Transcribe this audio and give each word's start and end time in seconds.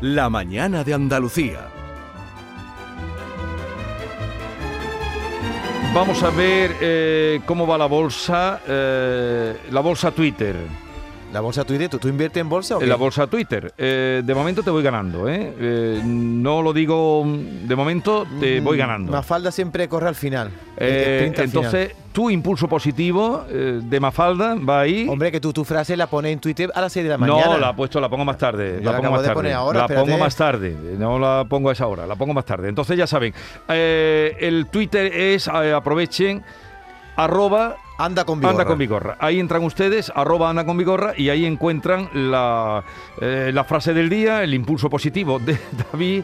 La 0.00 0.30
mañana 0.30 0.84
de 0.84 0.94
Andalucía. 0.94 1.70
Vamos 5.92 6.22
a 6.22 6.30
ver 6.30 6.76
eh, 6.80 7.40
cómo 7.44 7.66
va 7.66 7.76
la 7.76 7.86
bolsa, 7.86 8.60
eh, 8.64 9.60
la 9.72 9.80
bolsa 9.80 10.12
Twitter. 10.12 10.54
La 11.32 11.40
bolsa 11.40 11.64
Twitter, 11.64 11.88
¿tú, 11.90 11.98
tú 11.98 12.08
inviertes 12.08 12.40
en 12.40 12.48
bolsa 12.48 12.76
o 12.76 12.78
qué? 12.78 12.84
En 12.86 12.88
la 12.88 12.96
bolsa 12.96 13.26
Twitter. 13.26 13.74
Eh, 13.76 14.22
de 14.24 14.34
momento 14.34 14.62
te 14.62 14.70
voy 14.70 14.82
ganando, 14.82 15.28
¿eh? 15.28 15.54
Eh, 15.60 16.00
No 16.02 16.62
lo 16.62 16.72
digo 16.72 17.24
de 17.26 17.76
momento, 17.76 18.26
te 18.40 18.60
voy 18.60 18.78
ganando. 18.78 19.12
Mafalda 19.12 19.50
siempre 19.50 19.88
corre 19.88 20.08
al 20.08 20.14
final. 20.14 20.50
Eh, 20.78 21.30
al 21.36 21.44
entonces, 21.44 21.92
tu 22.12 22.30
impulso 22.30 22.66
positivo 22.66 23.44
de 23.48 24.00
Mafalda 24.00 24.54
va 24.54 24.80
ahí. 24.80 25.06
Hombre, 25.08 25.30
que 25.30 25.40
tú 25.40 25.52
tu 25.52 25.64
frase 25.64 25.96
la 25.96 26.06
pones 26.06 26.32
en 26.32 26.40
Twitter 26.40 26.70
a 26.74 26.80
las 26.80 26.92
6 26.92 27.04
de 27.04 27.10
la 27.10 27.18
mañana. 27.18 27.44
No, 27.44 27.58
la 27.58 27.70
he 27.70 27.74
puesto, 27.74 28.00
la 28.00 28.08
pongo 28.08 28.24
más 28.24 28.38
tarde. 28.38 28.80
Yo 28.82 28.90
la 28.90 28.96
pongo 28.96 29.10
más 29.10 29.20
de 29.20 29.26
tarde. 29.28 29.34
poner 29.34 29.52
ahora, 29.52 29.78
la 29.80 29.84
espérate. 29.84 30.06
pongo 30.06 30.18
más 30.18 30.36
tarde. 30.36 30.76
No 30.98 31.18
la 31.18 31.44
pongo 31.48 31.68
a 31.68 31.72
esa 31.72 31.86
hora, 31.86 32.06
la 32.06 32.16
pongo 32.16 32.32
más 32.32 32.46
tarde. 32.46 32.68
Entonces 32.68 32.96
ya 32.96 33.06
saben, 33.06 33.34
el 33.68 34.66
Twitter 34.70 35.06
es, 35.12 35.46
aprovechen, 35.48 36.42
arroba 37.16 37.76
Anda 37.98 38.24
con 38.24 38.38
vigor. 38.38 38.52
Anda 38.52 38.64
con 38.64 38.78
Vigorra. 38.78 39.16
Ahí 39.18 39.40
entran 39.40 39.64
ustedes, 39.64 40.12
arroba 40.14 40.48
anda 40.48 40.64
con 40.64 40.76
Vigorra, 40.78 41.14
y 41.16 41.30
ahí 41.30 41.44
encuentran 41.44 42.08
la, 42.14 42.84
eh, 43.20 43.50
la 43.52 43.64
frase 43.64 43.92
del 43.92 44.08
día, 44.08 44.44
el 44.44 44.54
impulso 44.54 44.88
positivo 44.88 45.40
de 45.40 45.58
David, 45.92 46.22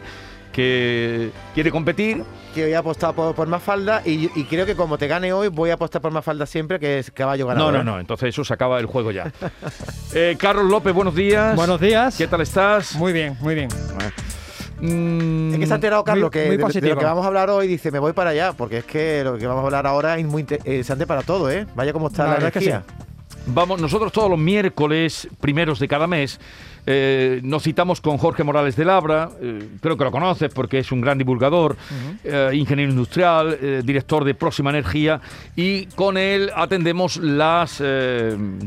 que 0.53 1.31
quiere 1.53 1.69
competir. 1.71 2.23
Que 2.53 2.63
hoy 2.63 2.71
he 2.71 2.75
apostado 2.77 3.11
por, 3.11 3.35
por 3.35 3.47
Mafalda 3.49 4.01
y, 4.05 4.31
y 4.39 4.45
creo 4.45 4.65
que 4.65 4.75
como 4.75 4.97
te 4.97 5.07
gane 5.07 5.33
hoy, 5.33 5.49
voy 5.49 5.69
a 5.69 5.73
apostar 5.73 6.01
por 6.01 6.11
Mafalda 6.13 6.45
siempre, 6.45 6.79
que 6.79 6.99
es 6.99 7.11
caballo 7.11 7.47
ganador. 7.47 7.73
No, 7.73 7.83
no, 7.83 7.91
no, 7.91 7.99
entonces 7.99 8.29
eso 8.29 8.45
se 8.45 8.53
acaba 8.53 8.79
el 8.79 8.85
juego 8.85 9.11
ya. 9.11 9.31
Eh, 10.17 10.37
Carlos 10.39 10.63
López, 10.71 10.93
buenos 10.93 11.13
días. 11.13 11.57
Buenos 11.57 11.81
días. 11.81 12.17
¿Qué 12.17 12.25
tal 12.25 12.39
estás? 12.39 12.95
Muy 12.95 13.11
bien, 13.11 13.35
muy 13.41 13.53
bien. 13.53 13.67
Mm, 14.89 15.53
Es 15.53 15.59
que 15.59 15.67
se 15.67 15.73
ha 15.73 15.75
enterado, 15.75 16.03
Carlos, 16.03 16.23
Muy- 16.23 16.29
que 16.31 16.45
muy 16.63 16.71
de- 16.73 16.89
lo 16.89 16.97
que 16.97 17.05
vamos 17.05 17.23
a 17.23 17.27
hablar 17.27 17.49
hoy 17.49 17.67
dice, 17.67 17.91
me 17.91 17.99
voy 17.99 18.13
para 18.13 18.31
allá, 18.31 18.53
porque 18.53 18.79
es 18.79 18.85
que 18.85 19.23
lo 19.23 19.37
que 19.37 19.47
vamos 19.47 19.63
a 19.63 19.65
hablar 19.65 19.87
ahora 19.87 20.17
es 20.17 20.25
muy 20.25 20.41
interesante 20.41 21.07
para 21.07 21.21
todo, 21.23 21.49
¿eh? 21.49 21.65
Vaya 21.75 21.93
cómo 21.93 22.07
está 22.07 22.23
La 22.23 22.29
la, 22.29 22.33
verdad 22.35 22.47
es 22.49 22.53
que 22.63 22.69
energía. 22.69 22.83
Vamos, 23.47 23.79
nosotros 23.79 24.11
todos 24.11 24.29
los 24.29 24.39
miércoles 24.39 25.27
primeros 25.39 25.79
de 25.79 25.87
cada 25.87 26.07
mes 26.07 26.39
eh, 26.85 27.39
nos 27.43 27.63
citamos 27.63 28.01
con 28.01 28.17
Jorge 28.17 28.43
Morales 28.43 28.75
de 28.75 28.83
Labra, 28.85 29.29
eh, 29.41 29.67
creo 29.81 29.97
que 29.97 30.03
lo 30.03 30.11
conoces 30.11 30.53
porque 30.53 30.77
es 30.79 30.91
un 30.91 30.99
gran 31.01 31.17
divulgador, 31.17 31.75
eh, 32.23 32.51
ingeniero 32.53 32.91
industrial, 32.91 33.57
eh, 33.59 33.81
director 33.83 34.23
de 34.23 34.35
Próxima 34.35 34.69
Energía, 34.69 35.19
y 35.55 35.87
con 35.87 36.17
él 36.17 36.51
atendemos 36.55 37.17
las 37.17 37.81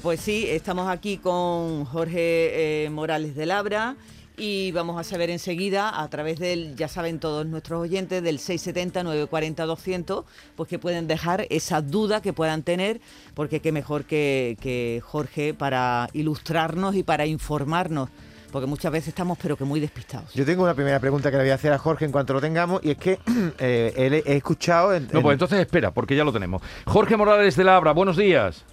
Pues 0.00 0.20
sí, 0.20 0.46
estamos 0.48 0.88
aquí 0.88 1.18
con 1.18 1.84
Jorge 1.84 2.88
Morales 2.90 3.34
de 3.34 3.46
Labra 3.46 3.96
y 4.44 4.72
vamos 4.72 4.98
a 4.98 5.04
saber 5.04 5.30
enseguida, 5.30 6.00
a 6.02 6.08
través 6.08 6.40
del, 6.40 6.74
ya 6.74 6.88
saben 6.88 7.20
todos 7.20 7.46
nuestros 7.46 7.80
oyentes, 7.80 8.24
del 8.24 8.38
670-940-200, 8.40 10.24
pues 10.56 10.68
que 10.68 10.80
pueden 10.80 11.06
dejar 11.06 11.46
esa 11.48 11.80
duda 11.80 12.20
que 12.20 12.32
puedan 12.32 12.64
tener, 12.64 13.00
porque 13.34 13.60
qué 13.60 13.70
mejor 13.70 14.04
que, 14.04 14.56
que 14.60 15.00
Jorge 15.04 15.54
para 15.54 16.08
ilustrarnos 16.12 16.96
y 16.96 17.04
para 17.04 17.24
informarnos, 17.26 18.08
porque 18.50 18.66
muchas 18.66 18.90
veces 18.90 19.08
estamos 19.10 19.38
pero 19.40 19.56
que 19.56 19.62
muy 19.62 19.78
despistados. 19.78 20.34
Yo 20.34 20.44
tengo 20.44 20.64
una 20.64 20.74
primera 20.74 20.98
pregunta 20.98 21.30
que 21.30 21.36
le 21.36 21.44
voy 21.44 21.50
a 21.52 21.54
hacer 21.54 21.72
a 21.72 21.78
Jorge 21.78 22.04
en 22.04 22.10
cuanto 22.10 22.32
lo 22.32 22.40
tengamos, 22.40 22.80
y 22.84 22.90
es 22.90 22.98
que 22.98 23.20
eh, 23.60 23.92
él- 23.96 24.22
he 24.26 24.36
escuchado... 24.36 24.92
en- 24.92 25.06
No, 25.12 25.18
en- 25.18 25.22
pues 25.22 25.34
entonces 25.34 25.60
espera, 25.60 25.92
porque 25.92 26.16
ya 26.16 26.24
lo 26.24 26.32
tenemos. 26.32 26.60
Jorge 26.86 27.16
Morales 27.16 27.54
de 27.54 27.62
Labra, 27.62 27.92
buenos 27.92 28.16
días. 28.16 28.64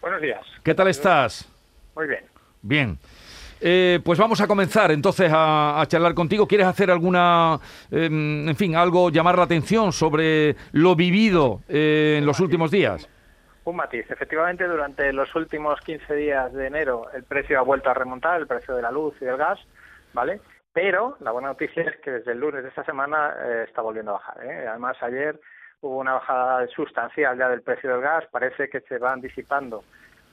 Buenos 0.00 0.20
días. 0.20 0.40
¿Qué 0.64 0.74
tal 0.74 0.88
estás? 0.88 1.46
Muy 1.94 2.08
bien. 2.08 2.24
Bien. 2.62 2.98
Eh, 3.64 4.00
pues 4.04 4.18
vamos 4.18 4.40
a 4.40 4.48
comenzar 4.48 4.90
entonces 4.90 5.30
a, 5.32 5.80
a 5.80 5.86
charlar 5.86 6.14
contigo. 6.14 6.48
¿Quieres 6.48 6.66
hacer 6.66 6.90
alguna, 6.90 7.60
em, 7.92 8.48
en 8.48 8.56
fin, 8.56 8.74
algo, 8.74 9.08
llamar 9.08 9.38
la 9.38 9.44
atención 9.44 9.92
sobre 9.92 10.56
lo 10.72 10.96
vivido 10.96 11.60
eh, 11.68 12.16
en 12.18 12.26
los 12.26 12.40
últimos 12.40 12.72
días? 12.72 13.08
Un 13.64 13.76
matiz. 13.76 14.10
Efectivamente, 14.10 14.66
durante 14.66 15.12
los 15.12 15.32
últimos 15.36 15.80
15 15.82 16.12
días 16.16 16.52
de 16.52 16.66
enero 16.66 17.06
el 17.14 17.22
precio 17.22 17.60
ha 17.60 17.62
vuelto 17.62 17.88
a 17.88 17.94
remontar, 17.94 18.40
el 18.40 18.48
precio 18.48 18.74
de 18.74 18.82
la 18.82 18.90
luz 18.90 19.14
y 19.20 19.26
del 19.26 19.36
gas, 19.36 19.60
¿vale? 20.12 20.40
Pero 20.72 21.16
la 21.20 21.30
buena 21.30 21.48
noticia 21.48 21.84
es 21.84 21.96
que 21.98 22.10
desde 22.10 22.32
el 22.32 22.40
lunes 22.40 22.64
de 22.64 22.70
esta 22.70 22.84
semana 22.84 23.32
eh, 23.44 23.64
está 23.68 23.80
volviendo 23.82 24.10
a 24.10 24.14
bajar. 24.14 24.44
¿eh? 24.44 24.66
Además, 24.66 24.96
ayer 25.02 25.38
hubo 25.82 25.98
una 25.98 26.14
bajada 26.14 26.66
sustancial 26.68 27.38
ya 27.38 27.48
del 27.48 27.62
precio 27.62 27.90
del 27.90 28.00
gas. 28.00 28.24
Parece 28.32 28.68
que 28.68 28.80
se 28.80 28.98
van 28.98 29.20
disipando 29.20 29.84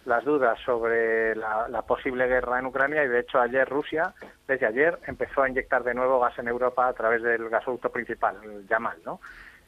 las 0.06 0.24
dudas 0.24 0.60
sobre 0.66 1.36
la, 1.36 1.68
la 1.68 1.82
posible 1.84 2.28
guerra 2.28 2.60
en 2.60 2.66
Ucrania 2.66 3.04
y 3.04 3.08
de 3.08 3.20
hecho 3.20 3.40
ayer 3.40 3.68
Rusia, 3.68 4.14
desde 4.48 4.66
ayer, 4.66 5.00
empezó 5.08 5.44
a 5.44 5.50
inyectar 5.50 5.84
de 5.84 5.94
nuevo 5.94 6.20
gas 6.20 6.38
en 6.40 6.48
Europa 6.48 6.88
a 6.88 6.94
través 6.94 7.22
del 7.22 7.50
gasoducto 7.50 7.92
principal, 7.92 8.38
el 8.44 8.68
Yamal, 8.68 8.98
¿no? 9.06 9.20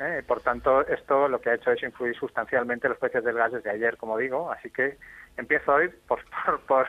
Eh, 0.03 0.23
por 0.25 0.41
tanto, 0.41 0.81
esto 0.87 1.27
lo 1.27 1.39
que 1.39 1.51
ha 1.51 1.53
hecho 1.53 1.71
es 1.71 1.83
influir 1.83 2.15
sustancialmente 2.15 2.89
los 2.89 2.97
precios 2.97 3.23
del 3.23 3.35
gas 3.35 3.51
desde 3.51 3.69
ayer, 3.69 3.97
como 3.97 4.17
digo, 4.17 4.51
así 4.51 4.71
que 4.71 4.97
empiezo 5.37 5.73
hoy 5.73 5.89
por, 6.07 6.19
por, 6.45 6.59
por, 6.61 6.87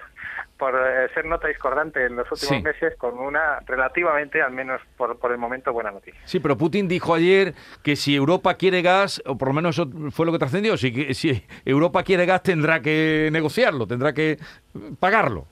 por, 0.56 0.74
eh, 0.74 1.08
ser 1.12 1.26
nota 1.26 1.46
discordante 1.46 2.06
en 2.06 2.16
los 2.16 2.30
últimos 2.32 2.56
Sí. 2.56 2.62
meses 2.62 2.96
con 2.96 3.18
una 3.18 3.60
relativamente, 3.66 4.40
al 4.40 4.52
menos 4.52 4.80
por, 4.96 5.18
por 5.18 5.30
el 5.30 5.36
momento, 5.36 5.74
buena 5.74 5.90
noticia. 5.90 6.20
Sí, 6.24 6.40
pero 6.40 6.56
Putin 6.56 6.88
dijo 6.88 7.12
ayer 7.12 7.52
que 7.82 7.96
si 7.96 8.16
Europa 8.16 8.54
quiere 8.54 8.80
gas, 8.80 9.22
o 9.26 9.36
por 9.36 9.48
lo 9.48 9.54
menos 9.54 9.76
eso 9.78 9.90
fue 10.10 10.24
lo 10.24 10.32
que 10.32 10.38
trascendió, 10.38 10.78
si, 10.78 10.90
que- 10.92 11.12
si 11.12 11.44
Europa 11.66 12.02
quiere 12.04 12.24
gas 12.24 12.42
tendrá 12.42 12.80
que 12.80 13.28
negociarlo, 13.30 13.86
tendrá 13.86 14.14
que 14.14 14.38
pagarlo. 14.98 15.44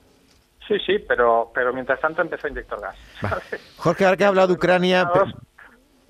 Sí, 0.67 0.77
sí, 0.85 0.99
pero, 1.07 1.51
pero 1.53 1.73
mientras 1.73 1.99
tanto 1.99 2.21
empezó 2.21 2.47
a 2.47 2.49
inyectar 2.49 2.79
gas. 2.79 2.95
¿sabes? 3.19 3.73
Jorge, 3.77 4.05
ahora 4.05 4.17
que 4.17 4.23
has 4.23 4.29
hablado 4.29 4.47
de 4.47 4.53
Ucrania... 4.53 5.09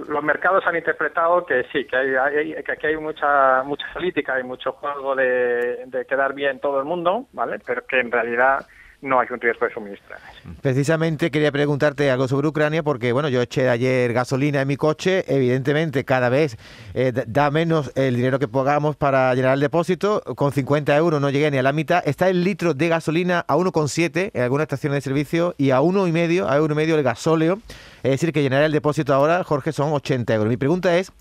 los 0.08 0.24
mercados 0.24 0.64
han 0.66 0.76
interpretado 0.76 1.46
que 1.46 1.64
sí, 1.72 1.86
que, 1.86 1.96
hay, 1.96 2.16
hay- 2.56 2.64
que 2.64 2.72
aquí 2.72 2.88
hay 2.88 2.98
mucha 2.98 3.64
mucha 3.64 3.86
política 3.94 4.40
y 4.40 4.44
mucho 4.44 4.72
juego 4.74 5.16
de, 5.16 5.88
quedar 6.10 6.34
bien 6.34 6.60
todo 6.60 6.80
el 6.80 6.86
mundo, 6.86 7.28
¿vale? 7.34 7.60
Pero 7.66 7.86
que 7.86 8.00
en 8.00 8.12
realidad 8.12 8.66
no 9.02 9.20
hay 9.20 9.28
un 9.32 9.42
riesgo 9.42 9.66
de 9.66 9.74
suministrar. 9.74 10.20
Precisamente 10.62 11.32
quería 11.32 11.52
preguntarte 11.52 12.12
algo 12.12 12.28
sobre 12.28 12.48
Ucrania 12.48 12.84
porque, 12.84 13.12
bueno, 13.12 13.30
yo 13.30 13.42
eché 13.42 13.68
ayer 13.68 14.14
gasolina 14.14 14.62
en 14.62 14.68
mi 14.68 14.78
coche, 14.78 15.24
evidentemente 15.28 16.06
cada 16.06 16.30
vez 16.30 16.56
eh, 16.94 17.12
da- 17.26 17.50
menos 17.50 17.92
el 17.96 18.16
dinero 18.16 18.38
que 18.38 18.48
pagamos 18.48 18.96
para 18.96 19.34
llenar 19.34 19.56
el 19.56 19.60
depósito, 19.60 20.22
con 20.36 20.52
50 20.52 20.96
euros 20.96 21.20
no 21.20 21.32
llegué 21.32 21.50
ni 21.50 21.58
a 21.58 21.64
la 21.64 21.74
mitad, 21.74 22.04
está 22.06 22.30
el 22.30 22.44
litro 22.44 22.76
de 22.76 22.90
gasolina 22.90 23.44
a 23.48 23.56
1,7 23.56 24.32
en 24.36 24.42
algunas 24.44 24.66
estaciones 24.66 24.98
de 24.98 25.02
servicio 25.02 25.56
y 25.58 25.72
a 25.72 25.80
1,5, 25.82 26.46
a 26.48 26.56
euro 26.58 26.74
y 26.74 26.78
medio 26.78 26.96
el 26.96 27.02
gasóleo, 27.04 27.58
es 28.04 28.12
decir, 28.12 28.34
que 28.34 28.42
llenar 28.42 28.64
el 28.64 28.72
depósito 28.72 29.14
ahora, 29.14 29.44
Jorge, 29.44 29.72
son 29.72 29.94
80 29.94 30.34
euros. 30.34 30.50
Mi 30.50 30.58
pregunta 30.58 30.98
es, 30.98 31.12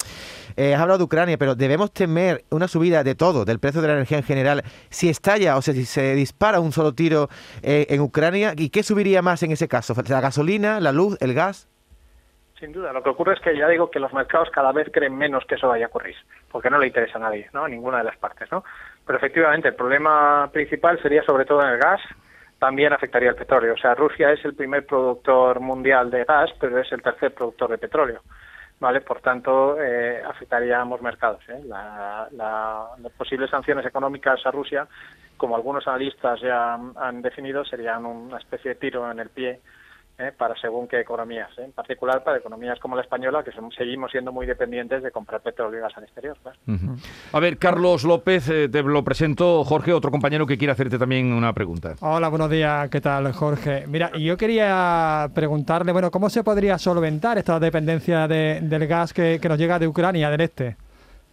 eh, 0.56 0.74
has 0.74 0.80
hablado 0.80 0.98
de 0.98 1.04
Ucrania, 1.04 1.38
pero 1.38 1.54
¿debemos 1.54 1.92
temer 1.92 2.44
una 2.50 2.68
subida 2.68 3.04
de 3.04 3.14
todo, 3.14 3.44
del 3.44 3.58
precio 3.58 3.80
de 3.80 3.88
la 3.88 3.94
energía 3.94 4.18
en 4.18 4.24
general, 4.24 4.62
si 4.88 5.08
estalla 5.08 5.56
o 5.56 5.62
sea, 5.62 5.74
si 5.74 5.84
se 5.84 6.14
dispara 6.14 6.60
un 6.60 6.72
solo 6.72 6.94
tiro 6.94 7.28
eh, 7.62 7.86
en 7.90 8.00
Ucrania? 8.00 8.52
¿Y 8.56 8.70
qué 8.70 8.82
subiría 8.82 9.22
más 9.22 9.42
en 9.42 9.52
ese 9.52 9.68
caso? 9.68 9.94
¿La 10.08 10.20
gasolina, 10.20 10.80
la 10.80 10.92
luz, 10.92 11.16
el 11.20 11.34
gas? 11.34 11.68
Sin 12.60 12.72
duda, 12.72 12.92
lo 12.92 13.02
que 13.02 13.08
ocurre 13.08 13.32
es 13.32 13.40
que 13.40 13.56
ya 13.56 13.66
digo 13.68 13.90
que 13.90 13.98
los 13.98 14.12
mercados 14.12 14.50
cada 14.50 14.70
vez 14.70 14.90
creen 14.92 15.16
menos 15.16 15.46
que 15.46 15.54
eso 15.54 15.68
vaya 15.68 15.86
a 15.86 15.88
ocurrir, 15.88 16.14
porque 16.52 16.68
no 16.68 16.78
le 16.78 16.88
interesa 16.88 17.16
a 17.16 17.22
nadie, 17.22 17.48
¿no? 17.54 17.64
A 17.64 17.68
ninguna 17.68 17.98
de 17.98 18.04
las 18.04 18.18
partes, 18.18 18.52
¿no? 18.52 18.64
Pero 19.06 19.16
efectivamente, 19.16 19.68
el 19.68 19.74
problema 19.74 20.50
principal 20.52 21.00
sería 21.00 21.22
sobre 21.22 21.46
todo 21.46 21.62
en 21.62 21.70
el 21.70 21.78
gas, 21.78 22.02
también 22.60 22.92
afectaría 22.92 23.30
el 23.30 23.34
petróleo. 23.34 23.74
O 23.74 23.76
sea, 23.76 23.96
Rusia 23.96 24.30
es 24.30 24.44
el 24.44 24.54
primer 24.54 24.86
productor 24.86 25.58
mundial 25.58 26.10
de 26.10 26.22
gas, 26.24 26.50
pero 26.60 26.78
es 26.78 26.92
el 26.92 27.02
tercer 27.02 27.34
productor 27.34 27.70
de 27.70 27.78
petróleo. 27.78 28.20
¿Vale? 28.78 29.00
Por 29.02 29.20
tanto, 29.20 29.76
eh, 29.82 30.22
afectaría 30.24 30.78
a 30.78 30.82
ambos 30.82 31.02
mercados. 31.02 31.42
¿eh? 31.48 31.60
La- 31.66 32.28
la- 32.30 32.86
las 32.98 33.12
posibles 33.12 33.50
sanciones 33.50 33.84
económicas 33.84 34.40
a 34.46 34.50
Rusia, 34.50 34.86
como 35.36 35.54
algunos 35.56 35.86
analistas 35.88 36.40
ya 36.40 36.74
han 36.74 37.20
definido, 37.20 37.64
serían 37.64 38.06
una 38.06 38.38
especie 38.38 38.70
de 38.70 38.74
tiro 38.76 39.10
en 39.10 39.18
el 39.18 39.28
pie 39.30 39.60
¿eh? 40.20 40.32
para 40.36 40.54
según 40.56 40.86
qué 40.86 41.00
economías, 41.00 41.48
¿eh? 41.58 41.64
en 41.64 41.72
particular 41.72 42.22
para 42.22 42.38
economías 42.38 42.78
como 42.78 42.94
la 42.94 43.02
española, 43.02 43.42
que 43.42 43.50
son- 43.52 43.72
seguimos 43.72 44.10
siendo 44.10 44.30
muy 44.32 44.46
dependientes 44.46 45.02
de 45.02 45.10
comprar 45.10 45.40
petróleo 45.40 45.78
y 45.78 45.82
gas 45.82 45.96
al 45.96 46.04
exterior. 46.04 46.36
claro. 46.42 46.58
Ujú. 46.68 46.96
A 47.32 47.40
ver, 47.40 47.56
Carlos 47.58 48.04
López, 48.04 48.48
eh, 48.50 48.68
te 48.68 48.82
lo 48.82 49.02
presento. 49.02 49.64
Jorge, 49.64 49.92
otro 49.92 50.10
compañero 50.10 50.46
que 50.46 50.58
quiere 50.58 50.72
hacerte 50.72 50.98
también 50.98 51.32
una 51.32 51.52
pregunta. 51.52 51.94
Hola, 52.00 52.28
buenos 52.28 52.50
días, 52.50 52.88
¿qué 52.90 53.00
tal, 53.00 53.32
Jorge? 53.32 53.84
Mira, 53.88 54.10
yo 54.18 54.36
quería 54.36 55.28
preguntarle, 55.34 55.92
bueno, 55.92 56.10
¿cómo 56.10 56.28
se 56.30 56.44
podría 56.44 56.78
solventar 56.78 57.38
esta 57.38 57.58
dependencia 57.58 58.28
de- 58.28 58.60
del 58.62 58.86
gas 58.86 59.12
que, 59.12 59.38
que 59.40 59.48
nos 59.48 59.58
llega 59.58 59.78
de 59.78 59.88
Ucrania, 59.88 60.30
del 60.30 60.42
este? 60.42 60.76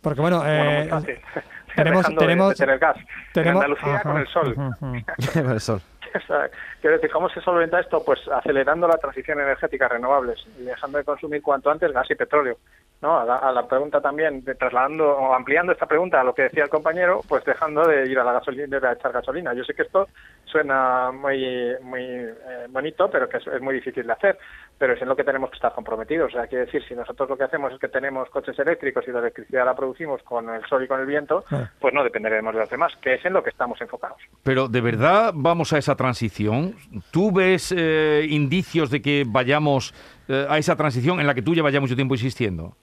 Porque, 0.01 0.21
bueno, 0.21 0.39
Bueno, 0.39 0.63
muy 0.63 0.73
eh, 0.73 0.87
fácil. 0.89 1.15
tenemos- 1.75 2.05
tenemos- 2.17 2.49
de 2.49 2.55
tener 2.55 2.79
gas. 2.79 2.97
tenemos- 3.33 3.63
en 3.65 3.71
Andalucía 3.71 3.95
Ajá, 3.95 4.03
con 4.09 4.17
el 4.17 4.27
sol. 4.27 4.53
ujú, 4.57 4.85
ujú. 4.87 5.03
Con 5.43 5.51
el 5.51 5.59
sol. 5.59 5.81
Quiero 6.81 6.95
decir, 6.95 7.11
¿cómo 7.11 7.29
se 7.29 7.41
solventa 7.41 7.79
esto? 7.79 8.03
Pues 8.03 8.19
acelerando 8.27 8.87
la 8.87 8.97
transición 8.97 9.39
energética 9.39 9.87
renovables 9.87 10.43
y 10.59 10.63
dejando 10.63 10.97
de 10.97 11.03
consumir 11.03 11.41
cuanto 11.41 11.69
antes 11.69 11.91
gas 11.91 12.09
y 12.09 12.15
petróleo. 12.15 12.57
¿no? 13.01 13.19
A, 13.19 13.25
la, 13.25 13.35
a 13.35 13.51
la 13.51 13.67
pregunta 13.67 14.01
también, 14.01 14.43
de 14.43 14.55
trasladando 14.55 15.05
o 15.05 15.33
ampliando 15.33 15.71
esta 15.71 15.85
pregunta 15.85 16.19
a 16.19 16.23
lo 16.23 16.33
que 16.33 16.43
decía 16.43 16.63
el 16.63 16.69
compañero, 16.69 17.21
pues 17.27 17.45
dejando 17.45 17.85
de 17.85 18.09
ir 18.09 18.17
a 18.17 18.23
la 18.23 18.33
gasolina, 18.33 18.79
de 18.79 18.91
echar 18.91 19.11
gasolina. 19.11 19.53
Yo 19.53 19.63
sé 19.63 19.73
que 19.73 19.83
esto 19.83 20.07
suena 20.45 21.11
muy 21.11 21.75
muy 21.81 22.01
eh, 22.01 22.65
bonito, 22.69 23.09
pero 23.09 23.29
que 23.29 23.37
es 23.37 23.61
muy 23.61 23.75
difícil 23.75 24.07
de 24.07 24.13
hacer, 24.13 24.37
pero 24.77 24.93
es 24.93 25.01
en 25.01 25.07
lo 25.07 25.15
que 25.15 25.23
tenemos 25.23 25.49
que 25.49 25.55
estar 25.55 25.73
comprometidos. 25.73 26.29
O 26.33 26.37
sea, 26.37 26.47
quiere 26.47 26.65
decir, 26.65 26.83
si 26.87 26.93
nosotros 26.93 27.27
lo 27.29 27.37
que 27.37 27.43
hacemos 27.45 27.73
es 27.73 27.79
que 27.79 27.87
tenemos 27.87 28.29
coches 28.29 28.57
eléctricos 28.59 29.07
y 29.07 29.11
la 29.11 29.19
electricidad 29.19 29.65
la 29.65 29.75
producimos 29.75 30.21
con 30.23 30.49
el 30.49 30.63
sol 30.67 30.83
y 30.83 30.87
con 30.87 30.99
el 30.99 31.05
viento, 31.07 31.43
Ah. 31.51 31.69
pues 31.79 31.93
no 31.93 32.03
dependeremos 32.03 32.53
de 32.53 32.59
los 32.61 32.69
demás, 32.69 32.93
que 33.01 33.15
es 33.15 33.25
en 33.25 33.33
lo 33.33 33.41
que 33.43 33.49
estamos 33.49 33.79
enfocados. 33.81 34.17
Pero 34.43 34.67
¿de 34.67 34.81
verdad 34.81 35.31
vamos 35.35 35.73
a 35.73 35.77
esa 35.77 35.95
transición? 35.95 36.75
¿Tú 37.11 37.31
ves 37.31 37.73
eh, 37.75 38.25
indicios 38.29 38.91
de 38.91 39.01
que 39.01 39.23
vayamos 39.27 39.93
eh, 40.27 40.45
a 40.49 40.57
esa 40.57 40.75
transición 40.75 41.19
en 41.19 41.27
la 41.27 41.33
que 41.33 41.41
tú 41.41 41.55
llevas 41.55 41.73
ya 41.73 41.81
mucho 41.81 41.95
tiempo 41.95 42.13
insistiendo? 42.13 42.75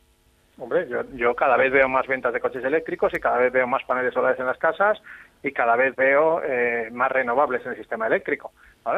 Hombre, 0.57 0.89
yo, 0.89 1.03
yo 1.15 1.35
cada 1.35 1.57
vez 1.57 1.73
veo 1.73 1.89
más 1.89 2.07
ventas 2.07 2.33
de 2.33 2.41
coches 2.41 2.65
eléctricos 2.65 3.13
y 3.13 3.19
cada 3.19 3.39
vez 3.39 3.53
veo 3.53 3.67
más 3.67 3.83
paneles 3.85 4.15
solares 4.15 4.39
en 4.39 4.47
las 4.47 4.57
casas 4.59 5.01
y 5.43 5.51
cada 5.53 5.75
vez 5.75 5.97
veo 5.97 6.41
eh, 6.45 6.91
más 6.93 7.11
renovables 7.11 7.65
en 7.67 7.73
el 7.73 7.79
sistema 7.79 8.07
eléctrico. 8.07 8.53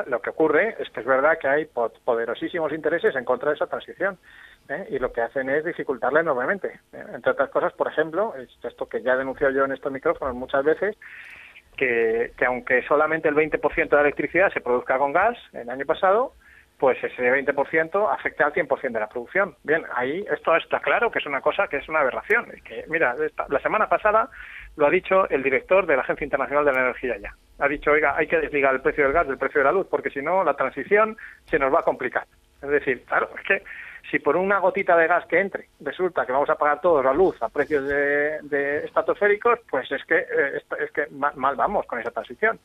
Lo 0.07 0.21
que 0.21 0.31
ocurre 0.31 0.75
es 0.81 0.91
que 0.91 1.01
es 1.01 1.07
verdad 1.07 1.39
que 1.39 1.47
hay 1.47 1.65
po- 1.67 1.93
poderosísimos 2.05 2.73
intereses 2.73 3.15
en 3.15 3.25
contra 3.25 3.51
de 3.51 3.55
esa 3.55 3.69
transición 3.69 4.19
¿eh? 4.69 4.87
y 4.91 4.99
lo 4.99 5.13
que 5.13 5.21
hacen 5.21 5.49
es 5.49 5.65
dificultarla 5.65 6.21
enormemente. 6.21 6.81
¿eh? 6.93 7.05
Entre 7.15 7.31
otras 7.31 7.51
cosas, 7.51 7.73
por 7.73 7.87
ejemplo, 7.87 8.35
esto 8.65 8.87
que 8.89 9.03
ya 9.03 9.15
he 9.15 9.17
denunciado 9.19 9.53
yo 9.53 9.65
en 9.65 9.73
estos 9.73 9.93
micrófonos 9.93 10.35
muchas 10.35 10.65
veces, 10.65 10.97
que, 11.77 12.33
que 12.37 12.45
aunque 12.47 12.83
solamente 12.83 13.29
el 13.29 13.35
20% 13.37 13.89
de 13.89 13.97
la 13.97 14.03
electricidad 14.03 14.53
se 14.53 14.61
produzca 14.61 14.99
con 14.99 15.13
gas 15.13 15.39
el 15.53 15.71
año 15.71 15.87
pasado, 15.87 16.33
pues 16.79 17.03
ese 17.03 17.23
20% 17.23 18.13
afecta 18.13 18.45
al 18.47 18.53
100% 18.53 18.93
de 18.93 19.01
la 19.01 19.09
producción. 19.09 19.55
Bien, 19.63 19.83
ahí 19.95 20.25
esto 20.31 20.55
está 20.57 20.81
claro 20.81 21.11
que 21.11 21.19
es 21.21 21.27
una 21.27 21.41
cosa 21.41 21.69
que 21.69 21.79
es 21.79 21.89
una 21.89 22.01
aberración. 22.01 22.47
y 22.57 22.61
Que, 22.61 22.85
mira, 22.89 23.15
la 23.49 23.61
semana 23.61 23.89
pasada 23.89 24.29
lo 24.77 24.87
ha 24.87 24.91
dicho 24.91 25.29
el 25.31 25.43
director 25.43 25.87
de 25.87 25.97
la 25.97 26.03
Agencia 26.03 26.25
Internacional 26.25 26.65
de 26.67 26.73
la 26.73 26.81
Energía 26.81 27.17
ya. 27.17 27.35
Ha 27.59 27.69
dicho, 27.69 27.91
oiga, 27.93 28.15
hay 28.17 28.27
que 28.27 28.39
desligar 28.39 28.75
el 28.75 28.83
precio 28.83 29.05
del 29.05 29.15
gas 29.15 29.27
del 29.27 29.39
precio 29.39 29.61
de 29.61 29.65
la 29.65 29.73
luz, 29.73 29.87
porque 29.91 30.11
si 30.11 30.21
no, 30.21 30.45
la 30.45 30.55
transición 30.55 31.17
se 31.49 31.59
nos 31.59 31.73
va 31.75 31.81
a 31.81 31.85
complicar. 31.85 32.27
Es 32.63 32.69
decir, 32.69 33.03
claro, 33.07 33.31
es 33.39 33.43
que 33.47 33.63
si 34.11 34.19
por 34.19 34.37
una 34.37 34.59
gotita 34.59 34.97
de 34.97 35.07
gas 35.07 35.25
que 35.27 35.41
entre 35.41 35.69
resulta 35.81 36.27
que 36.27 36.33
vamos 36.33 36.51
a 36.51 36.57
pagar 36.57 36.81
todos 36.83 37.03
la 37.05 37.13
luz 37.15 37.43
a 37.43 37.49
precios 37.49 37.85
de, 37.89 38.39
de 38.43 38.85
estratosféricos, 38.85 39.61
pues 39.71 39.91
es 39.91 40.05
que, 40.05 40.19
eh, 40.19 40.61
es 40.79 40.91
que 40.93 41.07
ma- 41.11 41.33
mal 41.37 41.57
vamos 41.57 41.87
con 41.87 41.99
esa 41.99 42.11
transición. 42.11 42.59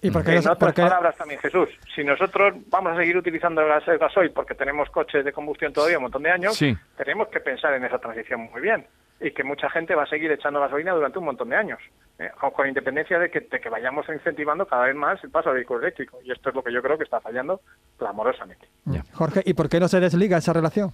¿Y 0.00 0.10
por 0.12 0.22
qué 0.24 0.30
En 0.30 0.36
no 0.36 0.42
se- 0.42 0.48
otras 0.50 0.58
por 0.72 0.74
qué- 0.74 0.82
palabras 0.82 1.16
también, 1.16 1.40
Jesús, 1.40 1.68
si 1.94 2.04
nosotros 2.04 2.54
vamos 2.68 2.92
a 2.92 2.96
seguir 2.96 3.16
utilizando 3.16 3.60
el, 3.62 3.68
gas, 3.68 3.86
el 3.88 3.98
gasoil 3.98 4.30
porque 4.30 4.54
tenemos 4.54 4.88
coches 4.90 5.24
de 5.24 5.32
combustión 5.32 5.72
todavía 5.72 5.96
un 5.98 6.04
montón 6.04 6.22
de 6.22 6.30
años, 6.30 6.54
Sí. 6.56 6.76
tenemos 6.96 7.28
que 7.28 7.40
pensar 7.40 7.74
en 7.74 7.84
esa 7.84 7.98
transición 7.98 8.42
muy 8.52 8.60
bien 8.62 8.86
y 9.20 9.32
que 9.32 9.42
mucha 9.42 9.68
gente 9.70 9.96
va 9.96 10.04
a 10.04 10.06
seguir 10.06 10.30
echando 10.30 10.60
gasolina 10.60 10.92
durante 10.92 11.18
un 11.18 11.24
montón 11.24 11.48
de 11.48 11.56
años, 11.56 11.80
¿eh? 12.20 12.30
Con 12.54 12.68
independencia 12.68 13.18
de 13.18 13.28
que, 13.28 13.40
de 13.40 13.58
que 13.60 13.68
vayamos 13.68 14.08
incentivando 14.08 14.64
cada 14.66 14.84
vez 14.84 14.94
más 14.94 15.22
el 15.24 15.30
paso 15.30 15.48
al 15.48 15.56
vehículo 15.56 15.80
eléctrico. 15.80 16.18
Y 16.22 16.30
esto 16.30 16.50
es 16.50 16.54
lo 16.54 16.62
que 16.62 16.72
yo 16.72 16.80
creo 16.80 16.96
que 16.96 17.02
está 17.02 17.20
fallando 17.20 17.60
clamorosamente. 17.98 18.68
Ya. 18.84 19.02
Jorge, 19.14 19.42
¿y 19.44 19.54
por 19.54 19.68
qué 19.68 19.80
no 19.80 19.88
se 19.88 19.98
desliga 19.98 20.36
esa 20.38 20.52
relación? 20.52 20.92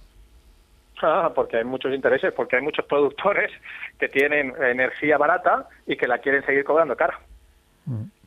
Ah, 1.03 1.31
porque 1.35 1.57
hay 1.57 1.63
muchos 1.65 1.93
intereses, 1.93 2.33
porque 2.33 2.55
hay 2.55 2.63
muchos 2.63 2.85
productores 2.85 3.51
que 3.99 4.09
tienen 4.09 4.55
energía 4.59 5.19
barata 5.19 5.67
y 5.85 5.95
que 5.95 6.07
la 6.07 6.17
quieren 6.17 6.43
seguir 6.45 6.63
cobrando 6.63 6.95
cara. 6.95 7.19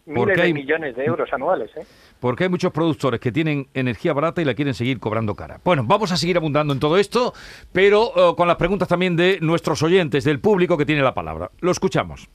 Miles 0.08 0.20
Porque 0.22 0.36
de 0.36 0.42
hay- 0.42 0.52
millones 0.54 0.96
de 0.96 1.04
euros 1.04 1.30
anuales, 1.32 1.70
¿eh? 1.76 1.82
Porque 2.18 2.44
hay 2.44 2.50
muchos 2.50 2.72
productores 2.72 3.20
que 3.20 3.30
tienen 3.30 3.68
energía 3.74 4.12
barata 4.14 4.40
y 4.40 4.44
la 4.46 4.54
quieren 4.54 4.72
seguir 4.72 4.98
cobrando 5.00 5.34
cara. 5.34 5.60
Bueno, 5.62 5.84
vamos 5.86 6.10
a 6.12 6.16
seguir 6.16 6.36
abundando 6.38 6.72
en 6.72 6.80
todo 6.80 6.96
esto, 6.96 7.34
pero 7.72 8.12
eh, 8.16 8.34
con 8.34 8.48
las 8.48 8.56
preguntas 8.56 8.88
también 8.88 9.16
de 9.16 9.38
nuestros 9.42 9.82
oyentes, 9.82 10.24
del 10.24 10.40
público 10.40 10.78
que 10.78 10.86
tiene 10.86 11.02
la 11.02 11.12
palabra. 11.14 11.50
Lo 11.60 11.70
escuchamos. 11.70 12.28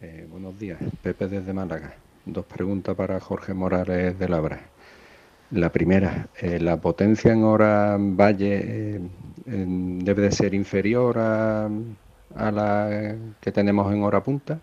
Eh, 0.00 0.26
buenos 0.30 0.58
días, 0.58 0.78
Pepe 1.02 1.26
desde 1.26 1.52
Málaga. 1.52 1.94
Dos 2.26 2.44
preguntas 2.44 2.94
para 2.94 3.18
Jorge 3.18 3.54
Morales 3.54 4.18
de 4.18 4.28
Labra. 4.28 4.60
La 5.52 5.70
primera, 5.72 6.28
eh, 6.38 6.60
¿la 6.60 6.76
potencia 6.76 7.32
en 7.32 7.42
hora 7.44 7.96
valle 7.98 8.60
eh, 8.96 9.00
debe 9.46 10.22
de 10.22 10.32
ser 10.32 10.52
inferior 10.52 11.16
a, 11.18 11.70
a 12.36 12.50
la 12.52 13.14
que 13.40 13.50
tenemos 13.52 13.90
en 13.92 14.02
hora 14.02 14.22
punta? 14.22 14.60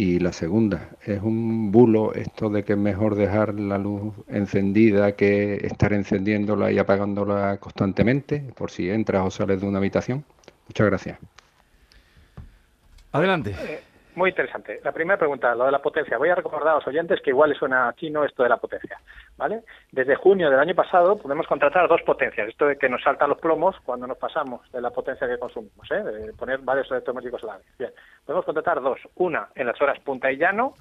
Y 0.00 0.18
la 0.18 0.32
segunda, 0.32 0.96
¿es 1.04 1.20
un 1.20 1.70
bulo 1.70 2.14
esto 2.14 2.48
de 2.48 2.64
que 2.64 2.72
es 2.72 2.78
mejor 2.78 3.16
dejar 3.16 3.60
la 3.60 3.76
luz 3.76 4.14
encendida 4.28 5.12
que 5.12 5.56
estar 5.56 5.92
encendiéndola 5.92 6.72
y 6.72 6.78
apagándola 6.78 7.58
constantemente 7.58 8.40
por 8.56 8.70
si 8.70 8.88
entras 8.88 9.26
o 9.26 9.30
sales 9.30 9.60
de 9.60 9.66
una 9.66 9.76
habitación? 9.76 10.24
Muchas 10.68 10.86
gracias. 10.86 11.18
Adelante. 13.12 13.54
Muy 14.14 14.30
interesante. 14.30 14.80
La 14.82 14.92
primera 14.92 15.18
pregunta, 15.18 15.54
lo 15.54 15.66
de 15.66 15.72
la 15.72 15.80
potencia. 15.80 16.18
Voy 16.18 16.28
a 16.28 16.34
recordar 16.34 16.68
a 16.68 16.74
los 16.76 16.86
oyentes 16.86 17.20
que 17.22 17.30
igual 17.30 17.50
les 17.50 17.58
suena 17.58 17.94
chino 17.96 18.24
esto 18.24 18.42
de 18.42 18.48
la 18.48 18.56
potencia. 18.56 18.98
¿vale? 19.36 19.62
Desde 19.92 20.16
junio 20.16 20.50
del 20.50 20.58
año 20.58 20.74
pasado 20.74 21.16
podemos 21.16 21.46
contratar 21.46 21.88
dos 21.88 22.02
potencias. 22.02 22.48
Esto 22.48 22.66
de 22.66 22.76
que 22.76 22.88
nos 22.88 23.02
saltan 23.02 23.30
los 23.30 23.38
plomos 23.38 23.76
cuando 23.84 24.06
nos 24.06 24.18
pasamos 24.18 24.70
de 24.72 24.80
la 24.80 24.90
potencia 24.90 25.28
que 25.28 25.38
consumimos, 25.38 25.90
¿eh? 25.90 26.02
de 26.02 26.32
poner 26.32 26.58
varios 26.58 26.90
electrodomésticos 26.90 27.44
a 27.44 27.46
la 27.46 27.56
vez. 27.58 27.66
Bien, 27.78 27.92
podemos 28.26 28.44
contratar 28.44 28.80
dos. 28.80 28.98
Una 29.16 29.48
en 29.54 29.66
las 29.66 29.80
horas 29.80 29.98
punta 30.00 30.30
y 30.30 30.36
llano 30.36 30.74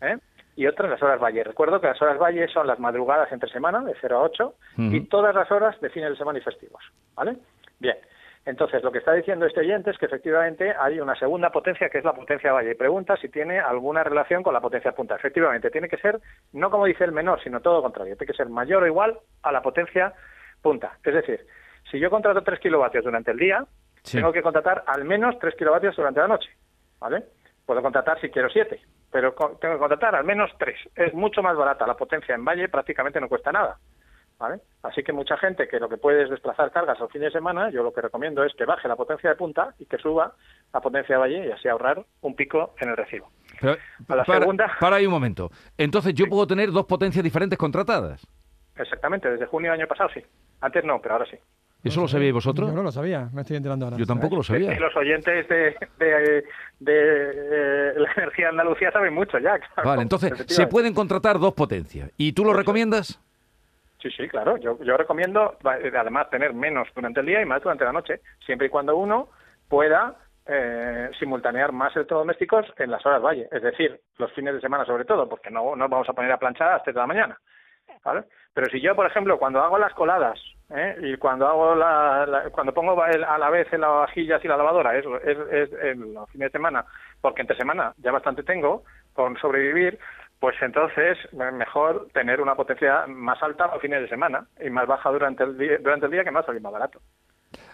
¿eh? 0.00 0.18
y 0.56 0.66
otra 0.66 0.84
en 0.84 0.92
las 0.92 1.02
horas 1.02 1.20
valle. 1.20 1.42
Recuerdo 1.42 1.80
que 1.80 1.88
las 1.88 2.00
horas 2.02 2.18
valle 2.18 2.46
son 2.48 2.66
las 2.66 2.78
madrugadas 2.78 3.32
entre 3.32 3.50
semana, 3.50 3.80
de 3.80 3.94
0 4.00 4.16
a 4.18 4.22
8, 4.22 4.54
y 4.76 5.00
todas 5.08 5.34
las 5.34 5.50
horas 5.50 5.80
de 5.80 5.90
fines 5.90 6.10
de 6.10 6.16
semana 6.16 6.38
y 6.38 6.42
festivos. 6.42 6.82
¿Vale? 7.16 7.36
Bien. 7.80 7.96
Entonces, 8.46 8.82
lo 8.82 8.92
que 8.92 8.98
está 8.98 9.12
diciendo 9.14 9.46
este 9.46 9.60
oyente 9.60 9.90
es 9.90 9.96
que 9.98 10.04
efectivamente 10.06 10.74
hay 10.78 11.00
una 11.00 11.14
segunda 11.16 11.50
potencia 11.50 11.88
que 11.88 11.98
es 11.98 12.04
la 12.04 12.12
potencia 12.12 12.52
valle 12.52 12.72
y 12.72 12.74
pregunta 12.74 13.16
si 13.16 13.30
tiene 13.30 13.58
alguna 13.58 14.04
relación 14.04 14.42
con 14.42 14.52
la 14.52 14.60
potencia 14.60 14.92
punta. 14.92 15.16
Efectivamente, 15.16 15.70
tiene 15.70 15.88
que 15.88 15.96
ser, 15.96 16.20
no 16.52 16.70
como 16.70 16.84
dice 16.84 17.04
el 17.04 17.12
menor, 17.12 17.42
sino 17.42 17.60
todo 17.60 17.76
lo 17.76 17.82
contrario, 17.82 18.16
tiene 18.16 18.30
que 18.30 18.36
ser 18.36 18.50
mayor 18.50 18.82
o 18.82 18.86
igual 18.86 19.18
a 19.42 19.50
la 19.50 19.62
potencia 19.62 20.12
punta. 20.60 20.98
Es 21.02 21.14
decir, 21.14 21.46
si 21.90 21.98
yo 21.98 22.10
contrato 22.10 22.42
3 22.42 22.60
kilovatios 22.60 23.04
durante 23.04 23.30
el 23.30 23.38
día, 23.38 23.64
Sí. 24.02 24.18
tengo 24.18 24.32
que 24.32 24.42
contratar 24.42 24.84
al 24.86 25.04
menos 25.04 25.38
3 25.38 25.54
kilovatios 25.56 25.96
durante 25.96 26.20
la 26.20 26.28
noche. 26.28 26.50
¿Vale? 27.00 27.24
Puedo 27.64 27.80
contratar 27.80 28.20
si 28.20 28.28
quiero 28.28 28.50
7, 28.50 28.78
pero 29.10 29.32
tengo 29.58 29.74
que 29.74 29.78
contratar 29.78 30.14
al 30.14 30.24
menos 30.24 30.50
3. 30.58 30.78
Es 30.94 31.14
mucho 31.14 31.42
más 31.42 31.56
barata 31.56 31.86
la 31.86 31.94
potencia 31.96 32.34
en 32.34 32.44
valle, 32.44 32.68
prácticamente 32.68 33.18
no 33.20 33.28
cuesta 33.30 33.52
nada. 33.52 33.78
¿Vale? 34.38 34.60
Así 34.82 35.02
que 35.02 35.12
mucha 35.12 35.36
gente 35.38 35.68
que 35.68 35.78
lo 35.78 35.88
que 35.88 35.96
puede 35.96 36.24
es 36.24 36.30
desplazar 36.30 36.70
cargas 36.72 37.00
al 37.00 37.08
fin 37.08 37.22
de 37.22 37.30
semana, 37.30 37.70
yo 37.70 37.82
lo 37.82 37.92
que 37.92 38.00
recomiendo 38.00 38.42
es 38.44 38.52
que 38.54 38.64
baje 38.64 38.88
la 38.88 38.96
potencia 38.96 39.30
de 39.30 39.36
punta 39.36 39.74
y 39.78 39.86
que 39.86 39.96
suba 39.98 40.34
la 40.72 40.80
potencia 40.80 41.14
de 41.14 41.20
valle 41.20 41.46
y 41.46 41.52
así 41.52 41.68
ahorrar 41.68 42.04
un 42.20 42.34
pico 42.34 42.74
en 42.80 42.90
el 42.90 42.96
recibo. 42.96 43.30
Pero, 43.60 43.76
A 44.08 44.16
la 44.16 44.24
para, 44.24 44.40
segunda- 44.40 44.72
para 44.80 44.96
ahí 44.96 45.06
un 45.06 45.12
momento. 45.12 45.50
Entonces, 45.78 46.14
¿yo 46.14 46.26
puedo 46.26 46.46
tener 46.46 46.72
dos 46.72 46.84
potencias 46.86 47.22
diferentes 47.22 47.56
contratadas? 47.58 48.26
Exactamente, 48.76 49.30
desde 49.30 49.46
junio 49.46 49.70
del 49.70 49.80
año 49.80 49.88
pasado 49.88 50.10
sí. 50.12 50.20
Antes 50.60 50.84
no, 50.84 51.00
pero 51.00 51.14
ahora 51.14 51.26
sí. 51.30 51.36
¿Eso 51.84 52.00
lo 52.00 52.08
sabíais 52.08 52.32
vosotros? 52.32 52.70
Yo 52.70 52.74
no 52.74 52.82
lo 52.82 52.90
sabía, 52.90 53.28
me 53.32 53.42
estoy 53.42 53.56
enterando 53.58 53.84
ahora. 53.84 53.98
Yo 53.98 54.06
tampoco 54.06 54.36
lo 54.36 54.42
sabía. 54.42 54.72
Y 54.74 54.78
los 54.78 54.96
oyentes 54.96 55.46
de, 55.48 55.76
de, 55.98 56.44
de, 56.80 56.90
eh, 56.90 57.92
la 57.96 58.12
energía 58.16 58.46
de 58.46 58.50
Andalucía 58.50 58.90
saben 58.90 59.12
mucho 59.14 59.38
ya. 59.38 59.58
claro. 59.58 59.90
Vale, 59.90 60.02
entonces, 60.02 60.32
se 60.48 60.66
pueden 60.66 60.94
contratar 60.94 61.38
dos 61.38 61.52
potencias. 61.52 62.10
¿Y 62.16 62.32
tú 62.32 62.42
lo 62.44 62.54
recomiendas? 62.54 63.20
Sí, 64.04 64.10
sí, 64.10 64.28
claro. 64.28 64.58
Yo, 64.58 64.78
yo 64.82 64.98
recomiendo, 64.98 65.56
eh, 65.64 65.90
además, 65.96 66.28
tener 66.28 66.52
menos 66.52 66.86
durante 66.94 67.20
el 67.20 67.26
día 67.26 67.40
y 67.40 67.46
más 67.46 67.62
durante 67.62 67.86
la 67.86 67.92
noche, 67.92 68.20
siempre 68.44 68.66
y 68.66 68.70
cuando 68.70 68.96
uno 68.98 69.30
pueda 69.66 70.16
eh, 70.46 71.08
simultanear 71.18 71.72
más 71.72 71.96
electrodomésticos 71.96 72.66
en 72.76 72.90
las 72.90 73.04
horas 73.06 73.22
valle, 73.22 73.48
es 73.50 73.62
decir, 73.62 73.98
los 74.18 74.30
fines 74.34 74.52
de 74.52 74.60
semana 74.60 74.84
sobre 74.84 75.06
todo, 75.06 75.26
porque 75.26 75.50
no 75.50 75.70
no 75.70 75.76
nos 75.76 75.90
vamos 75.90 76.08
a 76.10 76.12
poner 76.12 76.30
a 76.32 76.36
planchar 76.38 76.72
hasta 76.74 76.92
la 76.92 77.06
mañana. 77.06 77.38
¿vale? 78.04 78.24
Pero 78.52 78.66
si 78.70 78.80
yo, 78.82 78.94
por 78.94 79.06
ejemplo, 79.06 79.38
cuando 79.38 79.62
hago 79.62 79.78
las 79.78 79.94
coladas 79.94 80.38
¿eh? 80.70 80.96
y 81.00 81.16
cuando 81.16 81.46
hago 81.48 81.74
la, 81.74 82.26
la- 82.26 82.50
cuando 82.50 82.74
pongo 82.74 83.02
el- 83.06 83.24
a 83.24 83.38
la 83.38 83.48
vez 83.50 83.72
en 83.72 83.80
las 83.80 83.90
vajillas 83.90 84.44
y 84.44 84.48
la 84.48 84.58
lavadora, 84.58 84.96
es, 84.98 85.06
es, 85.24 85.38
es 85.50 85.72
en 85.82 86.12
los 86.14 86.28
fines 86.30 86.48
de 86.52 86.58
semana, 86.58 86.84
porque 87.22 87.40
entre 87.40 87.56
semana 87.56 87.94
ya 87.98 88.12
bastante 88.12 88.42
tengo 88.42 88.84
con 89.14 89.36
sobrevivir, 89.38 89.98
pues 90.44 90.56
entonces 90.60 91.16
me- 91.32 91.50
mejor 91.52 92.08
tener 92.12 92.38
una 92.42 92.54
potencia 92.54 93.06
más 93.06 93.42
alta 93.42 93.66
los 93.72 93.80
fines 93.80 94.02
de 94.02 94.08
semana 94.10 94.46
y 94.62 94.68
más 94.68 94.86
baja 94.86 95.10
durante 95.10 95.42
el 95.42 95.56
día, 95.56 95.78
durante 95.80 96.04
el 96.04 96.12
día 96.12 96.22
que 96.22 96.30
más 96.30 96.44
salir 96.44 96.60
más 96.60 96.70
barato. 96.70 97.00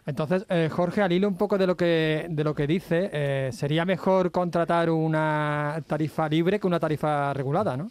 Entonces, 0.07 0.47
eh, 0.49 0.69
Jorge, 0.71 1.03
al 1.03 1.11
hilo 1.11 1.27
un 1.27 1.37
poco 1.37 1.59
de 1.59 1.67
lo 1.67 1.77
que, 1.77 2.27
de 2.31 2.45
lo 2.45 2.55
que 2.55 2.69
dice, 2.69 3.11
eh, 3.12 3.50
sería 3.50 3.85
mejor 3.85 4.31
contratar 4.31 4.89
una 4.89 5.81
tarifa 5.89 6.29
libre 6.29 6.61
que 6.61 6.69
una 6.69 6.79
tarifa 6.79 7.35
regulada, 7.35 7.77
¿no? 7.77 7.91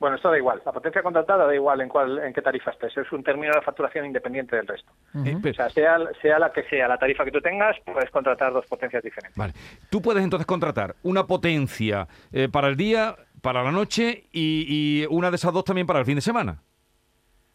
Bueno, 0.00 0.16
esto 0.16 0.32
da 0.32 0.36
igual. 0.36 0.60
La 0.66 0.72
potencia 0.72 1.00
contratada 1.00 1.46
da 1.46 1.54
igual 1.54 1.80
en 1.80 1.88
cuál, 1.88 2.18
en 2.18 2.32
qué 2.32 2.42
tarifa 2.42 2.72
estés. 2.72 2.96
Es 2.96 3.12
un 3.12 3.22
término 3.22 3.54
de 3.54 3.60
facturación 3.62 4.04
independiente 4.04 4.56
del 4.56 4.66
resto. 4.66 4.90
Eh, 5.24 5.36
O 5.36 5.54
sea, 5.54 5.70
sea, 5.70 5.96
sea 6.20 6.38
la 6.40 6.50
que 6.50 6.64
sea 6.64 6.88
la 6.88 6.98
tarifa 6.98 7.24
que 7.24 7.30
tú 7.30 7.40
tengas, 7.40 7.76
puedes 7.84 8.10
contratar 8.10 8.52
dos 8.52 8.66
potencias 8.66 9.00
diferentes. 9.04 9.36
Vale. 9.36 9.52
Tú 9.90 10.02
puedes 10.02 10.24
entonces 10.24 10.44
contratar 10.44 10.96
una 11.04 11.24
potencia 11.24 12.08
eh, 12.32 12.48
para 12.50 12.66
el 12.66 12.76
día, 12.76 13.14
para 13.42 13.62
la 13.62 13.70
noche 13.70 14.24
y, 14.32 15.02
y 15.02 15.06
una 15.10 15.30
de 15.30 15.36
esas 15.36 15.52
dos 15.52 15.64
también 15.64 15.86
para 15.86 15.98
el 15.98 16.06
fin 16.06 16.14
de 16.14 16.20
semana. 16.22 16.62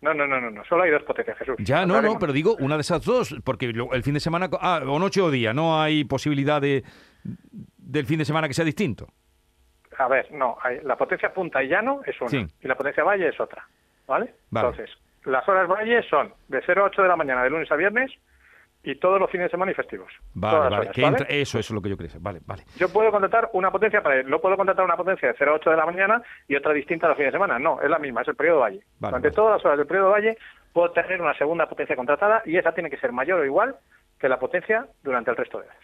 No, 0.01 0.13
no, 0.13 0.27
no, 0.27 0.39
no, 0.39 0.51
no. 0.51 0.63
Solo 0.65 0.83
hay 0.83 0.91
dos 0.91 1.01
potencias, 1.03 1.35
Jesús. 1.39 1.55
Ya, 1.57 1.85
no, 1.87 1.99
no, 2.03 2.19
pero 2.19 2.31
digo 2.31 2.55
una 2.59 2.75
de 2.75 2.81
esas 2.81 3.03
dos, 3.03 3.35
porque 3.43 3.65
el 3.91 4.03
fin 4.03 4.13
de 4.13 4.19
semana, 4.19 4.47
ah, 4.61 4.81
o 4.85 4.99
noche 4.99 5.21
o 5.21 5.31
día, 5.31 5.53
no 5.53 5.81
hay 5.81 6.03
posibilidad 6.03 6.61
de 6.61 6.83
del 7.77 8.05
fin 8.05 8.19
de 8.19 8.25
semana 8.25 8.47
que 8.47 8.53
sea 8.53 8.63
distinto. 8.65 9.07
A 9.97 10.07
ver, 10.07 10.31
no. 10.31 10.57
hay- 10.61 10.81
la 10.83 10.95
potencia 10.95 11.33
punta 11.33 11.63
y 11.63 11.69
llano 11.69 12.01
es 12.05 12.19
una. 12.21 12.29
Sí. 12.29 12.45
Y 12.61 12.67
la 12.67 12.75
potencia 12.75 13.03
valle 13.03 13.29
es 13.29 13.39
otra. 13.39 13.67
¿Vale? 14.05 14.35
Vale. 14.51 14.67
Entonces, 14.69 14.95
las 15.25 15.47
horas 15.49 15.67
valle 15.67 16.03
son 16.09 16.31
de 16.47 16.61
0 16.65 16.83
a 16.83 16.85
8 16.87 17.01
de 17.01 17.07
la 17.07 17.15
mañana, 17.15 17.43
de 17.43 17.49
lunes 17.49 17.71
a 17.71 17.75
viernes, 17.75 18.11
y 18.89 18.95
todos 18.99 19.19
los 19.19 19.29
fines 19.29 19.45
de 19.47 19.51
semana 19.51 19.71
y 19.71 19.75
festivos. 19.75 20.11
Vale, 20.33 20.55
Todas 20.57 20.71
las 20.71 20.71
vale, 20.71 20.81
horas, 20.89 20.95
que 20.95 21.01
¿vale? 21.01 21.17
entra- 21.17 21.27
eso, 21.29 21.59
eso 21.59 21.71
es 21.73 21.75
lo 21.75 21.81
que 21.81 21.89
yo 21.89 21.97
quería. 21.97 22.13
Vale, 22.19 22.39
vale. 22.45 22.63
Yo 22.77 22.89
puedo 22.89 23.11
contratar 23.11 23.49
una 23.53 23.69
potencia 23.71 24.01
para 24.01 24.15
él. 24.19 24.29
No 24.29 24.39
puedo 24.39 24.55
contratar 24.55 24.85
una 24.85 24.95
potencia 24.95 25.27
de 25.29 25.35
0 25.37 25.51
a 25.51 25.55
8 25.55 25.69
de 25.71 25.75
la 25.77 25.85
mañana 25.85 26.21
y 26.47 26.55
otra 26.55 26.73
distinta 26.73 27.07
los 27.07 27.17
fines 27.17 27.31
de 27.31 27.35
semana. 27.37 27.59
No, 27.59 27.81
es 27.81 27.89
la 27.89 27.99
misma, 27.99 28.21
es 28.21 28.27
el 28.29 28.35
periodo 28.35 28.59
valle. 28.61 28.79
Vale, 28.99 29.11
Durante 29.11 29.27
vale. 29.29 29.35
todas 29.35 29.51
las 29.57 29.65
horas 29.65 29.77
del 29.77 29.87
periodo 29.87 30.09
valle 30.11 30.37
puedo 30.73 30.91
tener 30.91 31.21
una 31.21 31.33
segunda 31.37 31.67
potencia 31.67 31.95
contratada 31.95 32.41
y 32.45 32.57
esa 32.57 32.71
tiene 32.73 32.89
que 32.89 32.97
ser 32.97 33.11
mayor 33.11 33.39
o 33.41 33.45
igual 33.45 33.75
que 34.19 34.29
la 34.29 34.39
potencia 34.39 34.85
durante 35.03 35.31
el 35.31 35.37
resto 35.37 35.59
de 35.59 35.65
horas. 35.65 35.77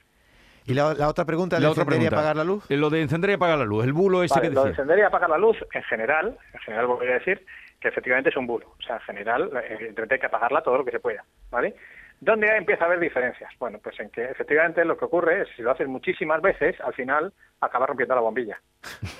Y 0.65 0.73
la, 0.73 0.93
la 0.93 1.09
otra 1.09 1.25
pregunta, 1.25 1.57
¿le 1.57 1.63
La 1.63 1.71
otra 1.71 1.81
encendería 1.83 2.09
pregunta. 2.09 2.29
apagar 2.29 2.35
la 2.37 2.43
luz? 2.45 2.71
Eh, 2.71 2.77
Lo 2.77 2.89
de 2.89 3.01
encender 3.01 3.31
y 3.31 3.33
apagar 3.33 3.57
la 3.57 3.65
luz, 3.65 3.83
el 3.83 3.91
bulo 3.91 4.23
ese 4.23 4.35
Vale, 4.35 4.47
que 4.47 4.55
lo 4.55 4.63
de 4.63 4.69
decía. 4.69 4.83
encender 4.83 4.99
y 5.03 5.05
apagar 5.07 5.29
la 5.29 5.37
luz, 5.37 5.57
en 5.73 5.83
general, 5.83 6.37
en 6.53 6.59
general 6.61 6.87
voy 6.87 7.05
a 7.07 7.13
decir 7.15 7.45
que 7.81 7.89
efectivamente 7.89 8.29
es 8.29 8.37
un 8.37 8.47
bulo. 8.47 8.67
O 8.79 8.81
sea, 8.81 8.95
en 8.95 9.01
general, 9.01 9.49
eh, 9.57 9.67
evidentemente 9.71 10.15
hay 10.15 10.19
que 10.21 10.27
apagarla 10.27 10.61
todo 10.61 10.77
lo 10.77 10.85
que 10.85 10.91
se 10.91 11.01
pueda, 11.01 11.25
¿vale? 11.51 11.75
¿Dónde 12.23 12.47
empieza 12.55 12.83
a 12.83 12.87
haber 12.87 12.99
diferencias? 12.99 13.51
Bueno, 13.59 13.79
pues 13.83 13.99
en 13.99 14.09
que 14.09 14.23
efectivamente 14.25 14.85
lo 14.85 14.97
que 14.97 15.05
ocurre 15.05 15.41
es, 15.41 15.49
si 15.55 15.61
lo 15.61 15.71
haces 15.71 15.87
muchísimas 15.87 16.41
veces, 16.41 16.79
al 16.81 16.93
final 16.93 17.33
acabas 17.59 17.89
rompiendo 17.89 18.15
la 18.15 18.21
bombilla, 18.21 18.59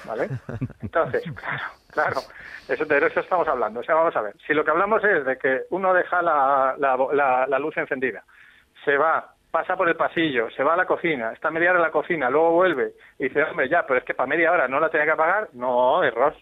¿vale? 0.03 0.29
Entonces, 0.81 1.23
claro, 1.35 1.63
claro, 1.91 2.23
eso, 2.67 2.85
de 2.85 2.97
eso 3.05 3.19
estamos 3.19 3.47
hablando. 3.47 3.81
O 3.81 3.83
sea, 3.83 3.95
vamos 3.95 4.15
a 4.15 4.21
ver, 4.21 4.35
si 4.47 4.53
lo 4.53 4.63
que 4.63 4.71
hablamos 4.71 5.03
es 5.03 5.25
de 5.25 5.37
que 5.37 5.63
uno 5.71 5.93
deja 5.93 6.21
la, 6.21 6.75
la, 6.77 6.95
la- 7.11 7.45
la 7.47 7.59
luz 7.59 7.75
encendida, 7.77 8.23
se 8.85 8.95
va, 8.97 9.33
pasa 9.51 9.75
por 9.75 9.89
el 9.89 9.95
pasillo, 9.95 10.49
se 10.51 10.63
va 10.63 10.73
a 10.73 10.77
la 10.77 10.85
cocina, 10.85 11.31
está 11.33 11.51
media 11.51 11.71
hora 11.71 11.79
en 11.79 11.83
la 11.85 11.91
cocina, 11.91 12.29
luego 12.29 12.51
vuelve 12.51 12.93
y 13.19 13.25
dice, 13.25 13.43
hombre, 13.43 13.67
ya, 13.69 13.85
pero 13.85 13.99
es 13.99 14.05
que 14.05 14.13
para 14.13 14.27
media 14.27 14.51
hora 14.51 14.67
no 14.67 14.79
la 14.79 14.89
tenía 14.89 15.05
que 15.05 15.11
apagar. 15.11 15.49
No, 15.53 16.03
error, 16.03 16.35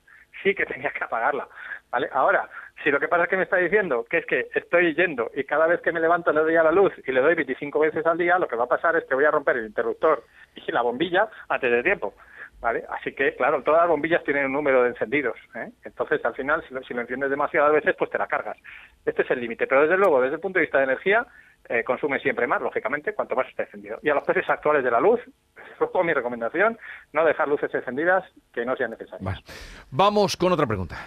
sí 0.43 0.53
que 0.55 0.65
tenía 0.65 0.91
que 0.91 1.03
apagarla. 1.03 1.47
¿Vale? 1.91 2.07
Ahora, 2.13 2.47
si 2.83 2.91
lo 2.91 2.99
que 2.99 3.07
pasa 3.07 3.23
es 3.23 3.29
que 3.29 3.37
me 3.37 3.43
está 3.43 3.57
diciendo 3.57 4.05
que 4.09 4.19
es 4.19 4.25
que 4.25 4.47
estoy 4.53 4.93
yendo 4.95 5.31
y 5.35 5.43
cada 5.43 5.67
vez 5.67 5.81
que 5.81 5.91
me 5.91 5.99
levanto 5.99 6.31
le 6.31 6.41
doy 6.41 6.55
a 6.55 6.63
la 6.63 6.71
luz 6.71 6.93
y 7.05 7.11
le 7.11 7.21
doy 7.21 7.35
25 7.35 7.79
veces 7.79 8.05
al 8.05 8.17
día, 8.17 8.39
lo 8.39 8.47
que 8.47 8.55
va 8.55 8.65
a 8.65 8.69
pasar 8.69 8.95
es 8.95 9.05
que 9.05 9.15
voy 9.15 9.25
a 9.25 9.31
romper 9.31 9.57
el 9.57 9.67
interruptor 9.67 10.23
y 10.55 10.71
la 10.71 10.81
bombilla 10.81 11.29
antes 11.49 11.71
de 11.71 11.83
tiempo. 11.83 12.13
¿Vale? 12.59 12.83
Así 12.89 13.15
que, 13.15 13.35
claro, 13.35 13.63
todas 13.63 13.81
las 13.81 13.89
bombillas 13.89 14.23
tienen 14.23 14.45
un 14.45 14.53
número 14.53 14.83
de 14.83 14.89
encendidos. 14.89 15.35
¿eh? 15.55 15.71
Entonces, 15.83 16.23
al 16.23 16.35
final, 16.35 16.63
si 16.67 16.75
lo, 16.75 16.83
si 16.83 16.93
lo 16.93 17.29
demasiadas 17.29 17.73
veces, 17.73 17.95
pues 17.97 18.11
te 18.11 18.19
la 18.19 18.27
cargas. 18.27 18.55
Este 19.03 19.23
es 19.23 19.31
el 19.31 19.41
límite. 19.41 19.65
Pero, 19.65 19.81
desde 19.81 19.97
luego, 19.97 20.21
desde 20.21 20.35
el 20.35 20.41
punto 20.41 20.59
de 20.59 20.65
vista 20.65 20.77
de 20.77 20.83
energía, 20.83 21.25
eh, 21.69 21.83
consume 21.83 22.19
siempre 22.19 22.45
más, 22.45 22.61
lógicamente, 22.61 23.15
cuanto 23.15 23.35
más 23.35 23.47
esté 23.47 23.63
encendido. 23.63 23.97
Y 24.03 24.09
a 24.09 24.13
los 24.13 24.23
precios 24.23 24.47
actuales 24.47 24.83
de 24.83 24.91
la 24.91 24.99
luz, 24.99 25.19
luego, 25.79 26.03
mi 26.03 26.13
recomendación, 26.13 26.77
no 27.13 27.25
dejar 27.25 27.47
luces 27.47 27.73
encendidas 27.73 28.23
que 28.53 28.63
no 28.63 28.75
sean 28.75 28.91
necesarias. 28.91 29.43
Vamos 29.89 30.37
con 30.37 30.51
otra 30.51 30.67
pregunta. 30.67 30.97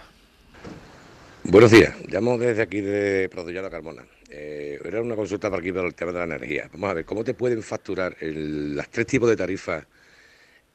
Buenos 1.47 1.71
días, 1.73 1.95
llamo 2.09 2.39
desde 2.39 2.63
aquí 2.63 2.81
de 2.81 3.29
Prodollano 3.29 3.69
Carmona. 3.69 4.07
Eh, 4.31 4.81
era 4.83 5.03
una 5.03 5.15
consulta 5.15 5.51
para 5.51 5.61
aquí 5.61 5.73
para 5.73 5.87
el 5.87 5.95
tema 5.95 6.11
de 6.11 6.19
la 6.19 6.25
energía. 6.25 6.71
Vamos 6.73 6.91
a 6.91 6.95
ver, 6.95 7.05
¿cómo 7.05 7.23
te 7.23 7.35
pueden 7.35 7.63
facturar 7.63 8.17
el, 8.21 8.75
las 8.75 8.89
tres 8.89 9.07
tipos 9.07 9.29
de 9.29 9.37
tarifas 9.37 9.87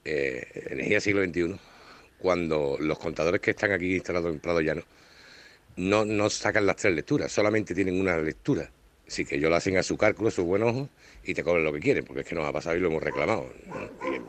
eh, 0.05 0.45
energía 0.69 1.01
siglo 1.01 1.23
XXI 1.25 1.59
cuando 2.19 2.77
los 2.79 2.99
contadores 2.99 3.41
que 3.41 3.51
están 3.51 3.71
aquí 3.71 3.95
instalados 3.95 4.31
en 4.31 4.39
Prado 4.39 4.61
Llano 4.61 4.83
no, 5.77 6.05
no 6.05 6.29
sacan 6.29 6.67
las 6.67 6.75
tres 6.75 6.93
lecturas, 6.93 7.31
solamente 7.31 7.73
tienen 7.73 7.99
una 7.99 8.17
lectura? 8.17 8.69
Así 9.09 9.25
que 9.25 9.37
ellos 9.37 9.49
lo 9.49 9.55
hacen 9.55 9.75
a 9.75 9.81
su 9.81 9.97
cálculo, 9.97 10.29
su 10.29 10.45
buen 10.45 10.61
ojo, 10.61 10.87
y 11.23 11.33
te 11.33 11.43
cobran 11.43 11.63
lo 11.63 11.73
que 11.73 11.79
quieren, 11.79 12.05
porque 12.05 12.21
es 12.21 12.27
que 12.27 12.35
nos 12.35 12.45
ha 12.47 12.53
pasado 12.53 12.77
y 12.77 12.79
lo 12.79 12.89
hemos 12.89 13.01
reclamado. 13.01 13.51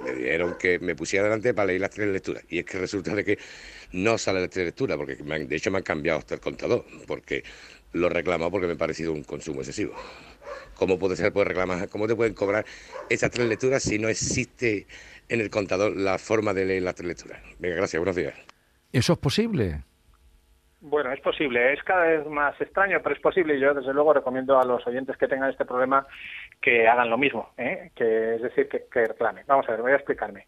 me 0.03 0.13
dijeron 0.15 0.57
que 0.59 0.79
me 0.79 0.95
pusiera 0.97 1.25
delante 1.25 1.53
para 1.53 1.67
leer 1.67 1.83
las 1.83 1.91
tres 1.91 2.09
lecturas. 2.09 2.43
Y 2.49 2.61
es 2.61 2.65
que 2.65 2.79
resulta 2.79 3.15
de 3.15 3.23
que 3.23 3.39
no 3.93 4.17
sale 4.17 4.41
las 4.41 4.49
tres 4.49 4.65
lecturas, 4.65 4.97
porque 4.97 5.23
me 5.23 5.35
han- 5.35 5.47
de 5.49 5.55
hecho 5.55 5.71
me 5.71 5.77
han 5.77 5.85
cambiado 5.85 6.19
hasta 6.21 6.35
el 6.35 6.41
contador, 6.41 6.87
porque 7.07 7.45
lo 7.93 8.07
he 8.07 8.11
reclamado 8.11 8.51
porque 8.51 8.67
me 8.67 8.73
ha 8.73 8.77
parecido 8.79 9.13
un 9.13 9.23
consumo 9.23 9.61
excesivo. 9.61 9.93
¿Cómo 10.77 10.99
puede 10.99 11.15
ser, 11.15 11.31
puede 11.31 11.49
reclamar, 11.49 11.87
cómo 11.91 12.07
te 12.09 12.17
pueden 12.17 12.33
cobrar 12.33 12.65
esas 13.11 13.31
tres 13.31 13.47
lecturas 13.49 13.83
si 13.83 13.99
no 13.99 14.09
existe 14.09 14.87
en 15.29 15.43
el 15.43 15.51
contador 15.51 15.95
la 15.95 16.17
forma 16.17 16.55
de 16.55 16.65
leer 16.65 16.85
las 16.85 16.95
tres 16.95 17.07
lecturas? 17.09 17.43
Venga, 17.59 17.77
gracias, 17.77 18.01
buenos 18.01 18.17
días. 18.17 18.33
¿Eso 18.95 19.13
es 19.13 19.19
posible? 19.19 19.83
Bueno, 20.83 21.13
es 21.13 21.21
posible, 21.21 21.75
es 21.75 21.83
cada 21.83 22.05
vez 22.07 22.27
más 22.27 22.59
extraño, 22.61 23.01
pero 23.03 23.15
es 23.15 23.21
posible 23.21 23.55
y 23.55 23.61
yo 23.61 23.75
desde 23.75 23.93
luego 23.93 24.15
recomiendo 24.15 24.59
a 24.59 24.65
los 24.65 24.87
oyentes 24.87 25.17
que 25.19 25.29
tengan 25.29 25.51
este 25.51 25.67
problema 25.67 26.07
que 26.61 26.89
hagan 26.89 27.11
lo 27.11 27.19
mismo, 27.19 27.51
¿eh? 27.59 27.91
que 27.95 28.37
es 28.37 28.43
decir, 28.43 28.67
que, 28.69 28.85
que 28.91 29.07
reclamen. 29.09 29.45
Vamos 29.47 29.69
a 29.69 29.73
ver, 29.73 29.83
voy 29.83 29.93
a 29.93 29.97
explicarme. 29.97 30.47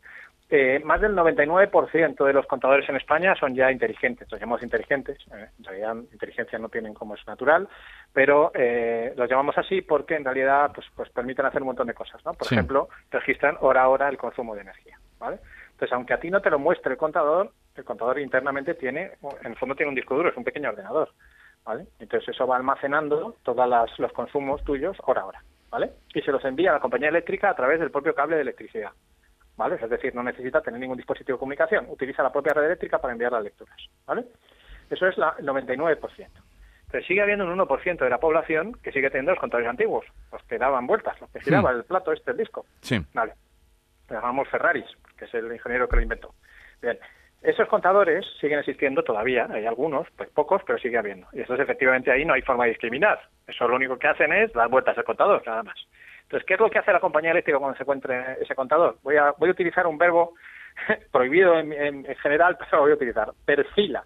Eh, 0.49 0.81
más 0.85 1.01
del 1.01 1.15
99% 1.15 2.25
de 2.27 2.33
los 2.33 2.47
contadores 2.47 2.87
en 2.89 2.97
España 2.97 3.35
son 3.37 3.55
ya 3.55 3.71
inteligentes, 3.71 4.31
los 4.31 4.41
llamamos 4.41 4.63
inteligentes, 4.63 5.19
¿eh? 5.35 5.49
en 5.59 5.65
realidad 5.65 5.97
inteligencia 6.13 6.59
no 6.59 6.69
tienen 6.69 6.93
como 6.95 7.15
es 7.15 7.27
natural, 7.27 7.69
pero 8.13 8.53
eh, 8.55 9.15
los 9.17 9.31
llamamos 9.31 9.57
así 9.59 9.81
porque 9.83 10.15
en 10.15 10.25
realidad 10.25 10.71
pues, 10.75 10.87
pues 10.95 11.09
permiten 11.11 11.47
hacer 11.47 11.63
un 11.63 11.69
montón 11.69 11.87
de 11.87 11.95
cosas, 11.95 12.23
¿no? 12.25 12.33
Por 12.35 12.49
Sí. 12.49 12.55
ejemplo, 12.55 12.89
registran 13.11 13.57
hora 13.61 13.83
a 13.83 13.89
hora 13.89 14.09
el 14.11 14.19
consumo 14.19 14.55
de 14.55 14.63
energía, 14.63 14.99
¿vale? 15.19 15.39
Entonces, 15.73 15.93
aunque 15.95 16.13
a 16.15 16.21
ti 16.21 16.31
no 16.31 16.41
te 16.43 16.51
lo 16.51 16.59
muestre 16.59 16.93
el 16.93 16.99
contador, 16.99 17.51
el 17.75 17.85
contador 17.85 18.19
internamente 18.19 18.75
tiene, 18.75 19.13
en 19.43 19.53
el 19.53 19.57
fondo 19.57 19.75
tiene 19.75 19.91
un 19.91 19.95
disco 19.95 20.15
duro, 20.15 20.29
es 20.29 20.37
un 20.37 20.45
pequeño 20.45 20.71
ordenador, 20.71 21.11
¿vale? 21.65 21.87
Entonces 21.99 22.29
eso 22.29 22.47
va 22.47 22.57
almacenando 22.57 23.37
todos 23.43 23.99
los 23.99 24.13
consumos 24.13 24.63
tuyos 24.65 24.97
hora 25.05 25.23
a 25.23 25.27
hora, 25.27 25.43
¿vale? 25.71 25.93
Y 26.15 26.21
se 26.23 26.33
los 26.33 26.45
envía 26.45 26.71
a 26.71 26.75
la 26.75 26.81
compañía 26.81 27.09
eléctrica 27.09 27.51
a 27.51 27.57
través 27.57 27.81
del 27.81 27.91
propio 27.91 28.15
cable 28.15 28.37
de 28.37 28.43
electricidad, 28.43 28.93
¿vale? 29.57 29.77
Es 29.81 29.91
decir, 29.91 30.15
no 30.15 30.23
necesita 30.23 30.61
tener 30.61 30.81
ningún 30.81 30.97
dispositivo 30.97 31.37
de 31.37 31.41
comunicación, 31.41 31.87
utiliza 31.89 32.23
la 32.23 32.33
propia 32.33 32.55
red 32.55 32.67
eléctrica 32.67 32.99
para 32.99 33.13
enviar 33.13 33.33
las 33.33 33.45
lecturas, 33.45 33.77
¿vale? 34.07 34.27
Eso 34.91 35.07
es 35.07 35.17
la, 35.17 35.35
el 35.39 35.47
99%. 35.47 36.29
Pero 36.91 37.07
sigue 37.07 37.23
habiendo 37.23 37.47
un 37.47 37.59
1% 37.59 37.99
de 37.99 38.11
la 38.11 38.19
población 38.19 38.75
que 38.83 38.93
sigue 38.93 39.09
teniendo 39.09 39.31
los 39.33 39.41
contadores 39.41 39.71
antiguos, 39.71 40.05
los 40.31 40.43
que 40.43 40.59
daban 40.59 40.87
vueltas, 40.87 41.19
los 41.23 41.31
que 41.31 41.41
giraba 41.41 41.71
el 41.71 41.85
plato 41.85 42.13
este, 42.13 42.33
el 42.33 42.37
disco. 42.37 42.67
Sí. 42.83 43.03
Vale. 43.15 43.33
Le 44.11 44.17
llamamos 44.17 44.47
Ferraris, 44.49 44.85
que 45.17 45.25
es 45.25 45.33
el 45.33 45.51
ingeniero 45.51 45.89
que 45.89 45.97
lo 45.97 46.03
inventó. 46.03 46.35
Bien. 46.83 46.99
Esos 47.43 47.69
contadores 47.69 48.25
siguen 48.41 48.61
existiendo 48.61 49.03
todavía, 49.03 49.49
hay 49.51 49.67
algunos, 49.67 50.07
pues 50.17 50.31
pocos, 50.31 50.63
pero 50.65 50.79
sigue 50.79 50.99
habiendo. 50.99 51.27
Y 51.33 51.41
eso 51.41 51.55
es 51.55 51.61
efectivamente 51.61 52.11
ahí 52.11 52.25
no 52.25 52.35
hay 52.35 52.43
forma 52.43 52.65
de 52.65 52.71
discriminar. 52.71 53.21
Eso 53.47 53.67
lo 53.67 53.77
único 53.77 53.99
que 53.99 54.07
hacen 54.07 54.33
es 54.33 54.53
dar 54.53 54.69
vueltas 54.69 54.97
al 54.97 55.05
contador, 55.05 55.43
nada 55.45 55.63
más. 55.65 55.77
Entonces, 56.23 56.47
¿qué 56.47 56.55
es 56.55 56.61
lo 56.61 56.71
que 56.71 56.79
hace 56.79 56.93
la 56.93 57.01
compañía 57.01 57.33
eléctrica 57.33 57.59
cuando 57.59 57.77
se 57.77 57.83
encuentre 57.83 58.37
ese 58.41 58.55
contador? 58.55 58.97
Voy 59.03 59.17
a, 59.17 59.33
voy 59.33 59.49
a 59.49 59.53
utilizar 59.53 59.87
un 59.87 59.99
verbo 59.99 60.35
prohibido 61.13 61.59
en 61.59 62.05
general, 62.23 62.57
pero 62.59 62.77
lo 62.77 62.83
voy 62.83 62.93
a 62.93 62.95
utilizar. 62.95 63.33
Perfila. 63.45 64.05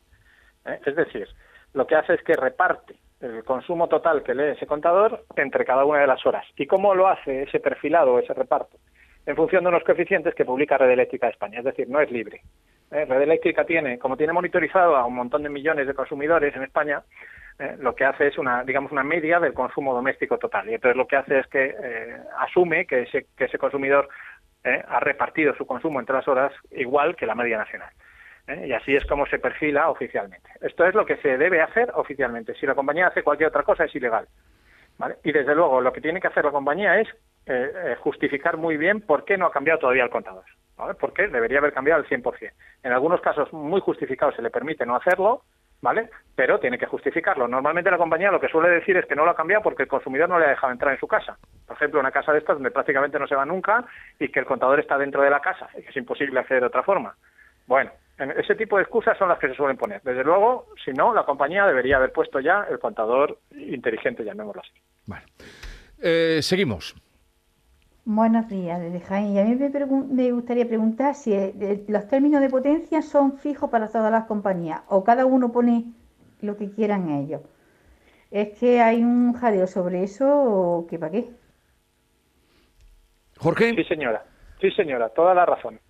¿eh? 0.67 0.81
Es 0.85 0.97
decir, 0.97 1.29
lo 1.75 1.87
que 1.87 1.95
hace 1.95 2.15
es 2.15 2.23
que 2.23 2.35
reparte 2.35 2.97
el 3.21 3.45
consumo 3.45 3.89
total 3.89 4.23
que 4.23 4.35
lee 4.35 4.53
ese 4.57 4.67
contador 4.67 5.25
entre 5.37 5.65
cada 5.65 5.85
una 5.85 6.01
de 6.01 6.07
las 6.07 6.25
horas. 6.27 6.45
¿Y 6.57 6.67
cómo 6.67 6.95
lo 6.95 7.09
hace 7.09 7.43
ese 7.43 7.61
perfilado, 7.61 8.19
ese 8.19 8.35
reparto? 8.35 8.79
En 9.25 9.37
función 9.37 9.65
de 9.65 9.71
unos 9.71 9.85
coeficientes 9.85 10.35
que 10.35 10.45
publica 10.45 10.79
Red 10.79 10.91
Eléctrica 10.91 11.27
de 11.27 11.33
España, 11.33 11.59
es 11.59 11.65
decir, 11.65 11.89
no 11.89 12.01
es 12.01 12.11
libre. 12.11 12.43
¿Eh? 12.91 13.05
Red 13.05 13.23
Eléctrica 13.23 13.65
tiene, 13.65 13.99
como 13.99 14.17
tiene 14.17 14.33
monitorizado 14.33 14.97
a 14.97 15.07
un 15.07 15.15
montón 15.15 15.43
de 15.43 15.49
millones 15.49 15.87
de 15.87 15.95
consumidores 15.95 16.55
en 16.55 16.63
España, 16.63 17.03
eh, 17.59 17.77
lo 17.79 17.95
que 17.95 18.05
hace 18.05 18.29
es 18.29 18.39
una, 18.39 18.65
digamos, 18.65 18.93
una 18.93 19.03
media 19.03 19.41
del 19.41 19.55
consumo 19.55 19.95
doméstico 19.95 20.39
total. 20.39 20.69
Y 20.69 20.75
entonces 20.75 20.97
lo 20.97 21.07
que 21.07 21.17
hace 21.17 21.39
es 21.39 21.47
que 21.47 21.75
eh, 21.83 22.17
asume 22.39 22.87
que 22.87 23.03
ese, 23.03 23.27
que 23.37 23.45
ese 23.45 23.59
consumidor 23.59 24.09
ha 24.89 24.99
repartido 24.99 25.55
su 25.55 25.65
consumo 25.65 26.01
entre 26.01 26.17
las 26.17 26.27
horas 26.27 26.53
igual 26.73 27.15
que 27.15 27.25
la 27.25 27.37
media 27.37 27.57
nacional. 27.57 27.89
Y 28.65 28.73
así 28.73 28.97
es 28.97 29.07
como 29.07 29.25
se 29.27 29.39
perfila 29.39 29.89
oficialmente. 29.91 30.51
Esto 30.61 30.85
es 30.85 30.93
lo 30.93 31.07
que 31.07 31.19
se 31.19 31.39
debe 31.39 31.63
hacer 31.63 31.93
oficialmente. 31.95 32.53
Si 32.55 32.67
la 32.67 32.75
compañía 32.75 33.07
hace 33.07 33.23
cualquier 33.23 33.51
otra 33.51 33.63
cosa 33.63 33.85
es 33.85 33.95
ilegal. 33.95 34.27
Y 35.23 35.31
desde 35.31 35.55
luego 35.55 35.81
lo 35.81 35.93
que 35.93 36.01
tiene 36.01 36.21
que 36.21 36.27
hacer 36.27 36.45
la 36.45 36.51
compañía 36.51 36.99
es 36.99 37.07
justificar 38.01 38.57
muy 38.57 38.77
bien 38.77 39.03
por 39.03 39.25
qué 39.25 39.39
no 39.39 39.47
ha 39.47 39.53
cambiado 39.53 39.79
todavía 39.79 40.03
el 40.03 40.11
contador. 40.11 40.43
¿Vale? 40.77 40.95
Porque 40.95 41.29
debería 41.29 41.59
haber 41.59 41.73
cambiado 41.73 42.03
al 42.03 42.09
100%. 42.09 42.53
En 42.83 42.93
algunos 42.93 43.21
casos 43.21 43.53
muy 43.53 43.81
justificados 43.81 44.35
se 44.37 44.43
le 44.43 44.51
permite 44.51 44.87
no 44.87 44.97
hacerlo, 44.97 45.43
¿vale? 45.81 46.11
Pero 46.35 46.59
tiene 46.59 46.79
que 46.79 46.87
justificarlo. 46.87 47.49
Normalmente 47.49 47.91
la 47.91 47.99
compañía 47.99 48.31
lo 48.31 48.41
que 48.41 48.49
suele 48.49 48.69
decir 48.69 48.97
es 48.97 49.07
que 49.07 49.17
no 49.17 49.25
lo 49.25 49.31
ha 49.31 49.37
cambiado 49.37 49.63
porque 49.63 49.85
el 49.85 49.89
consumidor 49.89 50.29
no 50.29 50.39
le 50.39 50.47
ha 50.47 50.51
dejado 50.51 50.73
entrar 50.73 50.93
en 50.93 51.01
su 51.01 51.07
casa. 51.07 51.39
Por 51.67 51.77
ejemplo, 51.77 52.01
una 52.01 52.11
casa 52.11 52.33
de 52.33 52.39
estas 52.39 52.57
donde 52.57 52.71
prácticamente 52.71 53.19
no 53.19 53.27
se 53.27 53.35
va 53.35 53.45
nunca 53.45 53.85
y 54.19 54.29
que 54.29 54.41
el 54.41 54.47
contador 54.47 54.81
está 54.81 54.99
dentro 54.99 55.23
de 55.23 55.31
la 55.31 55.41
casa 55.41 55.69
y 55.77 55.83
que 55.83 55.91
es 55.91 55.97
imposible 55.97 56.41
acceder 56.41 56.61
de 56.61 56.69
otra 56.69 56.83
forma. 56.83 57.17
Bueno, 57.67 57.91
en 58.19 58.31
ese 58.31 58.55
tipo 58.55 58.77
de 58.77 58.83
excusas 58.83 59.19
son 59.19 59.29
las 59.29 59.39
que 59.39 59.49
se 59.49 59.55
suelen 59.55 59.77
poner. 59.77 60.01
Desde 60.03 60.25
luego, 60.25 60.69
si 60.85 60.93
no, 60.93 61.13
la 61.13 61.25
compañía 61.25 61.67
debería 61.67 61.97
haber 61.97 62.13
puesto 62.13 62.41
ya 62.41 62.67
el 62.71 62.79
contador 62.79 63.39
inteligente, 63.51 64.25
llamémoslo 64.25 64.63
así. 64.63 64.73
Bueno. 65.05 65.25
Eh, 66.01 66.41
seguimos. 66.43 66.95
Buenos 68.09 68.49
días, 68.49 68.81
desde 68.81 69.01
Jaén. 69.01 69.33
Y 69.35 69.39
a 69.41 69.45
mí 69.45 69.57
me, 69.57 69.69
pregun- 69.69 70.07
me 70.07 70.31
gustaría 70.31 70.65
preguntar 70.67 71.17
si 71.17 71.33
eh, 71.35 71.85
los 71.89 72.07
términos 72.07 72.41
de 72.41 72.49
potencia 72.49 73.03
son 73.03 73.37
fijos 73.37 73.69
para 73.69 73.89
todas 73.89 74.13
las 74.13 74.27
compañías 74.27 74.83
o 74.89 75.03
cada 75.03 75.27
uno 75.27 75.51
pone 75.51 75.93
lo 76.41 76.57
que 76.57 76.71
quieran 76.71 77.11
ellos. 77.11 77.41
¿Es 78.31 78.57
que 78.59 78.81
hay 78.81 79.03
un 79.03 79.33
jaleo 79.33 79.67
sobre 79.67 80.05
eso 80.05 80.25
o 80.29 80.87
qué 80.87 81.01
para 81.01 81.11
qué? 81.11 81.31
Jorge. 83.39 83.75
Sí, 83.75 83.83
señora. 83.85 84.25
Sí, 84.61 84.71
señora, 84.71 85.09
toda 85.09 85.35
la 85.35 85.45
razón. 85.45 85.81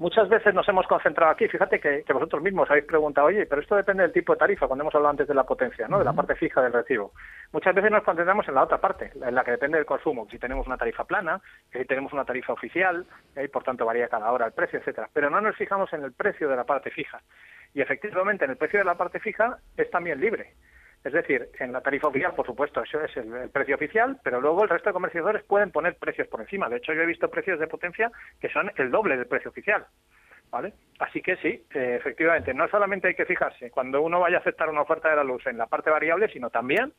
Muchas 0.00 0.30
veces 0.30 0.54
nos 0.54 0.66
hemos 0.66 0.86
concentrado 0.86 1.30
aquí, 1.30 1.46
fíjate 1.46 1.78
que, 1.78 2.04
que 2.04 2.12
vosotros 2.14 2.42
mismos 2.42 2.70
habéis 2.70 2.86
preguntado, 2.86 3.26
oye, 3.26 3.44
pero 3.44 3.60
esto 3.60 3.76
depende 3.76 4.02
del 4.02 4.14
tipo 4.14 4.32
de 4.32 4.38
tarifa, 4.38 4.66
cuando 4.66 4.82
hemos 4.82 4.94
hablado 4.94 5.10
antes 5.10 5.28
de 5.28 5.34
la 5.34 5.44
potencia, 5.44 5.88
¿no? 5.88 5.98
De 5.98 6.06
la 6.06 6.14
parte 6.14 6.34
fija 6.36 6.62
del 6.62 6.72
recibo. 6.72 7.12
Muchas 7.52 7.74
veces 7.74 7.90
nos 7.90 8.02
concentramos 8.02 8.48
en 8.48 8.54
la 8.54 8.62
otra 8.62 8.80
parte, 8.80 9.12
en 9.14 9.34
la 9.34 9.44
que 9.44 9.50
depende 9.50 9.76
del 9.76 9.84
consumo, 9.84 10.26
si 10.30 10.38
tenemos 10.38 10.66
una 10.66 10.78
tarifa 10.78 11.04
plana, 11.04 11.42
que 11.70 11.80
si 11.80 11.84
tenemos 11.84 12.14
una 12.14 12.24
tarifa 12.24 12.54
oficial, 12.54 13.04
y 13.36 13.48
por 13.48 13.62
tanto 13.62 13.84
varía 13.84 14.08
cada 14.08 14.32
hora 14.32 14.46
el 14.46 14.52
precio, 14.52 14.78
etcétera. 14.78 15.10
Pero 15.12 15.28
no 15.28 15.38
nos 15.42 15.54
fijamos 15.54 15.92
en 15.92 16.02
el 16.02 16.12
precio 16.12 16.48
de 16.48 16.56
la 16.56 16.64
parte 16.64 16.90
fija. 16.90 17.20
Y 17.74 17.82
efectivamente, 17.82 18.46
en 18.46 18.52
el 18.52 18.56
precio 18.56 18.78
de 18.78 18.86
la 18.86 18.94
parte 18.94 19.20
fija 19.20 19.58
es 19.76 19.90
también 19.90 20.18
libre. 20.18 20.54
Es 21.02 21.12
decir, 21.14 21.48
en 21.58 21.72
la 21.72 21.80
tarifa 21.80 22.08
oficial, 22.08 22.34
por 22.34 22.44
supuesto, 22.44 22.82
eso 22.82 23.02
es 23.02 23.16
el, 23.16 23.48
precio 23.50 23.74
oficial, 23.74 24.18
pero 24.22 24.40
luego 24.40 24.62
el 24.62 24.68
resto 24.68 24.90
de 24.90 24.94
comerciadores 24.94 25.42
pueden 25.44 25.70
poner 25.70 25.96
precios 25.96 26.28
por 26.28 26.40
encima. 26.42 26.68
De 26.68 26.76
hecho, 26.76 26.92
yo 26.92 27.02
he 27.02 27.06
visto 27.06 27.30
precios 27.30 27.58
de 27.58 27.66
potencia 27.66 28.12
que 28.38 28.50
son 28.50 28.70
el 28.76 28.90
doble 28.90 29.16
del 29.16 29.26
precio 29.26 29.50
oficial. 29.50 29.86
¿Vale? 30.50 30.74
Así 30.98 31.22
que 31.22 31.36
sí, 31.36 31.64
eh, 31.72 31.96
efectivamente, 32.00 32.52
no 32.52 32.66
solamente 32.68 33.06
hay 33.06 33.14
que 33.14 33.24
fijarse 33.24 33.70
cuando 33.70 34.02
uno 34.02 34.18
vaya 34.18 34.38
a 34.38 34.40
aceptar 34.40 34.68
una 34.68 34.82
oferta 34.82 35.08
de 35.08 35.14
la 35.14 35.22
luz 35.22 35.46
en 35.46 35.56
la 35.56 35.68
parte 35.68 35.90
variable, 35.90 36.28
sino 36.28 36.50
también 36.50 36.92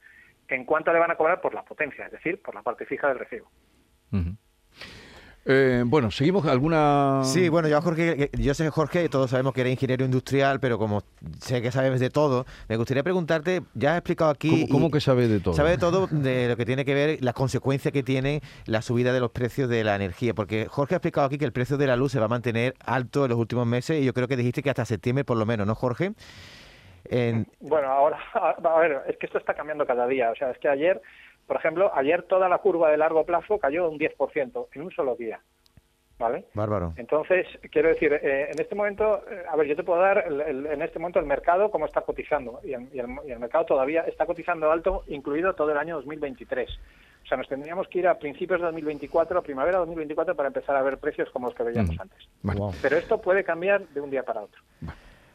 en 0.48 0.63
cuánto 0.63 0.93
le 0.93 1.00
van 1.00 1.12
a 1.12 1.17
cobrar 1.17 1.41
por 1.41 1.53
la 1.53 1.63
potencia, 1.63 2.05
es 2.05 2.13
decir, 2.13 2.41
por 2.41 2.55
la 2.55 2.62
parte 2.62 2.86
fija 2.86 3.10
del 3.10 3.20
recibo. 3.20 3.51
Eh, 5.45 5.83
bueno, 5.86 6.12
seguimos 6.12 6.45
alguna. 6.45 7.21
Sí, 7.24 7.50
bueno, 7.50 7.67
yo 7.67 7.81
Jorge, 7.81 8.29
yo 8.33 8.53
sé 8.53 8.69
Jorge, 8.69 9.10
todos 9.10 9.31
sabemos 9.31 9.53
que 9.53 9.62
eres 9.62 9.74
ingeniero 9.74 10.05
industrial, 10.05 10.60
pero 10.60 10.77
como 10.77 11.01
sé 11.39 11.63
que 11.63 11.71
sabes 11.71 12.00
de 12.00 12.12
todo, 12.12 12.45
me 12.69 12.77
gustaría 12.77 13.01
preguntarte, 13.01 13.63
ya 13.74 13.93
has 13.93 13.98
explicado 13.98 14.29
aquí. 14.29 14.67
¿Cómo, 14.67 14.74
cómo 14.74 14.91
que 14.91 15.01
sabe 15.01 15.27
de 15.27 15.39
todo? 15.39 15.55
Sabe 15.55 15.71
de 15.71 15.77
todo 15.79 16.07
de 16.12 16.48
lo 16.48 16.57
que 16.57 16.65
tiene 16.65 16.86
que 16.86 16.93
ver 16.93 17.24
las 17.24 17.33
consecuencias 17.33 17.91
que 17.91 18.03
tiene 18.03 18.41
la 18.65 18.83
subida 18.83 19.13
de 19.13 19.19
los 19.19 19.31
precios 19.31 19.67
de 19.67 19.83
la 19.83 19.95
energía, 19.95 20.36
porque 20.36 20.67
Jorge 20.67 20.93
ha 20.93 20.98
explicado 20.98 21.25
aquí 21.25 21.39
que 21.39 21.45
el 21.45 21.53
precio 21.53 21.77
de 21.77 21.88
la 21.88 21.95
luz 21.95 22.12
se 22.12 22.19
va 22.19 22.25
a 22.25 22.29
mantener 22.29 22.75
alto 22.86 23.25
en 23.25 23.31
los 23.31 23.39
últimos 23.39 23.65
meses 23.65 24.00
y 24.00 24.05
yo 24.05 24.13
creo 24.13 24.27
que 24.27 24.38
dijiste 24.38 24.62
que 24.62 24.69
hasta 24.69 24.86
septiembre 24.86 25.24
por 25.24 25.38
lo 25.38 25.48
menos, 25.48 25.65
¿no, 25.65 25.74
Jorge? 25.74 26.12
En... 27.05 27.48
Bueno, 27.59 27.87
ahora, 27.87 28.20
a 28.33 28.79
ver, 28.79 29.01
es 29.07 29.18
que 29.18 29.25
esto 29.25 29.39
está 29.39 29.55
cambiando 29.55 29.87
cada 29.87 30.05
día, 30.05 30.29
o 30.29 30.35
sea, 30.35 30.51
es 30.51 30.59
que 30.59 30.70
ayer 30.70 31.01
por 31.51 31.59
ejemplo, 31.59 31.92
ayer 31.94 32.24
toda 32.24 32.48
la 32.48 32.59
curva 32.59 32.90
de 32.90 32.96
largo 32.96 33.25
plazo 33.25 33.59
cayó 33.59 33.90
un 33.90 34.00
10% 34.00 34.68
en 34.72 34.81
un 34.83 34.90
solo 34.90 35.18
día. 35.18 35.42
¿Vale? 36.18 36.46
Bárbaro. 36.53 36.94
Entonces, 36.96 37.46
quiero 37.70 37.90
decir, 37.90 38.14
eh, 38.14 38.51
en 38.53 38.57
este 38.57 38.74
momento, 38.74 39.22
eh, 39.29 39.44
a 39.50 39.57
ver, 39.57 39.68
yo 39.68 39.75
te 39.75 39.83
puedo 39.83 40.00
dar 40.00 40.24
el, 40.25 40.40
el, 40.40 40.66
en 40.68 40.81
este 40.81 40.98
momento 40.98 41.20
el 41.20 41.25
mercado 41.25 41.70
cómo 41.70 41.87
está 41.87 42.03
cotizando. 42.03 42.61
Y 42.64 42.72
el, 42.72 42.87
y, 42.94 43.00
el, 43.00 43.07
y 43.27 43.31
el, 43.31 43.40
mercado 43.40 43.66
todavía 43.66 44.03
está 44.03 44.25
cotizando 44.25 44.72
alto, 44.72 45.03
incluido 45.07 45.53
todo 45.53 45.72
el 45.72 45.77
año 45.77 45.98
2023. 45.98 46.70
O 47.25 47.27
sea, 47.27 47.37
nos 47.37 47.50
tendríamos 47.50 47.90
que 47.90 48.00
ir 48.00 48.07
a 48.07 48.18
principios 48.18 48.61
de 48.61 48.68
2024, 48.68 49.37
a 49.37 49.42
primavera 49.42 49.79
de 49.79 49.81
2024, 49.87 50.33
para 50.33 50.48
empezar 50.48 50.77
a 50.77 50.81
ver 50.83 51.00
precios 51.00 51.29
como 51.31 51.48
los 51.48 51.55
que 51.55 51.64
veíamos 51.64 51.98
mm. 51.98 52.01
antes. 52.01 52.29
Pero 52.81 52.96
esto 52.96 53.20
puede 53.20 53.44
cambiar 53.44 53.85
de 53.90 54.00
un 54.00 54.09
día 54.09 54.24
para 54.24 54.44
otro. 54.44 54.61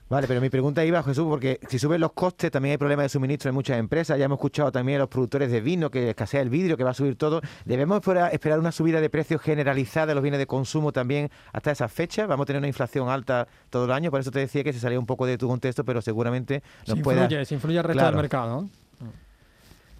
Vale, 0.08 0.28
pero 0.28 0.40
mi 0.40 0.50
pregunta 0.50 0.84
iba, 0.84 1.02
Jesús, 1.02 1.26
porque 1.28 1.58
si 1.68 1.80
suben 1.80 2.00
los 2.00 2.12
costes, 2.12 2.52
también 2.52 2.72
hay 2.72 2.78
problemas 2.78 3.06
de 3.06 3.08
suministro 3.08 3.48
en 3.48 3.56
muchas 3.56 3.76
empresas. 3.76 4.16
Ya 4.16 4.26
hemos 4.26 4.36
escuchado 4.36 4.70
también 4.70 4.96
a 4.96 5.00
los 5.00 5.08
productores 5.08 5.50
de 5.50 5.60
vino 5.60 5.90
que 5.90 6.10
escasea 6.10 6.40
el 6.42 6.48
vidrio, 6.48 6.76
que 6.76 6.84
va 6.84 6.90
a 6.90 6.94
subir 6.94 7.16
todo. 7.16 7.40
¿Debemos 7.64 8.00
esperar 8.30 8.58
una 8.60 8.70
subida 8.70 9.00
de 9.00 9.10
precios 9.10 9.42
generalizada 9.42 10.06
de 10.06 10.14
los 10.14 10.22
bienes 10.22 10.38
de 10.38 10.46
consumo 10.46 10.92
también 10.92 11.28
hasta 11.52 11.72
esa 11.72 11.88
fecha? 11.88 12.26
¿Vamos 12.26 12.44
a 12.44 12.46
tener 12.46 12.60
una 12.60 12.68
inflación 12.68 13.08
alta 13.08 13.48
todo 13.68 13.86
el 13.86 13.90
año? 13.90 14.12
Por 14.12 14.20
eso 14.20 14.30
te 14.30 14.38
decía 14.38 14.62
que 14.62 14.72
se 14.72 14.78
salía 14.78 15.00
un 15.00 15.06
poco 15.06 15.26
de 15.26 15.38
tu 15.38 15.48
contexto, 15.48 15.84
pero 15.84 16.00
seguramente 16.00 16.62
nos 16.86 16.98
se 16.98 17.02
puede... 17.02 17.22
Influye, 17.22 17.44
se 17.44 17.54
influye 17.56 17.78
el 17.78 17.84
resto 17.84 17.98
claro. 17.98 18.16
del 18.16 18.22
mercado, 18.22 18.62
¿no? 18.62 18.70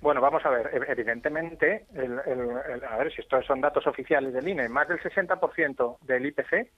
Bueno, 0.02 0.20
vamos 0.20 0.44
a 0.46 0.50
ver, 0.50 0.70
evidentemente, 0.86 1.86
el, 1.94 2.20
el, 2.26 2.40
el, 2.74 2.84
a 2.84 2.96
ver 2.96 3.12
si 3.12 3.22
estos 3.22 3.44
son 3.44 3.60
datos 3.60 3.88
oficiales 3.88 4.32
del 4.32 4.46
INE, 4.46 4.68
más 4.68 4.86
del 4.86 5.00
60% 5.00 5.98
del 6.02 6.26
IPC 6.26 6.68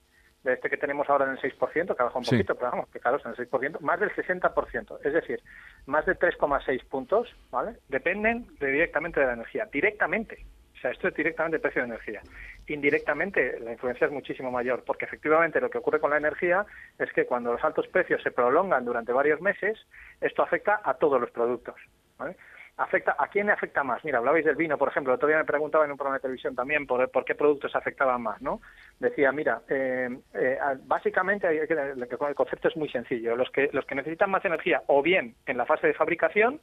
de 0.45 0.53
este 0.55 0.71
que 0.71 0.77
tenemos 0.77 1.09
ahora 1.11 1.25
en 1.27 1.33
el 1.33 1.39
6%, 1.41 1.97
que 1.97 2.03
baja 2.03 2.19
un 2.19 2.25
Sí. 2.25 2.37
poquito, 2.37 2.55
pero 2.55 2.71
vamos, 2.71 2.89
es 2.95 3.25
en 3.25 3.31
el 3.33 3.37
6%, 3.37 3.81
más 3.81 3.99
del 4.01 4.11
60%, 4.15 4.99
es 5.05 5.13
decir, 5.13 5.43
más 5.87 6.07
de 6.07 6.15
3,6 6.15 6.85
puntos, 6.85 7.35
¿vale? 7.51 7.77
Dependen 7.89 8.47
de- 8.59 8.71
directamente 8.73 9.21
de 9.21 9.27
la 9.27 9.33
energía, 9.35 9.67
directamente. 9.73 10.45
O 10.77 10.81
sea, 10.81 10.93
esto 10.93 11.09
es 11.09 11.15
directamente 11.15 11.57
el 11.57 11.61
precio 11.61 11.83
de 11.83 11.89
energía. 11.89 12.23
Indirectamente, 12.69 13.59
la 13.61 13.73
influencia 13.73 14.07
es 14.07 14.13
muchísimo 14.13 14.51
mayor, 14.53 14.85
porque 14.85 15.07
efectivamente 15.07 15.61
lo 15.61 15.71
que 15.71 15.79
ocurre 15.79 15.99
con 15.99 16.11
la 16.11 16.19
energía 16.19 16.65
es 16.99 17.11
que 17.13 17.27
cuando 17.27 17.53
los 17.53 17.65
altos 17.65 17.89
precios 17.89 18.23
se 18.23 18.31
prolongan 18.31 18.85
durante 18.85 19.13
varios 19.13 19.41
meses, 19.41 19.77
esto 20.21 20.43
afecta 20.43 20.81
a 20.85 20.95
todos 20.95 21.21
los 21.21 21.31
productos. 21.33 21.75
¿vale? 22.17 22.37
Afecta 22.79 23.15
¿A 23.19 23.29
quién 23.29 23.47
le 23.47 23.53
afecta 23.53 23.83
más? 23.85 24.03
Mira, 24.05 24.19
hablabais 24.19 24.45
del 24.45 24.57
vino, 24.57 24.79
por 24.79 24.89
ejemplo. 24.89 25.13
El 25.13 25.17
otro 25.17 25.29
día 25.29 25.37
me 25.39 25.45
preguntaba 25.45 25.85
en 25.85 25.91
un 25.91 25.97
programa 25.97 26.17
de 26.19 26.23
televisión 26.23 26.55
también 26.55 26.87
por, 26.87 27.11
por 27.11 27.25
qué 27.25 27.35
productos 27.35 27.75
afectaban 27.77 28.23
más, 28.23 28.41
¿no? 28.41 28.61
Decía, 28.99 29.31
mira, 29.33 29.61
eh, 29.69 30.09
eh, 30.35 30.59
básicamente 30.85 31.47
el 31.49 32.35
concepto 32.35 32.69
es 32.69 32.77
muy 32.77 32.89
sencillo. 32.89 33.37
Los 33.37 33.51
que, 33.51 33.69
los 33.73 33.85
que 33.85 33.95
necesitan 33.95 34.31
más 34.31 34.45
energía, 34.45 34.83
o 34.87 35.03
bien 35.03 35.35
en 35.47 35.57
la 35.59 35.67
fase 35.67 35.87
de 35.89 35.95
fabricación, 35.95 36.61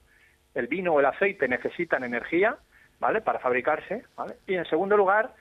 el 0.54 0.68
vino 0.68 0.94
o 0.94 1.00
el 1.00 1.06
aceite 1.06 1.48
necesitan 1.48 2.04
energía, 2.04 2.58
¿vale? 3.00 3.22
Para 3.22 3.40
fabricarse, 3.40 4.04
¿vale? 4.16 4.36
Y 4.48 4.56
en 4.56 4.66
segundo 4.66 4.96
lugar, 4.98 5.34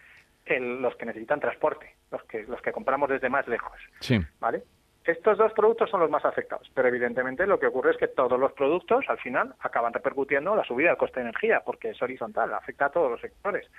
el- 0.45 0.83
los 0.83 0.97
que 0.97 1.07
necesitan 1.07 1.41
transporte, 1.41 1.95
los 2.11 2.23
que, 2.25 2.43
los 2.45 2.61
que 2.61 2.73
compramos 2.73 3.09
desde 3.09 3.29
más 3.29 3.47
lejos. 3.49 3.79
Sí. 4.01 4.21
¿vale? 4.41 4.63
Estos 5.05 5.37
dos 5.37 5.53
productos 5.53 5.91
son 5.91 6.01
los 6.01 6.09
más 6.09 6.25
afectados, 6.25 6.71
pero 6.75 6.89
evidentemente 6.89 7.47
lo 7.47 7.59
que 7.59 7.67
ocurre 7.67 7.91
es 7.91 7.99
que 7.99 8.09
todos 8.09 8.41
los 8.41 8.53
productos 8.53 9.05
al 9.09 9.19
final 9.19 9.55
acaban 9.61 9.93
repercutiendo 9.93 10.57
la 10.57 10.65
subida 10.65 10.89
del 10.89 10.97
coste 10.97 11.21
de 11.21 11.29
energía, 11.29 11.61
porque 11.65 11.91
es 11.91 12.01
horizontal, 12.01 12.55
afecta 12.55 12.87
a 12.87 12.91
todos 12.91 13.11
los 13.11 13.21
sectores. 13.21 13.71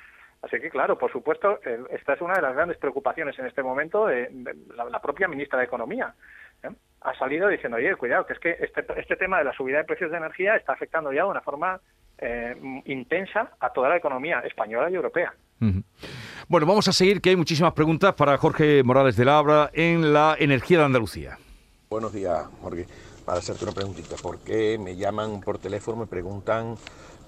Así 0.43 0.59
que, 0.59 0.69
claro, 0.69 0.99
por 0.99 1.11
supuesto, 1.11 1.59
esta 1.89 2.13
es 2.13 2.21
una 2.21 2.35
de 2.35 2.43
las 2.43 2.53
grandes 2.53 2.77
preocupaciones 2.77 3.37
en 3.39 3.47
este 3.47 3.63
momento 3.63 4.05
de, 4.05 4.29
la, 4.75 5.01
propia 5.01 5.27
ministra 5.27 5.57
de 5.57 5.65
Economía. 5.65 6.13
¿eh? 6.61 6.69
Ha 7.01 7.15
salido 7.15 7.47
diciendo, 7.47 7.77
oye, 7.77 7.95
cuidado, 7.95 8.27
que 8.27 8.33
es 8.33 8.39
que 8.39 8.57
este, 8.59 8.85
este 8.95 9.15
tema 9.15 9.39
de 9.39 9.45
la 9.45 9.53
subida 9.53 9.79
de 9.79 9.85
precios 9.85 10.11
de 10.11 10.17
energía 10.17 10.55
está 10.55 10.73
afectando 10.73 11.11
ya 11.11 11.23
de 11.23 11.29
una 11.29 11.41
forma 11.41 11.79
eh, 12.19 12.55
intensa 12.85 13.53
a 13.59 13.73
toda 13.73 13.89
la 13.89 13.97
economía 13.97 14.41
española 14.41 14.91
y 14.91 14.95
europea. 14.95 15.33
Bueno, 16.47 16.67
vamos 16.67 16.87
a 16.87 16.93
seguir, 16.93 17.21
que 17.21 17.31
hay 17.31 17.35
muchísimas 17.35 17.73
preguntas 17.73 18.13
para 18.13 18.37
Jorge 18.37 18.83
Morales 18.83 19.15
de 19.15 19.25
Labra 19.25 19.71
en 19.73 20.13
la 20.13 20.35
energía 20.37 20.77
de 20.77 20.85
Andalucía. 20.85 21.39
Buenos 21.89 22.13
días, 22.13 22.45
Jorge. 22.61 22.85
Para 23.25 23.39
hacerte 23.39 23.63
una 23.63 23.73
preguntita, 23.73 24.15
¿por 24.17 24.37
qué 24.37 24.77
me 24.77 24.95
llaman 24.95 25.41
por 25.41 25.57
teléfono, 25.57 25.97
me 25.97 26.05
preguntan 26.05 26.77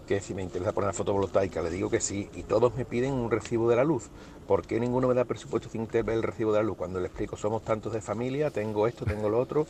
que 0.05 0.19
si 0.19 0.35
me 0.35 0.43
interesa 0.43 0.71
poner 0.71 0.93
fotovoltaica? 0.93 1.63
Le 1.63 1.71
digo 1.71 1.89
que 1.89 1.99
sí, 1.99 2.29
y 2.35 2.43
todos 2.43 2.75
me 2.75 2.85
piden 2.85 3.13
un 3.13 3.31
recibo 3.31 3.67
de 3.67 3.75
la 3.75 3.83
luz. 3.83 4.11
¿Por 4.45 4.67
qué 4.67 4.79
ninguno 4.79 5.07
me 5.07 5.15
da 5.15 5.25
presupuesto 5.25 5.67
sin 5.67 5.87
el 5.91 6.21
recibo 6.21 6.51
de 6.51 6.59
la 6.59 6.63
luz? 6.63 6.77
Cuando 6.77 6.99
le 6.99 7.07
explico, 7.07 7.37
somos 7.37 7.63
tantos 7.63 7.93
de 7.93 8.01
familia, 8.01 8.51
tengo 8.51 8.85
esto, 8.85 9.03
tengo 9.03 9.29
lo 9.29 9.39
otro, 9.39 9.65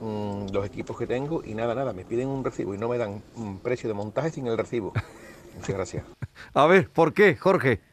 mm, 0.00 0.46
los 0.52 0.66
equipos 0.66 0.98
que 0.98 1.06
tengo, 1.06 1.40
y 1.44 1.54
nada, 1.54 1.76
nada, 1.76 1.92
me 1.92 2.04
piden 2.04 2.26
un 2.26 2.44
recibo 2.44 2.74
y 2.74 2.78
no 2.78 2.88
me 2.88 2.98
dan 2.98 3.22
un 3.36 3.60
precio 3.60 3.88
de 3.88 3.94
montaje 3.94 4.30
sin 4.30 4.48
el 4.48 4.58
recibo. 4.58 4.92
Muchas 5.54 5.76
gracias. 5.76 6.04
A 6.54 6.66
ver, 6.66 6.90
¿por 6.90 7.14
qué, 7.14 7.36
Jorge? 7.36 7.91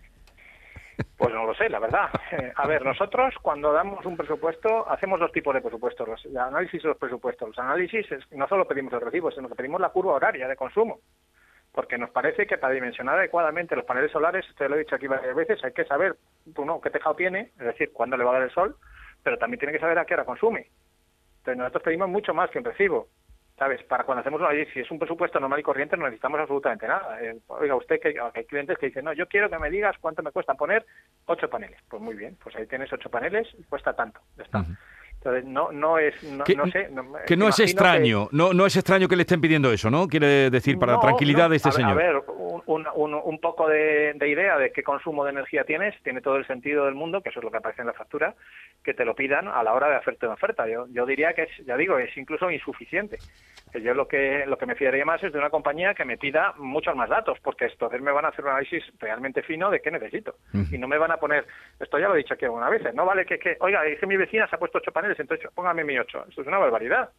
Pues 1.18 1.34
no 1.34 1.46
lo 1.46 1.54
sé, 1.54 1.70
la 1.70 1.80
verdad. 1.80 2.10
Eh, 2.32 2.52
a 2.56 2.68
ver, 2.68 2.86
nosotros 2.86 3.34
cuando 3.42 3.74
damos 3.74 4.06
un 4.06 4.16
presupuesto, 4.16 4.90
hacemos 4.90 5.20
dos 5.20 5.32
tipos 5.32 5.54
de 5.54 5.62
presupuestos, 5.62 6.08
los 6.08 6.26
análisis 6.38 6.82
de 6.82 6.90
los 6.90 6.98
presupuestos. 6.98 7.50
Los 7.50 7.60
análisis 7.60 8.10
es, 8.12 8.32
no 8.32 8.48
solo 8.48 8.68
pedimos 8.68 8.94
el 8.94 9.02
recibo, 9.02 9.32
sino 9.32 9.50
que 9.50 9.56
pedimos 9.56 9.82
la 9.82 9.90
curva 9.90 10.14
horaria 10.14 10.48
de 10.48 10.56
consumo. 10.56 11.00
Porque 11.72 11.98
nos 11.98 12.10
parece 12.10 12.48
que 12.48 12.58
para 12.58 12.74
dimensionar 12.74 13.18
adecuadamente 13.18 13.76
los 13.76 13.86
paneles 13.86 14.12
solares, 14.12 14.46
esto 14.48 14.68
lo 14.68 14.76
he 14.76 14.80
dicho 14.80 14.96
aquí 14.96 15.08
varias 15.08 15.36
veces, 15.36 15.64
hay 15.64 15.74
que 15.74 15.86
saber, 15.86 16.16
uno, 16.56 16.82
qué 16.82 16.90
tejado 16.90 17.16
tiene, 17.16 17.52
es 17.60 17.66
decir, 17.66 17.92
cuándo 17.94 18.18
le 18.18 18.24
va 18.24 18.32
a 18.32 18.34
dar 18.36 18.44
el 18.44 18.52
sol, 18.52 18.76
pero 19.24 19.38
también 19.38 19.60
tiene 19.60 19.74
que 19.74 19.80
saber 19.80 20.00
a 20.00 20.06
qué 20.06 20.14
hora 20.14 20.26
consume. 20.26 20.68
Entonces 21.40 21.58
nosotros 21.58 21.84
pedimos 21.84 22.10
mucho 22.10 22.34
más 22.34 22.50
que 22.50 22.60
un 22.60 22.66
recibo. 22.66 23.08
¿Sabes? 23.60 23.84
Para 23.84 24.06
cuando 24.06 24.22
hacemos 24.22 24.40
una 24.40 24.52
si 24.74 24.80
es 24.80 24.90
un 24.90 24.98
presupuesto 24.98 25.40
normal 25.40 25.60
y 25.60 25.64
corriente 25.64 25.98
no 25.98 26.06
necesitamos 26.06 26.40
absolutamente 26.40 26.88
nada. 26.88 27.22
Eh, 27.22 27.38
oiga, 27.48 27.76
usted 27.76 28.00
que 28.00 28.16
hay 28.34 28.46
clientes 28.46 28.78
que 28.78 28.88
dicen, 28.88 29.04
no, 29.04 29.14
yo 29.14 29.28
quiero 29.28 29.50
que 29.50 29.60
me 29.60 29.70
digas 29.70 29.98
cuánto 30.00 30.24
me 30.24 30.32
cuesta 30.32 30.54
poner 30.56 30.86
ocho 31.26 31.50
paneles. 31.50 31.80
Pues 31.90 32.02
muy 32.02 32.16
bien, 32.16 32.38
pues 32.42 32.56
ahí 32.56 32.66
tienes 32.66 32.92
ocho 32.94 33.10
paneles 33.12 33.48
y 33.58 33.64
cuesta 33.64 33.94
tanto. 33.94 34.22
Ya 34.38 34.44
está. 34.44 34.66
Entonces, 35.20 35.44
no, 35.44 35.70
no 35.74 35.98
es, 35.98 36.24
no, 36.24 36.46
que, 36.46 36.56
sé... 36.72 36.90
que 37.28 37.36
no 37.36 37.50
es 37.50 37.60
extraño, 37.60 38.30
no, 38.32 38.54
no 38.54 38.66
es 38.66 38.78
extraño 38.78 39.10
que 39.10 39.18
le 39.18 39.24
estén 39.24 39.42
pidiendo 39.42 39.70
eso, 39.70 39.90
¿no? 39.90 40.08
Quiere 40.08 40.50
decir, 40.50 40.80
para 40.80 40.98
tranquilidad 40.98 41.50
de 41.50 41.58
este 41.58 41.74
señor. 41.74 41.92
A 41.92 41.94
ver, 41.94 42.16
un, 42.66 42.88
un, 42.96 43.14
un 43.16 43.40
poco 43.40 43.68
de, 43.68 44.14
de, 44.16 44.30
idea 44.30 44.58
de 44.58 44.72
qué 44.72 44.82
consumo 44.82 45.26
de 45.26 45.32
energía 45.32 45.66
tienes, 45.66 45.94
tiene 46.04 46.22
todo 46.22 46.38
el 46.38 46.48
sentido 46.48 46.86
del 46.86 46.96
mundo, 46.96 47.22
que 47.22 47.30
eso 47.30 47.40
es 47.40 47.44
lo 47.44 47.52
que 47.52 47.58
aparece 47.58 47.82
en 47.82 47.88
la 47.88 47.94
factura, 47.94 48.34
que 48.82 48.94
te 48.94 49.04
lo 49.04 49.14
pidan 49.14 49.50
a 49.50 49.62
la 49.62 49.74
hora 49.74 49.90
de 49.90 49.96
hacerte 49.98 50.26
una 50.26 50.36
oferta. 50.36 50.68
Yo, 50.70 50.88
yo 50.90 51.06
diría 51.06 51.34
que, 51.34 51.44
es, 51.44 51.66
ya 51.66 51.76
digo, 51.76 51.98
es 52.00 52.16
incluso 52.16 52.50
insuficiente. 52.50 53.18
Que 53.72 53.82
yo 53.82 53.94
lo 53.94 54.08
que, 54.08 54.46
lo 54.48 54.58
que 54.58 54.66
me 54.66 54.76
fiaría 54.76 55.06
más 55.06 55.24
es 55.24 55.32
de 55.32 55.40
una 55.40 55.50
compañía 55.50 55.94
que 55.94 56.06
me 56.06 56.18
pida 56.18 56.54
muchos 56.58 56.96
más 56.96 57.10
datos, 57.10 57.40
porque 57.42 57.66
entonces 57.66 58.02
me 58.02 58.12
van 58.12 58.26
a 58.26 58.30
hacer 58.30 58.46
un 58.46 58.52
análisis 58.52 58.84
realmente 59.00 59.44
fino 59.44 59.70
de 59.70 59.82
qué 59.82 59.92
necesito. 59.92 60.36
Y 60.72 60.78
no 60.78 60.88
me 60.88 60.98
van 60.98 61.12
a 61.12 61.18
poner, 61.18 61.46
esto 61.80 62.00
ya 62.00 62.08
lo 62.08 62.16
he 62.16 62.20
dicho 62.20 62.34
aquí 62.34 62.46
alguna 62.46 62.70
vez, 62.70 62.94
no 62.94 63.06
vale 63.06 63.26
que, 63.26 63.38
que 63.40 63.58
oiga, 63.60 63.86
es 63.86 64.00
que 64.00 64.08
mi 64.08 64.18
vecina 64.18 64.48
se 64.48 64.56
ha 64.56 64.60
puesto 64.60 64.80
ocho 64.80 64.92
paneles, 64.92 65.20
entonces 65.20 65.50
póngame 65.54 65.84
mi 65.84 65.98
ocho. 65.98 66.26
Esto 66.28 66.42
es 66.42 66.48
una 66.48 66.58
barbaridad. 66.58 67.10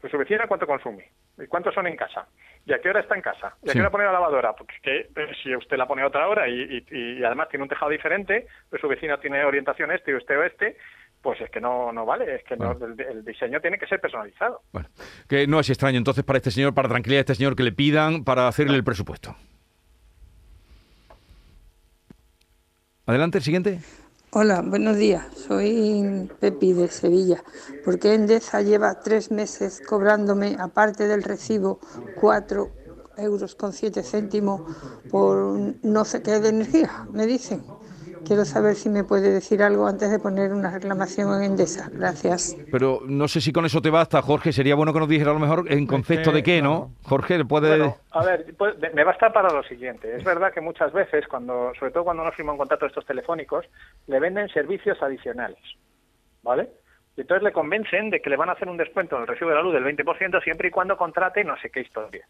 Pues 0.00 0.10
su 0.10 0.16
vecina 0.16 0.46
cuánto 0.46 0.66
consume 0.66 1.10
y 1.38 1.46
cuántos 1.46 1.74
son 1.74 1.86
en 1.86 1.96
casa 1.96 2.26
y 2.64 2.72
a 2.72 2.78
qué 2.78 2.88
hora 2.88 3.00
está 3.00 3.14
en 3.14 3.22
casa 3.22 3.54
y 3.62 3.70
a 3.70 3.72
qué 3.72 3.80
hora 3.80 3.90
pone 3.90 4.04
la 4.04 4.12
lavadora 4.12 4.54
porque 4.54 4.74
que, 4.82 4.98
eh, 5.00 5.32
si 5.42 5.54
usted 5.54 5.76
la 5.76 5.86
pone 5.86 6.02
a 6.02 6.06
otra 6.06 6.26
hora 6.28 6.48
y, 6.48 6.84
y, 6.90 7.24
además 7.24 7.48
tiene 7.48 7.64
un 7.64 7.68
tejado 7.68 7.90
diferente 7.90 8.46
pues 8.68 8.80
su 8.80 8.88
vecina 8.88 9.18
tiene 9.18 9.44
orientación 9.44 9.90
este 9.90 10.12
y 10.12 10.14
usted 10.14 10.38
oeste 10.38 10.76
pues 11.22 11.40
es 11.40 11.50
que 11.50 11.60
no, 11.60 11.92
no 11.92 12.06
vale, 12.06 12.34
es 12.36 12.44
que 12.44 12.56
no, 12.56 12.72
el, 12.72 13.24
diseño 13.24 13.60
tiene 13.60 13.78
que 13.78 13.86
ser 13.86 14.00
personalizado. 14.00 14.62
Bueno, 14.72 14.88
que 15.28 15.46
no 15.46 15.60
es 15.60 15.68
extraño 15.68 15.98
entonces 15.98 16.24
para 16.24 16.38
este 16.38 16.50
señor, 16.50 16.74
para 16.74 16.88
tranquilidad 16.88 17.18
de 17.18 17.32
este 17.32 17.34
señor, 17.34 17.56
que 17.56 17.62
le 17.62 17.72
pidan 17.72 18.24
para 18.24 18.48
hacerle 18.48 18.76
el 18.76 18.84
presupuesto. 18.84 19.36
Adelante, 23.06 23.38
el 23.38 23.44
siguiente. 23.44 23.80
Hola, 24.32 24.62
buenos 24.64 24.96
días. 24.96 25.26
Soy 25.34 26.30
Pepi 26.38 26.72
de 26.72 26.88
Sevilla. 26.88 27.42
¿Por 27.84 27.98
qué 27.98 28.14
Endesa 28.14 28.62
lleva 28.62 29.00
tres 29.00 29.30
meses 29.32 29.82
cobrándome, 29.86 30.56
aparte 30.60 31.08
del 31.08 31.24
recibo, 31.24 31.80
cuatro 32.14 32.70
euros 33.18 33.56
con 33.56 33.72
siete 33.72 34.04
céntimos 34.04 34.62
por 35.10 35.58
no 35.82 36.04
sé 36.04 36.22
qué 36.22 36.38
de 36.38 36.50
energía? 36.50 37.06
Me 37.12 37.26
dicen. 37.26 37.64
Quiero 38.26 38.44
saber 38.44 38.74
si 38.74 38.88
me 38.88 39.04
puede 39.04 39.32
decir 39.32 39.62
algo 39.62 39.86
antes 39.86 40.10
de 40.10 40.18
poner 40.18 40.52
una 40.52 40.70
reclamación 40.70 41.34
en 41.36 41.52
Endesa. 41.52 41.88
Gracias. 41.92 42.56
Pero 42.70 43.00
no 43.06 43.28
sé 43.28 43.40
si 43.40 43.52
con 43.52 43.64
eso 43.64 43.80
te 43.80 43.90
basta, 43.90 44.22
Jorge. 44.22 44.52
Sería 44.52 44.74
bueno 44.74 44.92
que 44.92 45.00
nos 45.00 45.08
dijera 45.08 45.30
a 45.30 45.34
lo 45.34 45.40
mejor 45.40 45.70
en 45.72 45.86
concepto 45.86 46.32
de 46.32 46.42
qué, 46.42 46.62
¿no? 46.62 46.92
Jorge, 47.02 47.44
puede... 47.44 47.94
a 48.10 48.24
ver, 48.24 48.54
pues, 48.56 48.74
me 48.94 49.04
basta 49.04 49.32
para 49.32 49.52
lo 49.52 49.62
siguiente. 49.62 50.14
Es 50.14 50.24
verdad 50.24 50.52
que 50.52 50.60
muchas 50.60 50.92
veces, 50.92 51.26
cuando, 51.28 51.72
sobre 51.78 51.92
todo 51.92 52.04
cuando 52.04 52.22
uno 52.22 52.32
firma 52.32 52.52
un 52.52 52.58
contrato 52.58 52.84
de 52.84 52.88
estos 52.88 53.06
telefónicos, 53.06 53.66
le 54.06 54.20
venden 54.20 54.48
servicios 54.48 55.00
adicionales. 55.02 55.58
¿Vale? 56.42 56.70
Y 57.16 57.22
entonces 57.22 57.42
le 57.42 57.52
convencen 57.52 58.10
de 58.10 58.20
que 58.20 58.30
le 58.30 58.36
van 58.36 58.48
a 58.48 58.52
hacer 58.52 58.68
un 58.68 58.76
descuento 58.76 59.16
en 59.16 59.22
el 59.22 59.28
recibo 59.28 59.50
de 59.50 59.56
la 59.56 59.62
luz 59.62 59.74
del 59.74 59.84
20% 59.84 60.42
siempre 60.42 60.68
y 60.68 60.70
cuando 60.70 60.96
contrate 60.96 61.44
no 61.44 61.56
sé 61.60 61.70
qué 61.70 61.80
historias. 61.80 62.26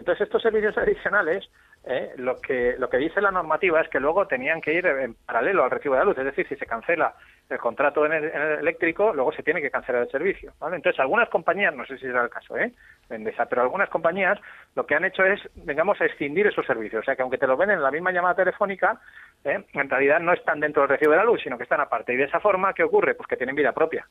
Entonces 0.00 0.26
estos 0.26 0.42
servicios 0.42 0.76
adicionales 0.76 1.48
¿eh? 1.84 2.12
lo 2.16 2.40
que 2.40 2.74
lo 2.78 2.88
que 2.88 2.96
dice 2.96 3.20
la 3.20 3.30
normativa 3.30 3.80
es 3.80 3.88
que 3.88 4.00
luego 4.00 4.26
tenían 4.26 4.60
que 4.60 4.74
ir 4.74 4.86
en 4.86 5.14
paralelo 5.14 5.64
al 5.64 5.70
recibo 5.70 5.94
de 5.94 6.00
la 6.00 6.04
luz, 6.06 6.18
es 6.18 6.24
decir, 6.24 6.46
si 6.48 6.56
se 6.56 6.66
cancela 6.66 7.14
el 7.50 7.58
contrato 7.58 8.06
en 8.06 8.12
el, 8.12 8.24
eléctrico, 8.60 9.12
luego 9.12 9.32
se 9.32 9.42
tiene 9.42 9.60
que 9.60 9.70
cancelar 9.70 10.02
el 10.02 10.10
servicio. 10.10 10.52
¿vale? 10.60 10.76
Entonces, 10.76 11.00
algunas 11.00 11.28
compañías, 11.28 11.74
no 11.74 11.84
sé 11.84 11.96
si 11.96 12.06
será 12.06 12.22
el 12.22 12.30
caso, 12.30 12.56
¿eh? 12.56 12.72
pero 13.08 13.62
algunas 13.62 13.88
compañías 13.88 14.38
lo 14.76 14.86
que 14.86 14.94
han 14.94 15.04
hecho 15.04 15.24
es, 15.24 15.40
digamos, 15.54 16.00
escindir 16.00 16.46
esos 16.46 16.64
servicios. 16.64 17.02
O 17.02 17.04
sea, 17.04 17.16
que 17.16 17.22
aunque 17.22 17.38
te 17.38 17.48
lo 17.48 17.56
ven 17.56 17.70
en 17.70 17.82
la 17.82 17.90
misma 17.90 18.12
llamada 18.12 18.36
telefónica, 18.36 19.00
¿eh? 19.44 19.64
en 19.72 19.90
realidad 19.90 20.20
no 20.20 20.32
están 20.32 20.60
dentro 20.60 20.82
del 20.82 20.90
recibo 20.90 21.10
de 21.10 21.18
la 21.18 21.24
luz, 21.24 21.40
sino 21.42 21.56
que 21.56 21.64
están 21.64 21.80
aparte. 21.80 22.14
Y 22.14 22.16
de 22.16 22.24
esa 22.24 22.40
forma, 22.40 22.72
¿qué 22.72 22.84
ocurre? 22.84 23.14
Pues 23.14 23.26
que 23.26 23.36
tienen 23.36 23.56
vida 23.56 23.72
propia. 23.72 24.06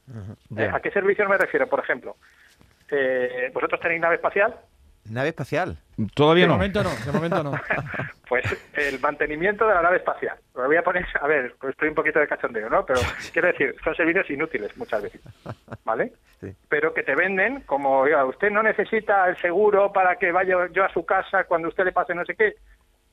¿Eh? 0.58 0.69
¿A 0.71 0.80
qué 0.82 0.91
servicios 0.91 1.30
me 1.30 1.38
refiero? 1.38 1.67
Por 1.67 1.80
ejemplo, 1.80 2.17
eh, 2.91 3.49
¿vosotros 3.54 3.80
tenéis 3.80 4.02
nave 4.02 4.15
espacial? 4.15 4.54
Nave 5.10 5.30
espacial. 5.30 5.78
Todavía 6.13 6.45
no. 6.45 6.54
De 6.54 6.58
momento 6.58 6.84
no, 6.84 6.89
de 6.89 7.12
momento 7.12 7.43
no. 7.43 7.52
pues 8.30 8.45
el 8.74 9.00
mantenimiento 9.00 9.67
de 9.67 9.74
la 9.74 9.82
nave 9.82 9.98
espacial. 9.98 10.38
Lo 10.56 10.65
voy 10.65 10.78
a 10.78 10.84
poner, 10.84 11.06
a 11.19 11.28
ver, 11.28 11.56
pues 11.60 11.72
estoy 11.72 11.89
un 11.89 11.95
poquito 11.95 12.19
de 12.19 12.28
cachondeo, 12.28 12.69
¿no? 12.69 12.86
Pero 12.86 13.02
quiero 13.34 13.48
decir, 13.50 13.76
son 13.84 13.95
servicios 13.95 14.30
inútiles 14.30 14.76
muchas 14.78 15.04
veces, 15.04 15.22
¿vale? 15.84 16.13
Pero 16.69 16.93
que 16.93 17.04
te 17.04 17.15
venden 17.15 17.62
como, 17.62 18.00
oiga, 18.00 18.24
usted 18.26 18.50
no 18.50 18.63
necesita 18.63 19.28
el 19.28 19.38
seguro 19.38 19.91
para 19.91 20.15
que 20.15 20.32
vaya 20.32 20.69
yo 20.72 20.86
a 20.86 20.93
su 20.93 21.06
casa 21.06 21.43
cuando 21.45 21.67
usted 21.67 21.86
le 21.86 21.91
pase 21.91 22.15
no 22.15 22.24
sé 22.24 22.36
qué. 22.36 22.56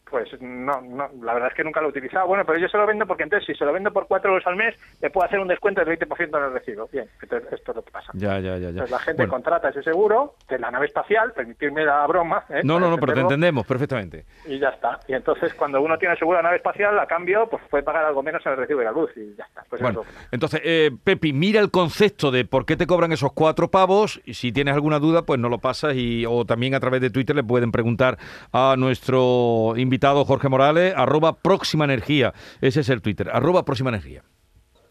Pues 0.08 0.28
no, 0.40 0.80
no, 0.82 1.10
la 1.20 1.34
verdad 1.34 1.48
es 1.50 1.54
que 1.54 1.64
nunca 1.64 1.80
lo 1.80 1.88
he 1.88 1.90
utilizado. 1.90 2.28
Bueno, 2.28 2.44
pero 2.46 2.60
yo 2.60 2.68
se 2.68 2.78
lo 2.78 2.86
vendo 2.86 3.06
porque 3.06 3.24
entonces 3.24 3.44
si 3.44 3.54
se 3.54 3.64
lo 3.64 3.72
vendo 3.72 3.92
por 3.92 4.06
cuatro 4.06 4.30
euros 4.30 4.46
al 4.46 4.54
mes, 4.54 4.74
le 5.00 5.10
puedo 5.10 5.26
hacer 5.26 5.40
un 5.40 5.48
descuento 5.48 5.84
del 5.84 5.98
20% 5.98 6.38
en 6.38 6.44
el 6.44 6.52
recibo. 6.52 6.88
Bien, 6.92 7.08
entonces 7.20 7.52
esto 7.52 7.72
es 7.72 7.76
lo 7.76 7.82
que 7.82 7.90
pasa. 7.90 8.12
Ya, 8.14 8.38
ya, 8.38 8.56
ya. 8.56 8.58
ya. 8.58 8.68
Entonces 8.68 8.90
la 8.92 8.98
gente 9.00 9.26
contrata 9.26 9.70
ese 9.70 9.82
seguro 9.82 10.36
de 10.48 10.60
la 10.60 10.70
nave 10.70 10.86
espacial, 10.86 11.32
permitirme 11.32 11.84
la 11.84 12.06
broma. 12.06 12.44
¿eh? 12.50 12.60
No, 12.62 12.78
no, 12.78 12.88
no, 12.88 12.98
pero 12.98 13.14
te 13.14 13.20
entendemos 13.20 13.66
perfectamente. 13.66 14.24
Y 14.46 14.60
ya 14.60 14.68
está. 14.68 15.00
Y 15.08 15.14
entonces 15.14 15.52
cuando 15.54 15.80
uno 15.80 15.98
tiene 15.98 16.16
seguro 16.16 16.36
de 16.36 16.42
la 16.44 16.50
nave 16.50 16.58
espacial, 16.58 16.96
a 17.00 17.06
cambio, 17.06 17.48
pues 17.50 17.64
puede 17.68 17.82
pagar 17.82 18.04
algo 18.04 18.22
menos 18.22 18.46
en 18.46 18.52
el 18.52 18.58
recibo 18.58 18.78
de 18.78 18.84
la 18.84 18.92
luz 18.92 19.10
y 19.16 19.34
ya 19.34 19.44
está. 19.44 19.64
Pues 19.68 19.82
bueno, 19.82 20.04
entonces, 20.30 20.60
eh, 20.64 20.92
Pepi, 21.02 21.32
mira 21.32 21.60
el 21.60 21.72
concepto 21.72 22.30
de 22.30 22.44
por 22.44 22.64
qué 22.64 22.76
te 22.76 22.86
cobran 22.86 23.10
esos 23.10 23.32
cuatro 23.32 23.72
pavos 23.72 24.20
y 24.24 24.34
si 24.34 24.52
tienes 24.52 24.74
alguna 24.74 25.00
duda, 25.00 25.22
pues 25.22 25.40
no 25.40 25.48
lo 25.48 25.58
pasas 25.58 25.96
y 25.96 26.24
o 26.26 26.44
también 26.44 26.76
a 26.76 26.80
través 26.80 27.00
de 27.00 27.10
Twitter 27.10 27.34
le 27.34 27.42
pueden 27.42 27.72
preguntar 27.72 28.18
a 28.52 28.76
nuestro 28.78 29.74
invitado 29.76 29.95
Jorge 30.00 30.48
Morales 30.48 30.94
arroba 30.96 31.34
próxima 31.34 31.84
energía. 31.84 32.34
Ese 32.60 32.80
es 32.80 32.88
el 32.88 33.00
Twitter, 33.02 33.30
arroba 33.32 33.64
próxima 33.64 33.90
energía. 33.90 34.22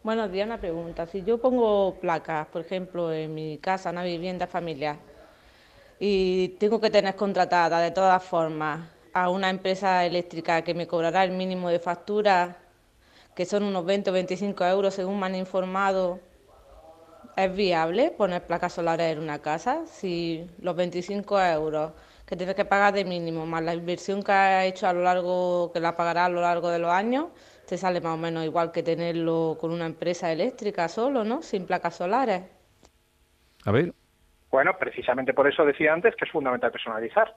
Buenos 0.02 0.30
días, 0.30 0.46
una 0.46 0.58
pregunta. 0.58 1.06
Si 1.06 1.22
yo 1.24 1.38
pongo 1.38 1.96
placas, 2.00 2.46
por 2.48 2.62
ejemplo, 2.62 3.12
en 3.12 3.34
mi 3.34 3.58
casa, 3.58 3.90
una 3.90 4.04
vivienda 4.04 4.46
familiar, 4.46 4.96
y 5.98 6.48
tengo 6.60 6.80
que 6.80 6.90
tener 6.90 7.16
contratada 7.16 7.80
de 7.80 7.90
todas 7.90 8.22
formas 8.22 8.80
a 9.12 9.30
una 9.30 9.48
empresa 9.48 10.04
eléctrica 10.04 10.62
que 10.62 10.74
me 10.74 10.86
cobrará 10.86 11.24
el 11.24 11.32
mínimo 11.32 11.70
de 11.70 11.78
factura, 11.78 12.58
que 13.34 13.44
son 13.46 13.62
unos 13.62 13.84
20 13.84 14.10
o 14.10 14.12
25 14.12 14.64
euros 14.64 14.94
según 14.94 15.18
me 15.18 15.26
han 15.26 15.34
informado, 15.34 16.20
¿es 17.36 17.54
viable 17.54 18.10
poner 18.10 18.46
placas 18.46 18.74
solares 18.74 19.12
en 19.12 19.22
una 19.22 19.40
casa? 19.40 19.86
Si 19.86 20.48
los 20.60 20.76
25 20.76 21.40
euros 21.40 21.92
que 22.26 22.36
tienes 22.36 22.56
que 22.56 22.64
pagar 22.64 22.92
de 22.92 23.04
mínimo, 23.04 23.46
más 23.46 23.62
la 23.62 23.74
inversión 23.74 24.22
que 24.22 24.32
ha 24.32 24.64
hecho 24.64 24.88
a 24.88 24.92
lo 24.92 25.02
largo, 25.02 25.70
que 25.72 25.80
la 25.80 25.96
pagará 25.96 26.24
a 26.24 26.28
lo 26.28 26.40
largo 26.40 26.70
de 26.70 26.80
los 26.80 26.90
años, 26.90 27.26
te 27.68 27.78
sale 27.78 28.00
más 28.00 28.14
o 28.14 28.16
menos 28.16 28.44
igual 28.44 28.72
que 28.72 28.82
tenerlo 28.82 29.56
con 29.60 29.70
una 29.70 29.86
empresa 29.86 30.32
eléctrica 30.32 30.88
solo, 30.88 31.24
¿no? 31.24 31.42
Sin 31.42 31.66
placas 31.66 31.96
solares. 31.96 32.42
A 33.64 33.70
ver. 33.70 33.92
Bueno, 34.50 34.76
precisamente 34.78 35.34
por 35.34 35.46
eso 35.48 35.64
decía 35.64 35.92
antes 35.92 36.14
que 36.16 36.24
es 36.24 36.30
fundamental 36.30 36.72
personalizar. 36.72 37.34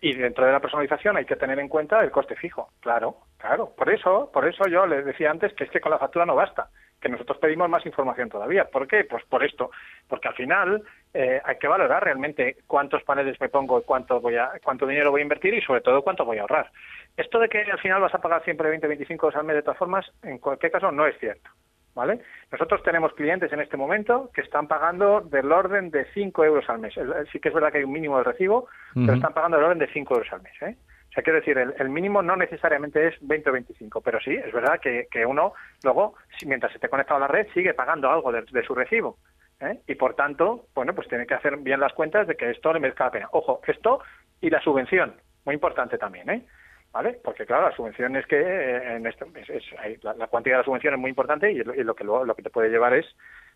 Y 0.00 0.14
dentro 0.14 0.46
de 0.46 0.52
la 0.52 0.60
personalización 0.60 1.16
hay 1.16 1.24
que 1.24 1.34
tener 1.34 1.58
en 1.58 1.68
cuenta 1.68 2.00
el 2.00 2.12
coste 2.12 2.36
fijo. 2.36 2.70
Claro, 2.78 3.16
claro. 3.36 3.74
Por 3.76 3.92
eso, 3.92 4.30
por 4.32 4.46
eso 4.46 4.64
yo 4.68 4.86
les 4.86 5.04
decía 5.04 5.30
antes 5.30 5.52
que 5.54 5.64
es 5.64 5.70
que 5.70 5.80
con 5.80 5.90
la 5.90 5.98
factura 5.98 6.24
no 6.24 6.36
basta 6.36 6.70
que 7.00 7.08
nosotros 7.08 7.38
pedimos 7.38 7.68
más 7.68 7.84
información 7.86 8.28
todavía. 8.28 8.64
¿Por 8.64 8.86
qué? 8.86 9.04
Pues 9.04 9.24
por 9.24 9.44
esto, 9.44 9.70
porque 10.08 10.28
al 10.28 10.34
final 10.34 10.82
eh, 11.14 11.40
hay 11.44 11.56
que 11.56 11.68
valorar 11.68 12.04
realmente 12.04 12.56
cuántos 12.66 13.02
paneles 13.04 13.40
me 13.40 13.48
pongo, 13.48 13.82
cuánto 13.82 14.20
voy 14.20 14.36
a, 14.36 14.52
cuánto 14.62 14.86
dinero 14.86 15.10
voy 15.10 15.20
a 15.20 15.22
invertir 15.22 15.54
y 15.54 15.62
sobre 15.62 15.80
todo 15.80 16.02
cuánto 16.02 16.24
voy 16.24 16.38
a 16.38 16.42
ahorrar. 16.42 16.70
Esto 17.16 17.38
de 17.38 17.48
que 17.48 17.62
al 17.62 17.78
final 17.78 18.00
vas 18.00 18.14
a 18.14 18.20
pagar 18.20 18.44
siempre 18.44 18.68
20, 18.70 18.86
25 18.86 19.26
euros 19.26 19.38
al 19.38 19.46
mes 19.46 19.56
de 19.56 19.62
todas 19.62 19.78
formas, 19.78 20.06
en 20.22 20.38
cualquier 20.38 20.72
caso 20.72 20.90
no 20.90 21.06
es 21.06 21.18
cierto. 21.18 21.50
¿Vale? 21.94 22.20
Nosotros 22.52 22.80
tenemos 22.84 23.12
clientes 23.14 23.52
en 23.52 23.60
este 23.60 23.76
momento 23.76 24.30
que 24.32 24.42
están 24.42 24.68
pagando 24.68 25.20
del 25.20 25.50
orden 25.50 25.90
de 25.90 26.04
5 26.14 26.44
euros 26.44 26.68
al 26.68 26.78
mes. 26.78 26.94
Sí 27.32 27.40
que 27.40 27.48
es 27.48 27.54
verdad 27.54 27.72
que 27.72 27.78
hay 27.78 27.84
un 27.84 27.90
mínimo 27.90 28.18
de 28.18 28.24
recibo, 28.24 28.68
pero 28.94 29.14
están 29.14 29.34
pagando 29.34 29.56
del 29.56 29.66
orden 29.66 29.78
de 29.80 29.88
5 29.92 30.14
euros 30.14 30.32
al 30.32 30.42
mes. 30.42 30.52
¿eh? 30.62 30.76
O 31.08 31.12
sea, 31.12 31.22
quiero 31.22 31.38
decir, 31.38 31.56
el, 31.56 31.88
mínimo 31.88 32.22
no 32.22 32.36
necesariamente 32.36 33.08
es 33.08 33.14
20 33.20 33.50
o 33.50 33.52
25, 33.54 34.00
pero 34.02 34.20
sí, 34.20 34.34
es 34.34 34.52
verdad 34.52 34.78
que, 34.80 35.26
uno 35.26 35.54
luego, 35.82 36.14
mientras 36.46 36.74
esté 36.74 36.88
conectado 36.88 37.16
a 37.16 37.20
la 37.20 37.28
red, 37.28 37.46
sigue 37.54 37.74
pagando 37.74 38.10
algo 38.10 38.30
de, 38.30 38.62
su 38.62 38.74
recibo. 38.74 39.18
¿eh? 39.60 39.80
Y 39.86 39.94
por 39.94 40.14
tanto, 40.14 40.66
bueno, 40.74 40.94
pues 40.94 41.08
tiene 41.08 41.26
que 41.26 41.34
hacer 41.34 41.56
bien 41.56 41.80
las 41.80 41.94
cuentas 41.94 42.26
de 42.26 42.36
que 42.36 42.50
esto 42.50 42.72
le 42.72 42.80
merezca 42.80 43.04
la 43.04 43.10
pena. 43.10 43.28
Ojo, 43.32 43.60
esto 43.66 44.00
y 44.40 44.50
la 44.50 44.60
subvención, 44.60 45.14
muy 45.44 45.54
importante 45.54 45.96
también, 45.96 46.28
¿eh? 46.30 46.46
¿Vale? 46.92 47.18
Porque 47.22 47.44
claro, 47.44 47.68
la 47.68 47.76
subvención 47.76 48.16
es 48.16 48.26
que 48.26 48.40
eh, 48.40 48.96
en 48.96 49.06
esto, 49.06 49.26
es, 49.34 50.02
la, 50.02 50.26
cuantía 50.26 50.54
de 50.54 50.58
la 50.58 50.64
subvención 50.64 50.94
es 50.94 51.00
muy 51.00 51.10
importante 51.10 51.50
y, 51.50 51.58
lo, 51.58 51.94
que 51.94 52.04
lo 52.04 52.34
que 52.34 52.42
te 52.42 52.50
puede 52.50 52.70
llevar 52.70 52.94
es 52.94 53.06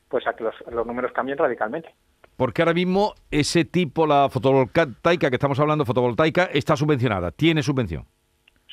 pues 0.08 0.26
a 0.26 0.34
que 0.34 0.44
los 0.44 0.86
números 0.86 1.12
cambien 1.12 1.38
radicalmente 1.38 1.94
porque 2.42 2.60
ahora 2.60 2.74
mismo 2.74 3.14
ese 3.30 3.64
tipo, 3.64 4.04
la 4.04 4.28
fotovoltaica 4.28 5.30
que 5.30 5.36
estamos 5.36 5.60
hablando, 5.60 5.84
fotovoltaica, 5.84 6.46
está 6.46 6.74
subvencionada, 6.76 7.30
tiene 7.30 7.62
subvención. 7.62 8.04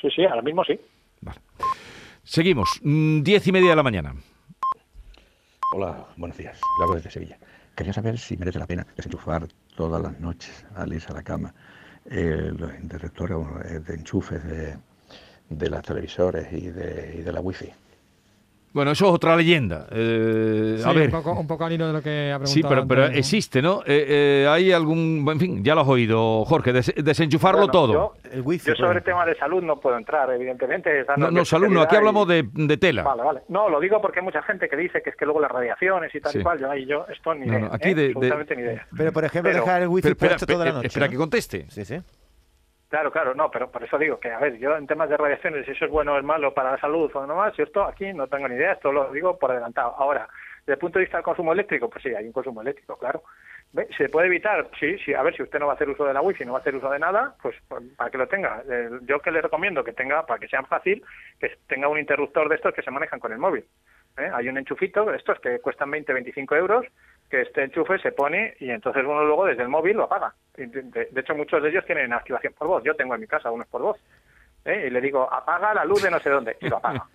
Sí, 0.00 0.08
sí, 0.10 0.24
ahora 0.24 0.42
mismo 0.42 0.64
sí. 0.64 0.76
Vale. 1.20 1.38
Seguimos, 2.24 2.80
mm, 2.82 3.22
diez 3.22 3.46
y 3.46 3.52
media 3.52 3.70
de 3.70 3.76
la 3.76 3.84
mañana. 3.84 4.12
Hola, 5.72 6.04
buenos 6.16 6.36
días. 6.36 6.60
Hablo 6.82 6.96
desde 6.96 7.12
Sevilla. 7.12 7.38
Quería 7.76 7.92
saber 7.92 8.18
si 8.18 8.36
merece 8.36 8.58
la 8.58 8.66
pena 8.66 8.84
desenchufar 8.96 9.46
todas 9.76 10.02
las 10.02 10.18
noches 10.18 10.66
al 10.74 10.92
irse 10.92 11.12
a 11.12 11.14
la 11.14 11.22
cama 11.22 11.54
eh, 12.06 12.50
los 12.58 12.74
interruptores 12.74 13.86
de 13.86 13.94
enchufes 13.94 14.42
de, 14.42 14.78
de 15.48 15.70
las 15.70 15.82
televisores 15.82 16.52
y 16.52 16.70
de, 16.70 17.18
y 17.20 17.22
de 17.22 17.32
la 17.32 17.40
wifi. 17.40 17.70
Bueno, 18.72 18.92
eso 18.92 19.06
es 19.06 19.12
otra 19.12 19.34
leyenda. 19.36 19.86
Eh, 19.90 20.76
Sí, 20.78 20.88
a 20.88 20.92
ver. 20.92 21.06
Un 21.06 21.10
poco, 21.10 21.32
un 21.40 21.46
poco 21.46 21.64
al 21.64 21.72
hilo 21.72 21.88
de 21.88 21.92
lo 21.92 22.00
que 22.02 22.30
ha 22.32 22.38
preguntado. 22.38 22.46
Sí, 22.46 22.62
pero, 22.62 22.86
pero 22.86 23.04
existe, 23.06 23.60
¿no? 23.60 23.80
Eh, 23.84 24.44
eh, 24.44 24.48
hay 24.48 24.70
algún. 24.70 25.26
En 25.28 25.40
fin, 25.40 25.64
ya 25.64 25.74
lo 25.74 25.80
has 25.80 25.88
oído, 25.88 26.44
Jorge, 26.44 26.72
des- 26.72 26.94
desenchufarlo 26.96 27.62
Bueno, 27.66 27.72
todo. 27.72 27.92
Yo, 27.92 28.14
yo 28.32 28.74
sobre 28.76 28.98
el 28.98 29.04
tema 29.04 29.26
de 29.26 29.34
salud 29.36 29.60
no 29.62 29.80
puedo 29.80 29.96
entrar, 29.98 30.30
evidentemente. 30.32 31.04
No, 31.16 31.30
no, 31.32 31.44
salud, 31.44 31.68
no, 31.68 31.82
aquí 31.82 31.96
hablamos 31.96 32.26
y- 32.28 32.32
de, 32.32 32.48
de 32.52 32.76
tela. 32.76 33.02
Vale, 33.02 33.22
vale. 33.24 33.40
No, 33.48 33.68
lo 33.68 33.80
digo 33.80 34.00
porque 34.00 34.20
hay 34.20 34.24
mucha 34.24 34.42
gente 34.42 34.68
que 34.68 34.76
dice 34.76 35.02
que 35.02 35.10
es 35.10 35.16
que 35.16 35.24
luego 35.24 35.40
las 35.40 35.50
radiaciones 35.50 36.14
y 36.14 36.20
tal 36.20 36.30
Sí. 36.32 36.38
y 36.38 36.42
cual. 36.42 36.60
Yo, 36.60 36.70
ahí 36.70 36.86
yo, 36.86 37.06
esto 37.12 37.34
ni 37.34 37.46
No, 37.46 37.52
idea. 37.54 37.68
no, 37.68 37.74
aquí 37.74 37.88
¿eh? 37.88 37.94
de- 37.96 38.02
de- 38.02 38.08
Absolutamente 38.10 38.56
ni 38.56 38.62
idea. 38.62 38.86
Pero, 38.96 39.12
por 39.12 39.24
ejemplo, 39.24 39.50
Pero- 39.50 39.64
dejar 39.64 39.82
el 39.82 39.88
wifi 39.88 40.02
Pero 40.02 40.12
espera, 40.12 40.30
puesto 40.36 40.46
toda 40.46 40.58
la 40.58 40.64
espera, 40.66 40.76
noche. 40.76 40.86
espera 40.86 41.06
¿no? 41.06 41.10
que 41.10 41.16
conteste. 41.16 41.66
Sí, 41.70 41.84
sí. 41.84 41.96
Claro, 42.90 43.12
claro, 43.12 43.36
no, 43.36 43.52
pero 43.52 43.70
por 43.70 43.84
eso 43.84 43.96
digo 43.98 44.18
que, 44.18 44.32
a 44.32 44.40
ver, 44.40 44.58
yo 44.58 44.76
en 44.76 44.88
temas 44.88 45.08
de 45.08 45.16
radiaciones, 45.16 45.64
si 45.64 45.70
eso 45.70 45.84
es 45.84 45.90
bueno 45.92 46.14
o 46.14 46.18
es 46.18 46.24
malo 46.24 46.52
para 46.52 46.72
la 46.72 46.80
salud 46.80 47.08
o 47.14 47.24
no 47.24 47.36
más, 47.36 47.56
yo 47.56 47.62
esto 47.62 47.84
aquí 47.84 48.12
no 48.12 48.26
tengo 48.26 48.48
ni 48.48 48.56
idea, 48.56 48.72
esto 48.72 48.90
lo 48.90 49.12
digo 49.12 49.38
por 49.38 49.52
adelantado. 49.52 49.94
Ahora, 49.96 50.28
desde 50.58 50.72
el 50.72 50.78
punto 50.78 50.98
de 50.98 51.04
vista 51.04 51.18
del 51.18 51.24
consumo 51.24 51.52
eléctrico, 51.52 51.88
pues 51.88 52.02
sí, 52.02 52.12
hay 52.12 52.26
un 52.26 52.32
consumo 52.32 52.62
eléctrico, 52.62 52.98
claro. 52.98 53.22
¿Se 53.96 54.08
puede 54.08 54.26
evitar? 54.26 54.68
Sí, 54.80 54.98
sí, 54.98 55.14
a 55.14 55.22
ver, 55.22 55.36
si 55.36 55.44
usted 55.44 55.60
no 55.60 55.66
va 55.66 55.74
a 55.74 55.76
hacer 55.76 55.88
uso 55.88 56.04
de 56.04 56.12
la 56.12 56.20
wifi, 56.20 56.44
no 56.44 56.52
va 56.54 56.58
a 56.58 56.60
hacer 56.62 56.74
uso 56.74 56.90
de 56.90 56.98
nada, 56.98 57.36
pues, 57.40 57.54
pues, 57.68 57.84
para 57.96 58.10
que 58.10 58.18
lo 58.18 58.26
tenga. 58.26 58.64
Yo 59.02 59.20
que 59.20 59.30
le 59.30 59.40
recomiendo 59.40 59.84
que 59.84 59.92
tenga, 59.92 60.26
para 60.26 60.40
que 60.40 60.48
sea 60.48 60.64
fácil, 60.64 61.04
que 61.38 61.56
tenga 61.68 61.86
un 61.86 61.98
interruptor 61.98 62.48
de 62.48 62.56
estos 62.56 62.74
que 62.74 62.82
se 62.82 62.90
manejan 62.90 63.20
con 63.20 63.30
el 63.30 63.38
móvil. 63.38 63.64
¿eh? 64.18 64.28
Hay 64.34 64.48
un 64.48 64.58
enchufito, 64.58 65.04
de 65.04 65.16
estos 65.16 65.38
que 65.38 65.60
cuestan 65.60 65.92
20, 65.92 66.12
25 66.12 66.56
euros, 66.56 66.86
que 67.30 67.42
este 67.42 67.62
enchufe 67.64 67.98
se 68.00 68.12
pone 68.12 68.54
y 68.58 68.70
entonces 68.70 69.04
uno 69.04 69.24
luego 69.24 69.46
desde 69.46 69.62
el 69.62 69.68
móvil 69.68 69.96
lo 69.96 70.04
apaga. 70.04 70.34
De, 70.56 71.08
hecho, 71.16 71.34
muchos 71.34 71.62
de 71.62 71.68
ellos 71.70 71.84
tienen 71.86 72.12
activación 72.12 72.52
por 72.54 72.66
voz. 72.68 72.82
Yo 72.84 72.94
tengo 72.96 73.14
en 73.14 73.20
mi 73.20 73.26
casa 73.26 73.50
unos 73.50 73.66
por 73.68 73.82
voz. 73.82 73.98
¿eh? 74.64 74.84
Y 74.88 74.90
le 74.90 75.00
digo, 75.00 75.32
apaga 75.32 75.72
la 75.72 75.84
luz 75.84 76.02
de 76.02 76.10
no 76.10 76.18
sé 76.18 76.28
dónde. 76.28 76.56
Y 76.60 76.68
lo 76.68 76.76
apaga. 76.78 77.04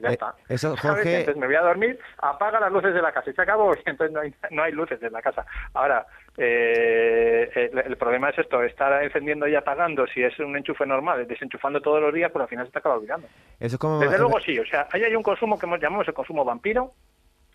Ya 0.00 0.08
Eh, 0.08 0.12
está. 0.12 0.34
eso. 0.48 0.74
Jorge- 0.74 1.18
Entonces 1.20 1.36
me 1.36 1.46
voy 1.46 1.54
a 1.56 1.60
dormir, 1.60 1.98
apaga 2.16 2.58
las 2.58 2.72
luces 2.72 2.94
de 2.94 3.02
la 3.02 3.12
casa 3.12 3.28
y 3.28 3.34
se 3.34 3.42
acabó. 3.42 3.74
Y 3.76 3.90
entonces 3.90 4.10
no 4.14 4.20
hay, 4.20 4.34
no 4.50 4.62
hay 4.62 4.72
luces 4.72 5.02
en 5.02 5.12
la 5.12 5.20
casa. 5.20 5.44
Ahora, 5.74 6.06
eh, 6.38 7.50
el, 7.54 7.78
el 7.78 7.96
problema 7.98 8.30
es 8.30 8.38
esto, 8.38 8.62
estar 8.62 9.02
encendiendo 9.02 9.46
y 9.46 9.54
apagando, 9.54 10.06
si 10.06 10.22
es 10.22 10.38
un 10.38 10.56
enchufe 10.56 10.86
normal, 10.86 11.26
desenchufando 11.26 11.82
todos 11.82 12.00
los 12.00 12.14
días, 12.14 12.30
pues 12.32 12.42
al 12.42 12.48
final 12.48 12.66
se 12.66 12.72
te 12.72 12.78
acaba 12.78 12.94
olvidando. 12.96 13.26
Eso 13.60 13.76
es 13.76 13.78
como... 13.78 13.98
Desde 14.00 14.16
luego 14.18 14.40
sí, 14.40 14.58
o 14.58 14.64
sea, 14.64 14.86
ahí 14.92 15.04
hay 15.04 15.14
un 15.14 15.22
consumo 15.22 15.58
que 15.58 15.66
llamamos 15.78 16.08
el 16.08 16.14
consumo 16.14 16.42
vampiro, 16.44 16.92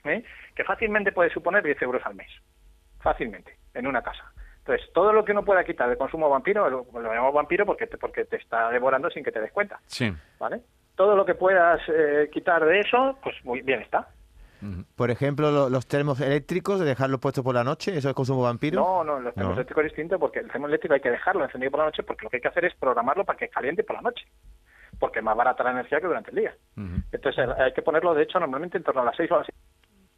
¿eh? 0.05 0.23
que 0.55 0.63
fácilmente 0.63 1.11
puede 1.11 1.29
suponer 1.29 1.63
10 1.63 1.81
euros 1.81 2.01
al 2.05 2.15
mes, 2.15 2.29
fácilmente, 2.99 3.57
en 3.73 3.87
una 3.87 4.01
casa. 4.01 4.23
Entonces, 4.59 4.91
todo 4.93 5.13
lo 5.13 5.23
que 5.23 5.31
uno 5.31 5.45
pueda 5.45 5.63
quitar 5.63 5.89
de 5.89 5.97
consumo 5.97 6.29
vampiro, 6.29 6.69
lo, 6.69 6.85
lo 6.93 7.01
llamamos 7.01 7.33
vampiro 7.33 7.65
porque 7.65 7.87
te, 7.87 7.97
porque 7.97 8.25
te 8.25 8.35
está 8.37 8.69
devorando 8.69 9.09
sin 9.09 9.23
que 9.23 9.31
te 9.31 9.39
des 9.39 9.51
cuenta, 9.51 9.79
Sí. 9.87 10.13
¿vale? 10.39 10.61
Todo 10.95 11.15
lo 11.15 11.25
que 11.25 11.35
puedas 11.35 11.79
eh, 11.87 12.29
quitar 12.33 12.65
de 12.65 12.79
eso, 12.81 13.17
pues 13.23 13.35
muy 13.45 13.61
bien 13.61 13.81
está. 13.81 14.07
Por 14.95 15.11
ejemplo, 15.11 15.51
lo- 15.51 15.69
los 15.69 15.85
termos 15.87 16.19
eléctricos, 16.19 16.79
de 16.79 16.85
dejarlos 16.87 17.19
puestos 17.19 17.43
por 17.43 17.53
la 17.53 17.63
noche, 17.63 17.95
¿eso 17.95 18.09
es 18.09 18.15
consumo 18.15 18.41
vampiro? 18.41 18.81
No, 18.81 19.03
no, 19.03 19.17
el 19.19 19.33
termo 19.33 19.49
No. 19.51 19.53
eléctrico 19.53 19.81
es 19.81 19.85
distinto 19.85 20.17
porque 20.17 20.39
el 20.39 20.49
termo 20.51 20.65
eléctrico 20.67 20.95
hay 20.95 20.99
que 20.99 21.11
dejarlo 21.11 21.43
encendido 21.43 21.69
por 21.69 21.81
la 21.81 21.85
noche 21.85 22.01
porque 22.01 22.23
lo 22.25 22.29
que 22.31 22.37
hay 22.37 22.41
que 22.41 22.47
hacer 22.47 22.65
es 22.65 22.73
programarlo 22.75 23.23
para 23.23 23.37
que 23.37 23.49
caliente 23.49 23.83
por 23.83 23.97
la 23.97 24.01
noche, 24.01 24.25
porque 24.99 25.19
es 25.19 25.25
más 25.25 25.37
barata 25.37 25.63
la 25.63 25.71
energía 25.71 26.01
que 26.01 26.07
durante 26.07 26.31
el 26.31 26.37
día. 26.37 26.55
Entonces 27.11 27.47
hay 27.59 27.71
que 27.73 27.83
ponerlo, 27.83 28.15
de 28.15 28.23
hecho, 28.23 28.39
normalmente 28.39 28.77
en 28.79 28.83
torno 28.83 29.01
a 29.01 29.05
las 29.05 29.15
6 29.15 29.29
o 29.31 29.35
a 29.35 29.37
las 29.37 29.47
7, 29.47 29.61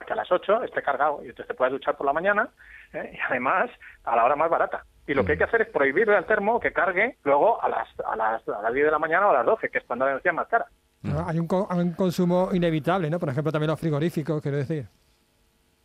que 0.06 0.14
a 0.14 0.16
las 0.16 0.32
8 0.32 0.64
esté 0.64 0.82
cargado 0.82 1.20
y 1.24 1.30
entonces 1.30 1.48
te 1.48 1.54
puedes 1.54 1.72
duchar 1.74 1.96
por 1.98 2.06
la 2.06 2.14
mañana 2.14 2.50
¿eh? 2.94 3.12
y 3.14 3.20
además 3.30 3.70
a 4.04 4.16
la 4.16 4.24
hora 4.26 4.36
más 4.36 4.50
barata. 4.50 4.86
Y 5.08 5.14
lo 5.14 5.26
que 5.26 5.32
hay 5.34 5.38
que 5.40 5.44
hacer 5.44 5.62
es 5.64 5.70
prohibirle 5.70 6.16
al 6.16 6.26
termo 6.26 6.60
que 6.60 6.72
cargue 6.72 7.18
luego 7.24 7.62
a 7.64 7.68
las, 7.68 7.88
a 8.06 8.16
las, 8.16 8.48
a 8.48 8.62
las 8.62 8.74
10 8.74 8.86
de 8.86 8.92
la 8.92 9.00
mañana 9.00 9.28
o 9.28 9.32
a 9.32 9.34
las 9.34 9.46
12, 9.46 9.70
que 9.70 9.80
es 9.80 9.84
cuando 9.86 10.06
la 10.06 10.12
energía 10.12 10.32
es 10.32 10.36
más 10.36 10.48
cara. 10.48 10.66
¿no? 11.02 11.28
Hay 11.28 11.40
un, 11.40 11.48
co- 11.48 11.68
hay 11.70 11.80
un 11.80 11.94
consumo 11.94 12.50
inevitable, 12.54 13.10
¿no? 13.10 13.20
Por 13.20 13.30
ejemplo, 13.30 13.52
también 13.52 13.72
los 13.72 13.80
frigoríficos, 13.80 14.42
quiero 14.42 14.58
decir. 14.58 14.86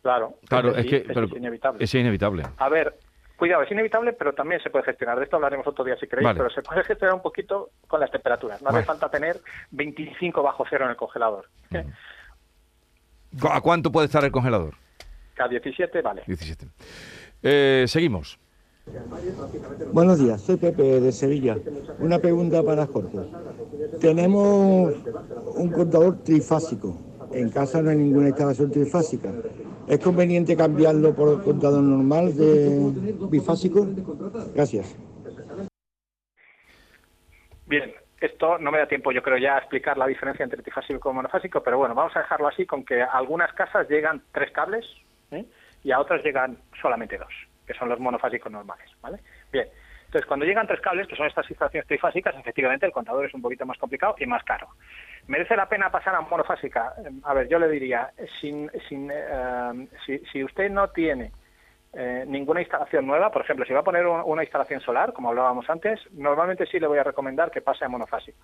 Claro, 0.01 0.35
Claro, 0.47 0.75
es 0.75 0.85
que 0.85 1.03
pero 1.07 1.25
es 1.25 1.31
inevitable. 1.31 1.83
es 1.83 1.95
inevitable. 1.95 2.43
A 2.57 2.69
ver, 2.69 2.93
cuidado, 3.37 3.63
es 3.63 3.71
inevitable, 3.71 4.13
pero 4.13 4.33
también 4.33 4.61
se 4.61 4.69
puede 4.69 4.85
gestionar. 4.85 5.17
De 5.17 5.23
esto 5.23 5.37
hablaremos 5.37 5.65
otro 5.65 5.83
día 5.83 5.95
si 5.97 6.07
queréis, 6.07 6.25
Vale. 6.25 6.37
pero 6.37 6.49
se 6.51 6.61
puede 6.61 6.83
gestionar 6.83 7.15
un 7.15 7.21
poquito 7.23 7.71
con 7.87 7.99
las 7.99 8.11
temperaturas. 8.11 8.61
No 8.61 8.67
Vale. 8.67 8.79
hace 8.79 8.85
falta 8.87 9.09
tener 9.09 9.37
25 9.71 10.43
bajo 10.43 10.63
cero 10.69 10.85
en 10.85 10.91
el 10.91 10.97
congelador. 10.97 11.47
¿Cu- 11.71 11.77
¿A 13.41 13.61
cuánto 13.61 13.91
puede 13.91 14.05
estar 14.05 14.23
el 14.23 14.31
congelador? 14.31 14.75
K17, 15.37 16.01
vale. 16.01 16.23
17. 16.25 16.67
Eh, 17.43 17.85
seguimos. 17.87 18.39
Buenos 19.91 20.19
días, 20.19 20.41
soy 20.41 20.57
Pepe 20.57 21.01
de 21.01 21.11
Sevilla. 21.11 21.57
Una 21.99 22.19
pregunta 22.19 22.63
para 22.63 22.85
Jorge. 22.85 23.17
Tenemos 23.99 24.93
un 25.55 25.71
contador 25.71 26.23
trifásico. 26.23 26.97
En 27.33 27.49
casa 27.49 27.81
no 27.81 27.89
hay 27.89 27.97
ninguna 27.97 28.29
instalación 28.29 28.71
trifásica. 28.71 29.31
¿Es 29.87 29.99
conveniente 29.99 30.55
cambiarlo 30.55 31.13
por 31.13 31.29
el 31.29 31.41
contador 31.41 31.83
normal 31.83 32.35
de 32.35 32.93
bifásico? 33.29 33.87
Gracias. 34.53 34.95
Bien, 37.67 37.91
esto 38.25 38.57
no 38.57 38.71
me 38.71 38.79
da 38.79 38.87
tiempo, 38.87 39.11
yo 39.11 39.21
creo, 39.21 39.37
ya 39.37 39.55
a 39.55 39.59
explicar 39.59 39.97
la 39.97 40.07
diferencia 40.07 40.43
entre 40.43 40.61
trifásico 40.61 41.11
y 41.11 41.13
monofásico, 41.13 41.61
pero 41.61 41.77
bueno, 41.77 41.95
vamos 41.95 42.15
a 42.15 42.19
dejarlo 42.19 42.47
así 42.47 42.65
con 42.65 42.83
que 42.83 43.01
a 43.01 43.11
algunas 43.11 43.51
casas 43.53 43.87
llegan 43.89 44.21
tres 44.31 44.51
cables 44.51 44.85
¿eh? 45.31 45.45
y 45.83 45.91
a 45.91 45.99
otras 45.99 46.23
llegan 46.23 46.57
solamente 46.81 47.17
dos, 47.17 47.33
que 47.65 47.73
son 47.73 47.89
los 47.89 47.99
monofásicos 47.99 48.51
normales, 48.51 48.89
¿vale? 49.01 49.19
Bien, 49.51 49.67
entonces 50.05 50.25
cuando 50.27 50.45
llegan 50.45 50.67
tres 50.67 50.81
cables, 50.81 51.07
que 51.07 51.15
son 51.15 51.27
estas 51.27 51.49
instalaciones 51.49 51.87
trifásicas, 51.87 52.35
efectivamente 52.35 52.85
el 52.85 52.91
contador 52.91 53.25
es 53.25 53.33
un 53.33 53.41
poquito 53.41 53.65
más 53.65 53.77
complicado 53.77 54.15
y 54.17 54.25
más 54.25 54.43
caro. 54.43 54.67
¿Merece 55.27 55.55
la 55.55 55.67
pena 55.67 55.89
pasar 55.89 56.15
a 56.15 56.21
monofásica? 56.21 56.93
Eh, 56.99 57.09
A 57.23 57.33
ver, 57.33 57.47
yo 57.47 57.59
le 57.59 57.67
diría, 57.67 58.11
sin, 58.39 58.69
sin, 58.87 59.11
eh, 59.11 59.87
si 60.31 60.43
usted 60.43 60.69
no 60.69 60.89
tiene 60.89 61.31
eh, 61.95 62.25
ninguna 62.27 62.61
instalación 62.61 63.07
nueva, 63.07 63.31
por 63.31 63.41
ejemplo, 63.43 63.65
si 63.65 63.73
va 63.73 63.79
a 63.79 63.83
poner 63.83 64.05
un- 64.05 64.21
una 64.25 64.43
instalación 64.43 64.81
solar, 64.81 65.13
como 65.13 65.29
hablábamos 65.29 65.69
antes, 65.69 65.99
normalmente 66.11 66.65
sí 66.65 66.79
le 66.79 66.87
voy 66.87 66.97
a 66.99 67.03
recomendar 67.03 67.51
que 67.51 67.61
pase 67.61 67.85
a 67.85 67.89
monofásica, 67.89 68.37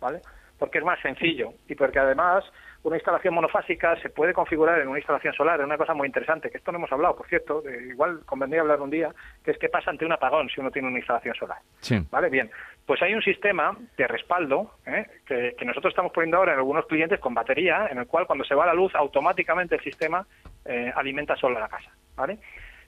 ¿vale? 0.00 0.20
Porque 0.58 0.78
es 0.78 0.84
más 0.84 0.98
sencillo 1.00 1.52
y 1.68 1.74
porque 1.74 1.98
además 1.98 2.42
una 2.82 2.96
instalación 2.96 3.34
monofásica 3.34 3.96
se 4.00 4.08
puede 4.08 4.32
configurar 4.32 4.80
en 4.80 4.88
una 4.88 4.98
instalación 4.98 5.34
solar, 5.34 5.58
es 5.60 5.66
una 5.66 5.76
cosa 5.76 5.92
muy 5.92 6.06
interesante, 6.06 6.48
que 6.50 6.56
esto 6.56 6.72
no 6.72 6.78
hemos 6.78 6.92
hablado, 6.92 7.16
por 7.16 7.26
cierto, 7.26 7.60
de- 7.60 7.88
igual 7.88 8.20
convendría 8.24 8.62
hablar 8.62 8.80
un 8.80 8.88
día, 8.88 9.10
que 9.44 9.50
es 9.50 9.58
que 9.58 9.68
pasa 9.68 9.90
ante 9.90 10.06
un 10.06 10.12
apagón 10.12 10.48
si 10.48 10.60
uno 10.60 10.70
tiene 10.70 10.88
una 10.88 10.98
instalación 10.98 11.34
solar. 11.34 11.58
Sí. 11.80 12.00
Vale, 12.10 12.30
bien. 12.30 12.50
Pues 12.86 13.02
hay 13.02 13.12
un 13.12 13.20
sistema 13.22 13.76
de 13.98 14.06
respaldo 14.06 14.70
¿eh? 14.86 15.04
que, 15.26 15.54
que 15.58 15.64
nosotros 15.64 15.90
estamos 15.90 16.12
poniendo 16.12 16.36
ahora 16.38 16.52
en 16.52 16.58
algunos 16.58 16.86
clientes 16.86 17.18
con 17.20 17.34
batería, 17.34 17.88
en 17.90 17.98
el 17.98 18.06
cual 18.06 18.26
cuando 18.26 18.44
se 18.44 18.54
va 18.54 18.64
la 18.64 18.72
luz, 18.74 18.94
automáticamente 18.94 19.74
el 19.74 19.82
sistema 19.82 20.24
eh, 20.64 20.90
alimenta 20.94 21.34
solo 21.36 21.58
la 21.58 21.68
casa. 21.68 21.90
¿vale? 22.14 22.38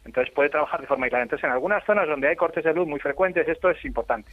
Entonces 0.08 0.32
puede 0.34 0.48
trabajar 0.48 0.80
de 0.80 0.86
forma 0.86 1.04
aislada. 1.04 1.22
Entonces, 1.22 1.44
en 1.44 1.50
algunas 1.52 1.84
zonas 1.84 2.08
donde 2.08 2.28
hay 2.28 2.36
cortes 2.36 2.64
de 2.64 2.72
luz 2.72 2.88
muy 2.88 2.98
frecuentes, 2.98 3.46
esto 3.46 3.68
es 3.70 3.84
importante. 3.84 4.30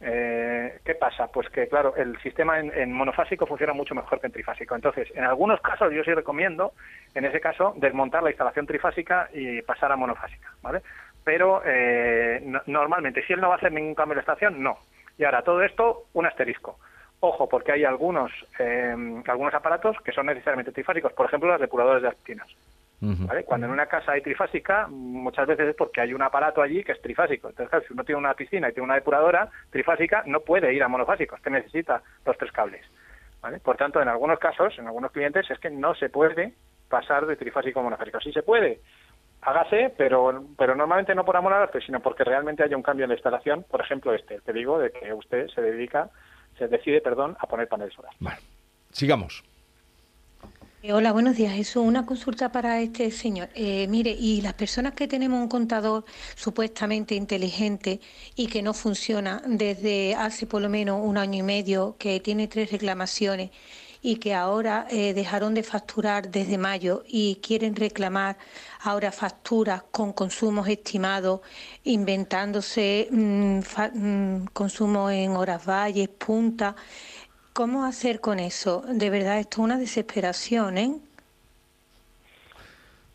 Eh, 0.00 0.80
¿Qué 0.84 0.94
pasa? 0.96 1.28
Pues 1.28 1.48
que, 1.50 1.68
claro, 1.68 1.94
el 1.96 2.18
sistema 2.20 2.58
en, 2.58 2.92
monofásico 2.92 3.46
funciona 3.46 3.72
mucho 3.72 3.94
mejor 3.94 4.20
que 4.20 4.26
en 4.26 4.32
trifásico. 4.32 4.74
Entonces, 4.74 5.08
en 5.14 5.24
algunos 5.24 5.60
casos 5.60 5.92
yo 5.92 6.02
sí 6.04 6.12
recomiendo, 6.12 6.72
en 7.14 7.24
ese 7.24 7.40
caso, 7.40 7.74
desmontar 7.76 8.22
la 8.22 8.30
instalación 8.30 8.66
trifásica 8.66 9.28
y 9.32 9.62
pasar 9.62 9.90
a 9.92 9.96
monofásica, 9.96 10.50
¿vale? 10.62 10.82
Pero 11.24 11.62
eh, 11.64 12.40
no- 12.44 12.60
normalmente, 12.66 13.24
si 13.24 13.32
él 13.32 13.40
no 13.40 13.48
va 13.48 13.54
a 13.54 13.58
hacer 13.58 13.72
ningún 13.72 13.94
cambio 13.94 14.16
de 14.16 14.20
estación, 14.20 14.62
no. 14.62 14.78
Y 15.16 15.24
ahora, 15.24 15.42
todo 15.42 15.62
esto, 15.62 16.02
un 16.12 16.26
asterisco. 16.26 16.78
Ojo, 17.20 17.48
porque 17.48 17.72
hay 17.72 17.84
algunos, 17.84 18.30
eh, 18.58 18.94
algunos 19.26 19.54
aparatos 19.54 19.96
que 20.04 20.12
son 20.12 20.26
necesariamente 20.26 20.72
trifásicos, 20.72 21.12
por 21.14 21.26
ejemplo, 21.26 21.48
las 21.48 21.60
depuradoras 21.60 22.02
de 22.02 22.08
actinas. 22.08 22.48
¿Vale? 23.00 23.44
Cuando 23.44 23.66
en 23.66 23.72
una 23.72 23.86
casa 23.86 24.12
hay 24.12 24.22
trifásica, 24.22 24.86
muchas 24.88 25.46
veces 25.46 25.68
es 25.68 25.76
porque 25.76 26.00
hay 26.00 26.14
un 26.14 26.22
aparato 26.22 26.62
allí 26.62 26.82
que 26.82 26.92
es 26.92 27.00
trifásico. 27.00 27.48
Entonces, 27.48 27.70
claro, 27.70 27.84
si 27.86 27.92
uno 27.92 28.04
tiene 28.04 28.18
una 28.18 28.34
piscina 28.34 28.68
y 28.68 28.72
tiene 28.72 28.84
una 28.84 28.94
depuradora 28.94 29.50
trifásica, 29.70 30.22
no 30.26 30.40
puede 30.40 30.72
ir 30.72 30.82
a 30.82 30.88
monofásico, 30.88 31.36
es 31.36 31.42
que 31.42 31.50
necesita 31.50 32.02
los 32.24 32.36
tres 32.38 32.52
cables. 32.52 32.84
¿vale? 33.42 33.58
Por 33.60 33.76
tanto, 33.76 34.00
en 34.00 34.08
algunos 34.08 34.38
casos, 34.38 34.78
en 34.78 34.86
algunos 34.86 35.12
clientes, 35.12 35.50
es 35.50 35.58
que 35.58 35.70
no 35.70 35.94
se 35.94 36.08
puede 36.08 36.54
pasar 36.88 37.26
de 37.26 37.36
trifásico 37.36 37.80
a 37.80 37.82
monofásico. 37.82 38.20
Sí 38.20 38.32
se 38.32 38.42
puede, 38.42 38.80
hágase, 39.42 39.92
pero, 39.96 40.44
pero 40.56 40.74
normalmente 40.74 41.14
no 41.14 41.24
por 41.24 41.36
amor 41.36 41.52
al 41.52 41.62
arte, 41.62 41.80
sino 41.80 42.00
porque 42.00 42.24
realmente 42.24 42.62
haya 42.62 42.76
un 42.76 42.82
cambio 42.82 43.04
en 43.04 43.10
la 43.10 43.16
instalación. 43.16 43.64
Por 43.64 43.80
ejemplo, 43.80 44.14
este, 44.14 44.40
te 44.40 44.52
digo, 44.52 44.78
de 44.78 44.90
que 44.90 45.12
usted 45.12 45.48
se 45.48 45.60
dedica, 45.60 46.10
se 46.58 46.68
decide, 46.68 47.00
perdón, 47.00 47.36
a 47.38 47.46
poner 47.46 47.68
paneles 47.68 47.94
solares. 47.94 48.18
Sigamos. 48.90 49.44
Eh, 50.86 50.92
Hola, 50.92 51.12
buenos 51.12 51.36
días. 51.36 51.54
Eso, 51.58 51.82
una 51.82 52.06
consulta 52.06 52.52
para 52.52 52.80
este 52.80 53.10
señor. 53.10 53.48
Eh, 53.54 53.86
mire, 53.88 54.10
y 54.12 54.40
las 54.40 54.54
personas 54.54 54.92
que 54.94 55.08
tenemos 55.08 55.40
un 55.42 55.48
contador 55.48 56.04
supuestamente 56.36 57.14
inteligente 57.16 58.00
y 58.36 58.46
que 58.46 58.62
no 58.62 58.72
funciona 58.72 59.42
desde 59.46 60.14
hace 60.14 60.46
por 60.46 60.62
lo 60.62 60.68
menos 60.68 61.00
un 61.04 61.18
año 61.18 61.38
y 61.40 61.42
medio, 61.42 61.96
que 61.98 62.20
tiene 62.20 62.46
tres 62.48 62.70
reclamaciones 62.70 63.50
y 64.02 64.16
que 64.16 64.34
ahora 64.34 64.86
eh, 64.90 65.12
dejaron 65.14 65.54
de 65.54 65.62
facturar 65.64 66.30
desde 66.30 66.58
mayo 66.58 67.02
y 67.08 67.36
quieren 67.42 67.74
reclamar 67.74 68.36
ahora 68.82 69.10
facturas 69.10 69.82
con 69.90 70.12
consumos 70.12 70.68
estimados, 70.68 71.40
inventándose 71.84 73.08
mm, 73.10 73.60
fa- 73.62 73.90
mm, 73.92 74.46
consumo 74.52 75.10
en 75.10 75.32
horas 75.36 75.64
valles, 75.66 76.08
punta. 76.08 76.76
¿Cómo 77.56 77.86
hacer 77.86 78.20
con 78.20 78.38
eso? 78.38 78.82
De 78.86 79.08
verdad, 79.08 79.38
esto 79.38 79.62
es 79.62 79.64
una 79.64 79.78
desesperación, 79.78 80.76
¿eh? 80.76 80.90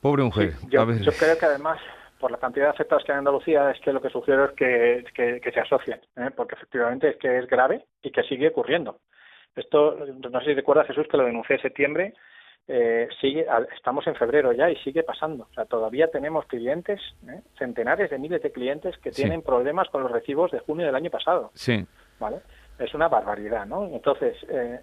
Pobre 0.02 0.24
mujer. 0.24 0.54
Yo, 0.68 0.82
a 0.82 0.86
ver. 0.86 1.00
yo 1.02 1.16
creo 1.16 1.38
que 1.38 1.46
además, 1.46 1.80
por 2.20 2.32
la 2.32 2.40
cantidad 2.40 2.66
de 2.66 2.72
afectados 2.72 3.04
que 3.04 3.12
hay 3.12 3.18
en 3.18 3.20
Andalucía, 3.20 3.70
es 3.70 3.80
que 3.82 3.94
lo 3.94 4.02
que 4.02 4.10
sugiero 4.10 4.46
es 4.46 4.52
que, 4.54 5.04
que- 5.14 5.40
que 5.42 5.52
se 5.52 5.60
asocien, 5.60 6.02
¿eh? 6.18 6.32
porque 6.36 6.56
efectivamente 6.56 7.10
es 7.10 7.18
que 7.18 7.38
es 7.38 7.46
grave 7.46 7.86
y 8.02 8.10
que 8.12 8.24
sigue 8.24 8.48
ocurriendo. 8.48 8.98
Esto, 9.56 9.96
no 10.32 10.40
sé 10.40 10.46
si 10.48 10.54
recuerdas, 10.56 10.88
Jesús, 10.88 11.06
que 11.08 11.18
lo 11.18 11.26
denuncié 11.26 11.58
en 11.58 11.62
septiembre, 11.62 12.14
eh, 12.68 13.10
sigue, 13.20 13.48
al- 13.48 13.68
estamos 13.78 14.08
en 14.08 14.16
febrero 14.16 14.54
ya 14.54 14.72
y 14.72 14.76
sigue 14.78 15.04
pasando. 15.04 15.48
O 15.52 15.54
sea, 15.54 15.66
todavía 15.66 16.10
tenemos 16.10 16.48
clientes, 16.48 17.00
¿eh? 17.28 17.42
centenares 17.60 18.10
de 18.10 18.18
miles 18.18 18.42
de 18.42 18.52
clientes 18.52 18.98
que 19.04 19.12
Sí. 19.12 19.22
tienen 19.22 19.44
problemas 19.44 19.88
con 19.90 20.02
los 20.02 20.12
recibos 20.12 20.50
de 20.50 20.60
junio 20.62 20.88
del 20.88 20.96
año 20.96 21.12
pasado. 21.12 21.52
Sí. 21.54 21.86
¿vale? 22.20 22.38
Es 22.82 22.94
una 22.96 23.08
barbaridad, 23.08 23.66
¿no? 23.66 23.86
Entonces, 23.86 24.36
eh, 24.50 24.80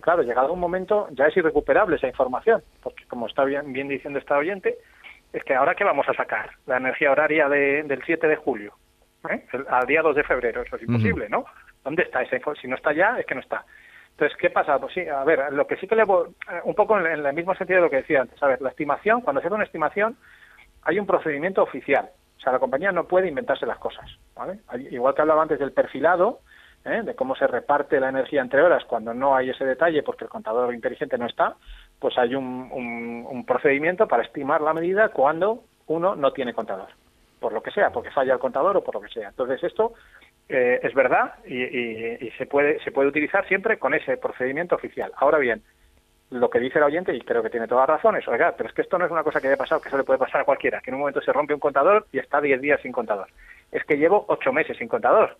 claro, 0.00 0.22
llegado 0.22 0.52
un 0.52 0.60
momento 0.60 1.08
ya 1.10 1.26
es 1.26 1.36
irrecuperable 1.36 1.96
esa 1.96 2.06
información, 2.08 2.62
porque 2.82 3.04
como 3.06 3.26
está 3.26 3.44
bien, 3.44 3.72
bien 3.72 3.86
diciendo 3.88 4.18
esta 4.18 4.38
oyente, 4.38 4.78
es 5.32 5.44
que 5.44 5.54
ahora 5.54 5.74
qué 5.74 5.84
vamos 5.84 6.08
a 6.08 6.14
sacar, 6.14 6.50
la 6.66 6.78
energía 6.78 7.10
horaria 7.12 7.48
de- 7.48 7.82
del 7.82 8.02
7 8.04 8.26
de 8.28 8.36
julio, 8.36 8.72
¿eh? 9.28 9.44
El- 9.52 9.66
al 9.68 9.86
día 9.86 10.00
2 10.00 10.16
de 10.16 10.24
febrero, 10.24 10.62
eso 10.62 10.76
es 10.76 10.82
imposible, 10.82 11.28
¿no? 11.28 11.44
¿Dónde 11.84 12.02
está 12.04 12.22
esa 12.22 12.36
info? 12.36 12.54
Si 12.54 12.66
no 12.66 12.76
está 12.76 12.92
ya, 12.92 13.18
es 13.18 13.26
que 13.26 13.34
no 13.34 13.40
está. 13.42 13.64
Entonces, 14.12 14.38
¿qué 14.38 14.48
pasa? 14.48 14.78
Pues 14.78 14.94
sí, 14.94 15.00
a 15.06 15.22
ver, 15.24 15.52
lo 15.52 15.66
que 15.66 15.76
sí 15.76 15.86
que 15.86 15.96
le 15.96 16.04
voy, 16.04 16.28
eh, 16.50 16.60
un 16.64 16.74
poco 16.74 16.98
en, 16.98 17.04
en 17.06 17.26
el 17.26 17.34
mismo 17.34 17.54
sentido 17.56 17.78
de 17.80 17.82
lo 17.86 17.90
que 17.90 17.96
decía 17.96 18.22
antes, 18.22 18.40
a 18.42 18.46
ver, 18.46 18.62
la 18.62 18.70
estimación, 18.70 19.20
cuando 19.20 19.40
se 19.42 19.48
hace 19.48 19.54
una 19.54 19.64
estimación, 19.64 20.16
hay 20.82 20.98
un 20.98 21.06
procedimiento 21.06 21.62
oficial. 21.62 22.08
O 22.38 22.40
sea, 22.40 22.52
la 22.52 22.58
compañía 22.58 22.92
no 22.92 23.04
puede 23.04 23.28
inventarse 23.28 23.66
las 23.66 23.78
cosas, 23.78 24.08
¿vale? 24.34 24.60
Igual 24.90 25.14
que 25.14 25.22
hablaba 25.22 25.42
antes 25.42 25.58
del 25.58 25.72
perfilado, 25.72 26.40
¿eh? 26.84 27.02
de 27.02 27.14
cómo 27.14 27.34
se 27.36 27.46
reparte 27.46 28.00
la 28.00 28.08
energía 28.08 28.40
entre 28.42 28.62
horas 28.62 28.84
cuando 28.84 29.14
no 29.14 29.34
hay 29.36 29.50
ese 29.50 29.64
detalle 29.64 30.02
porque 30.02 30.24
el 30.24 30.30
contador 30.30 30.72
inteligente 30.74 31.18
no 31.18 31.26
está, 31.26 31.54
pues 31.98 32.16
hay 32.18 32.34
un, 32.34 32.68
un- 32.72 33.26
un 33.28 33.46
procedimiento 33.46 34.06
para 34.08 34.22
estimar 34.22 34.60
la 34.60 34.74
medida 34.74 35.08
cuando 35.10 35.64
uno 35.86 36.14
no 36.16 36.32
tiene 36.32 36.52
contador, 36.54 36.88
por 37.40 37.52
lo 37.52 37.62
que 37.62 37.70
sea, 37.70 37.90
porque 37.90 38.10
falla 38.10 38.32
el 38.34 38.38
contador 38.38 38.76
o 38.76 38.84
por 38.84 38.94
lo 38.94 39.00
que 39.00 39.08
sea. 39.08 39.28
Entonces 39.28 39.62
esto 39.62 39.92
eh, 40.48 40.80
es 40.82 40.92
verdad 40.94 41.34
y, 41.46 42.30
se 42.38 42.46
puede 42.46 42.78
se 42.84 42.90
puede 42.92 43.08
utilizar 43.08 43.46
siempre 43.48 43.78
con 43.78 43.94
ese 43.94 44.16
procedimiento 44.16 44.74
oficial. 44.74 45.12
Ahora 45.16 45.38
bien, 45.38 45.62
lo 46.30 46.50
que 46.50 46.58
dice 46.58 46.78
el 46.78 46.84
oyente, 46.84 47.14
y 47.14 47.20
creo 47.20 47.42
que 47.42 47.50
tiene 47.50 47.68
toda 47.68 47.86
razón, 47.86 48.16
es, 48.16 48.26
oiga, 48.28 48.54
pero 48.56 48.68
es 48.68 48.74
que 48.74 48.82
esto 48.82 48.98
no 48.98 49.04
es 49.04 49.10
una 49.10 49.22
cosa 49.22 49.40
que 49.40 49.46
haya 49.46 49.56
pasado, 49.56 49.80
que 49.80 49.88
eso 49.88 49.96
le 49.98 50.04
puede 50.04 50.18
pasar 50.18 50.40
a 50.40 50.44
cualquiera, 50.44 50.80
que 50.80 50.90
en 50.90 50.94
un 50.94 51.00
momento 51.00 51.20
se 51.20 51.32
rompe 51.32 51.54
un 51.54 51.60
contador 51.60 52.06
y 52.12 52.18
está 52.18 52.40
10 52.40 52.60
días 52.60 52.80
sin 52.82 52.92
contador. 52.92 53.28
Es 53.70 53.84
que 53.84 53.96
llevo 53.98 54.24
8 54.28 54.52
meses 54.52 54.76
sin 54.78 54.88
contador. 54.88 55.36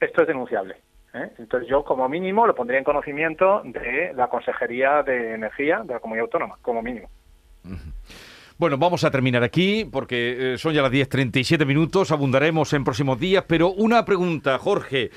Esto 0.00 0.22
es 0.22 0.28
denunciable. 0.28 0.76
¿eh? 1.14 1.30
Entonces 1.38 1.68
yo, 1.68 1.84
como 1.84 2.08
mínimo, 2.08 2.46
lo 2.46 2.54
pondría 2.54 2.78
en 2.78 2.84
conocimiento 2.84 3.62
de 3.64 4.12
la 4.14 4.28
Consejería 4.28 5.02
de 5.02 5.34
Energía 5.34 5.82
de 5.84 5.94
la 5.94 6.00
Comunidad 6.00 6.24
Autónoma, 6.24 6.56
como 6.62 6.82
mínimo. 6.82 7.08
Bueno, 8.58 8.78
vamos 8.78 9.02
a 9.04 9.10
terminar 9.10 9.42
aquí 9.42 9.84
porque 9.90 10.54
eh, 10.54 10.58
son 10.58 10.72
ya 10.72 10.82
las 10.82 10.92
10.37 10.92 11.66
minutos, 11.66 12.12
abundaremos 12.12 12.72
en 12.72 12.84
próximos 12.84 13.18
días, 13.18 13.44
pero 13.46 13.72
una 13.72 14.04
pregunta, 14.04 14.58
Jorge. 14.58 15.10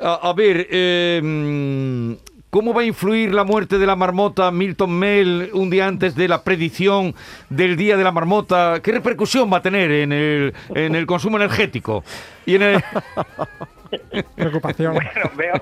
A, 0.00 0.32
ver, 0.34 0.66
mm, 1.22 2.12
¿cómo 2.48 2.72
va 2.72 2.82
a 2.82 2.84
influir 2.84 3.34
la 3.34 3.44
muerte 3.44 3.78
de 3.78 3.86
la 3.86 3.96
marmota 3.96 4.50
Milton 4.50 4.98
Mel 4.98 5.50
un 5.52 5.68
día 5.68 5.86
antes 5.86 6.14
de 6.14 6.28
la 6.28 6.42
predicción 6.42 7.14
del 7.50 7.76
Día 7.76 7.96
de 7.96 8.04
la 8.04 8.12
Marmota? 8.12 8.80
¿Qué 8.82 8.92
repercusión 8.92 9.52
va 9.52 9.58
a 9.58 9.62
tener 9.62 9.90
en 9.90 10.12
el, 10.12 10.54
en 10.74 10.94
el 10.94 11.06
consumo 11.06 11.36
energético? 11.36 12.02
Y 12.46 12.54
en 12.54 12.62
el... 12.62 12.84
Preocupación. 14.36 14.94
Bueno, 14.94 15.30
veo, 15.36 15.54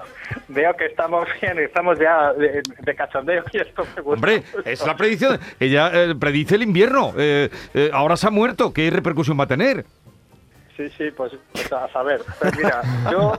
veo 0.49 0.75
que 0.77 0.87
estamos 0.87 1.27
bien, 1.41 1.59
estamos 1.59 1.99
ya 1.99 2.33
de, 2.33 2.63
de 2.81 2.95
cachondeo 2.95 3.45
y 3.53 3.59
esto 3.59 3.83
me 3.97 4.03
gusta. 4.03 4.15
Hombre, 4.27 4.43
es 4.65 4.87
la 4.87 4.97
predicción. 4.97 5.39
Ella 5.61 5.91
eh, 5.93 6.15
predice 6.19 6.55
el 6.57 6.63
invierno. 6.63 7.13
Eh, 7.17 7.51
eh, 7.75 7.91
ahora 7.93 8.17
se 8.17 8.27
ha 8.27 8.31
muerto. 8.31 8.73
¿Qué 8.73 8.91
repercusión 8.91 9.39
va 9.39 9.45
a 9.45 9.49
tener? 9.49 9.85
Sí, 10.77 10.89
sí, 10.91 11.11
pues, 11.13 11.33
pues 11.53 11.73
a 11.73 11.89
saber. 11.89 12.21
Pues 12.41 12.57
mira, 12.57 12.83
yo, 13.11 13.39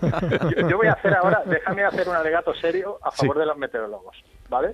yo, 0.55 0.69
yo 0.69 0.77
voy 0.77 0.87
a 0.87 0.93
hacer 0.93 1.13
ahora, 1.15 1.41
déjame 1.45 1.83
hacer 1.83 2.07
un 2.07 2.15
alegato 2.15 2.53
serio 2.55 2.97
a 3.03 3.11
favor 3.11 3.35
Sí. 3.35 3.39
de 3.41 3.45
los 3.47 3.57
meteorólogos, 3.57 4.15
¿vale? 4.47 4.69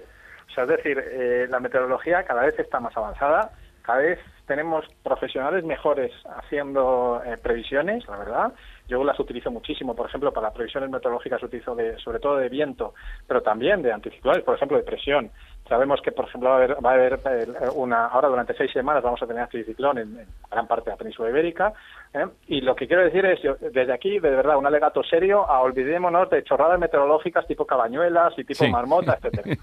O 0.47 0.53
sea, 0.53 0.65
es 0.65 0.69
decir, 0.69 1.03
eh, 1.03 1.47
la 1.49 1.59
meteorología 1.59 2.23
cada 2.23 2.43
vez 2.43 2.59
está 2.59 2.79
más 2.79 2.95
avanzada, 2.95 3.49
cada 3.81 3.99
vez 3.99 4.19
tenemos 4.45 4.85
profesionales 5.01 5.63
mejores 5.63 6.11
haciendo 6.37 7.23
eh, 7.25 7.37
previsiones, 7.41 8.05
la 8.07 8.17
verdad. 8.17 8.53
Yo 8.91 9.05
las 9.05 9.17
utilizo 9.21 9.49
muchísimo, 9.49 9.95
por 9.95 10.07
ejemplo, 10.07 10.33
para 10.33 10.51
previsiones 10.51 10.89
meteorológicas 10.89 11.41
utilizo 11.41 11.73
de, 11.75 11.97
sobre 11.99 12.19
todo 12.19 12.35
de 12.35 12.49
viento, 12.49 12.93
pero 13.25 13.41
también 13.41 13.81
de 13.81 13.93
anticiclones, 13.93 14.43
por 14.43 14.55
ejemplo, 14.55 14.75
de 14.75 14.83
presión. 14.83 15.31
Sabemos 15.69 16.01
que, 16.01 16.11
por 16.11 16.25
ejemplo, 16.25 16.49
va 16.49 16.55
a 16.55 16.57
haber, 16.57 16.85
va 16.85 16.89
a 16.89 16.93
haber 16.95 17.13
eh, 17.13 17.69
una, 17.73 18.07
ahora 18.07 18.27
durante 18.27 18.53
seis 18.53 18.69
semanas 18.73 19.01
vamos 19.01 19.23
a 19.23 19.27
tener 19.27 19.43
anticiclón 19.43 19.97
en, 19.97 20.19
en 20.19 20.27
gran 20.51 20.67
parte 20.67 20.89
de 20.89 20.91
la 20.91 20.97
península 20.97 21.29
ibérica. 21.29 21.71
¿eh? 22.13 22.25
Y 22.47 22.59
lo 22.59 22.75
que 22.75 22.85
quiero 22.85 23.01
decir 23.03 23.25
es, 23.25 23.41
yo, 23.41 23.55
desde 23.61 23.93
aquí, 23.93 24.19
de 24.19 24.29
verdad, 24.29 24.57
un 24.57 24.67
alegato 24.67 25.01
serio 25.03 25.49
a 25.49 25.61
olvidémonos 25.61 26.29
de 26.29 26.43
chorradas 26.43 26.77
meteorológicas 26.77 27.47
tipo 27.47 27.65
cabañuelas 27.65 28.33
y 28.37 28.43
tipo 28.43 28.65
Sí. 28.65 28.69
marmota, 28.69 29.17
etcétera. 29.23 29.55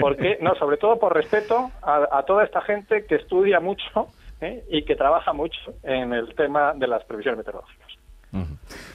Porque, 0.00 0.38
no, 0.40 0.54
sobre 0.54 0.78
todo 0.78 0.98
por 0.98 1.12
respeto 1.14 1.70
a, 1.82 2.08
a 2.10 2.22
toda 2.22 2.44
esta 2.44 2.62
gente 2.62 3.04
que 3.04 3.16
estudia 3.16 3.60
mucho 3.60 4.06
¿eh? 4.40 4.64
y 4.70 4.84
que 4.84 4.96
trabaja 4.96 5.34
mucho 5.34 5.60
en 5.82 6.14
el 6.14 6.34
tema 6.34 6.72
de 6.74 6.86
las 6.86 7.04
previsiones 7.04 7.38
meteorológicas. 7.38 7.81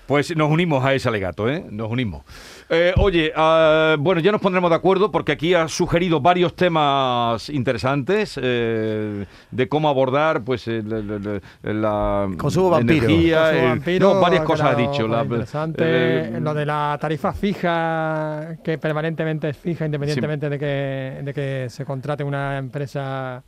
Pues 0.08 0.36
nos 0.38 0.50
unimos 0.50 0.84
a 0.86 0.94
ese 0.94 1.10
alegato, 1.10 1.50
¿eh? 1.50 1.66
Nos 1.70 1.92
unimos. 1.92 2.24
Eh, 2.70 2.94
oye, 2.98 3.32
ah, 3.36 3.96
bueno, 4.00 4.20
ya 4.22 4.32
nos 4.32 4.42
pondremos 4.42 4.70
de 4.70 4.76
acuerdo 4.76 5.12
porque 5.12 5.34
aquí 5.34 5.54
has 5.54 5.72
sugerido 5.72 6.22
varios 6.22 6.56
temas 6.56 7.50
interesantes 7.50 8.40
eh, 8.42 9.26
de 9.52 9.70
cómo 9.70 9.90
abordar, 9.90 10.44
pues, 10.44 10.68
el- 10.68 10.92
el- 10.92 11.42
el- 11.64 11.82
la 11.82 12.28
Consumo 12.38 12.70
vampiro. 12.72 13.06
energía, 13.06 13.44
Consumo 13.50 13.68
vampiro, 13.70 14.14
no, 14.16 14.20
varias 14.22 14.44
cosas 14.44 14.68
has 14.68 14.76
claro, 14.76 14.92
dicho. 14.92 15.08
la- 15.08 15.24
interesante, 15.24 15.84
eh, 15.86 16.40
lo 16.42 16.54
de 16.54 16.66
la 16.66 16.98
tarifa 17.00 17.34
fija, 17.34 18.58
que 18.64 18.78
permanentemente 18.78 19.50
es 19.50 19.58
fija, 19.58 19.86
independientemente 19.86 20.50
de, 20.50 20.58
que, 20.60 21.22
de 21.24 21.34
que 21.34 21.68
se 21.70 21.86
contrate 21.86 22.24
una 22.24 22.58
empresa 22.58 23.44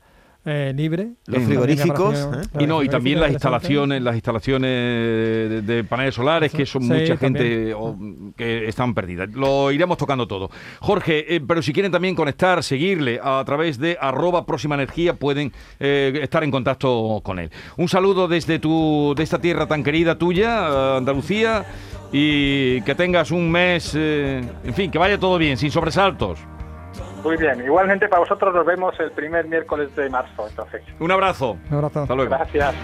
eh, 0.46 0.74
libre. 0.76 1.10
Los 1.26 1.44
frigoríficos, 1.44 2.16
¿eh? 2.18 2.62
Y 2.62 2.68
no, 2.68 2.82
y 2.82 2.90
también 2.90 3.20
las 3.20 3.32
instalaciones, 3.32 4.02
las 4.02 4.16
instalaciones 4.16 4.70
de, 4.70 5.62
de 5.62 5.84
paneles 5.84 6.16
solares, 6.16 6.52
que 6.52 6.66
son 6.66 6.84
Sí, 6.84 6.90
mucha 6.90 7.18
gente 7.18 7.74
o, 7.74 7.98
que 8.36 8.68
están 8.68 8.94
perdidas. 8.94 9.30
Lo 9.34 9.72
iremos 9.72 9.98
tocando 9.98 10.28
todo. 10.28 10.50
Jorge, 10.80 11.36
eh, 11.36 11.42
pero 11.46 11.62
si 11.62 11.74
quieren 11.74 11.92
también 11.92 12.16
conectar, 12.16 12.64
seguirle 12.64 13.20
a 13.22 13.44
través 13.46 13.78
de 13.78 13.98
arroba 14.00 14.46
próxima 14.46 14.76
energía, 14.76 15.14
pueden 15.14 15.52
eh, 15.80 16.20
estar 16.22 16.44
en 16.44 16.52
contacto 16.52 17.22
con 17.24 17.40
él. 17.40 17.52
Un 17.78 17.90
saludo 17.90 18.28
desde 18.28 18.60
tu, 18.60 19.14
de 19.16 19.24
esta 19.24 19.40
tierra 19.40 19.68
tan 19.68 19.84
querida 19.84 20.18
tuya, 20.18 20.98
Andalucía, 20.98 21.66
y 22.12 22.82
que 22.82 22.96
tengas 22.96 23.32
un 23.32 23.52
mes, 23.52 23.94
eh, 23.96 24.42
en 24.64 24.74
fin, 24.74 24.90
que 24.90 24.98
vaya 24.98 25.20
todo 25.20 25.38
bien, 25.38 25.58
sin 25.58 25.72
sobresaltos. 25.72 26.40
Muy 27.24 27.38
bien, 27.38 27.64
igualmente 27.64 28.08
para 28.08 28.22
vosotros 28.22 28.54
nos 28.54 28.66
vemos 28.66 28.98
el 29.00 29.12
primer 29.12 29.46
miércoles 29.48 29.96
de 29.96 30.10
marzo, 30.10 30.48
entonces. 30.48 30.82
Un 31.00 31.12
abrazo. 31.12 31.58
Un 31.70 31.76
abrazo. 31.78 32.02
Hasta 32.02 32.16
luego. 32.16 32.30
Gracias. 32.32 32.76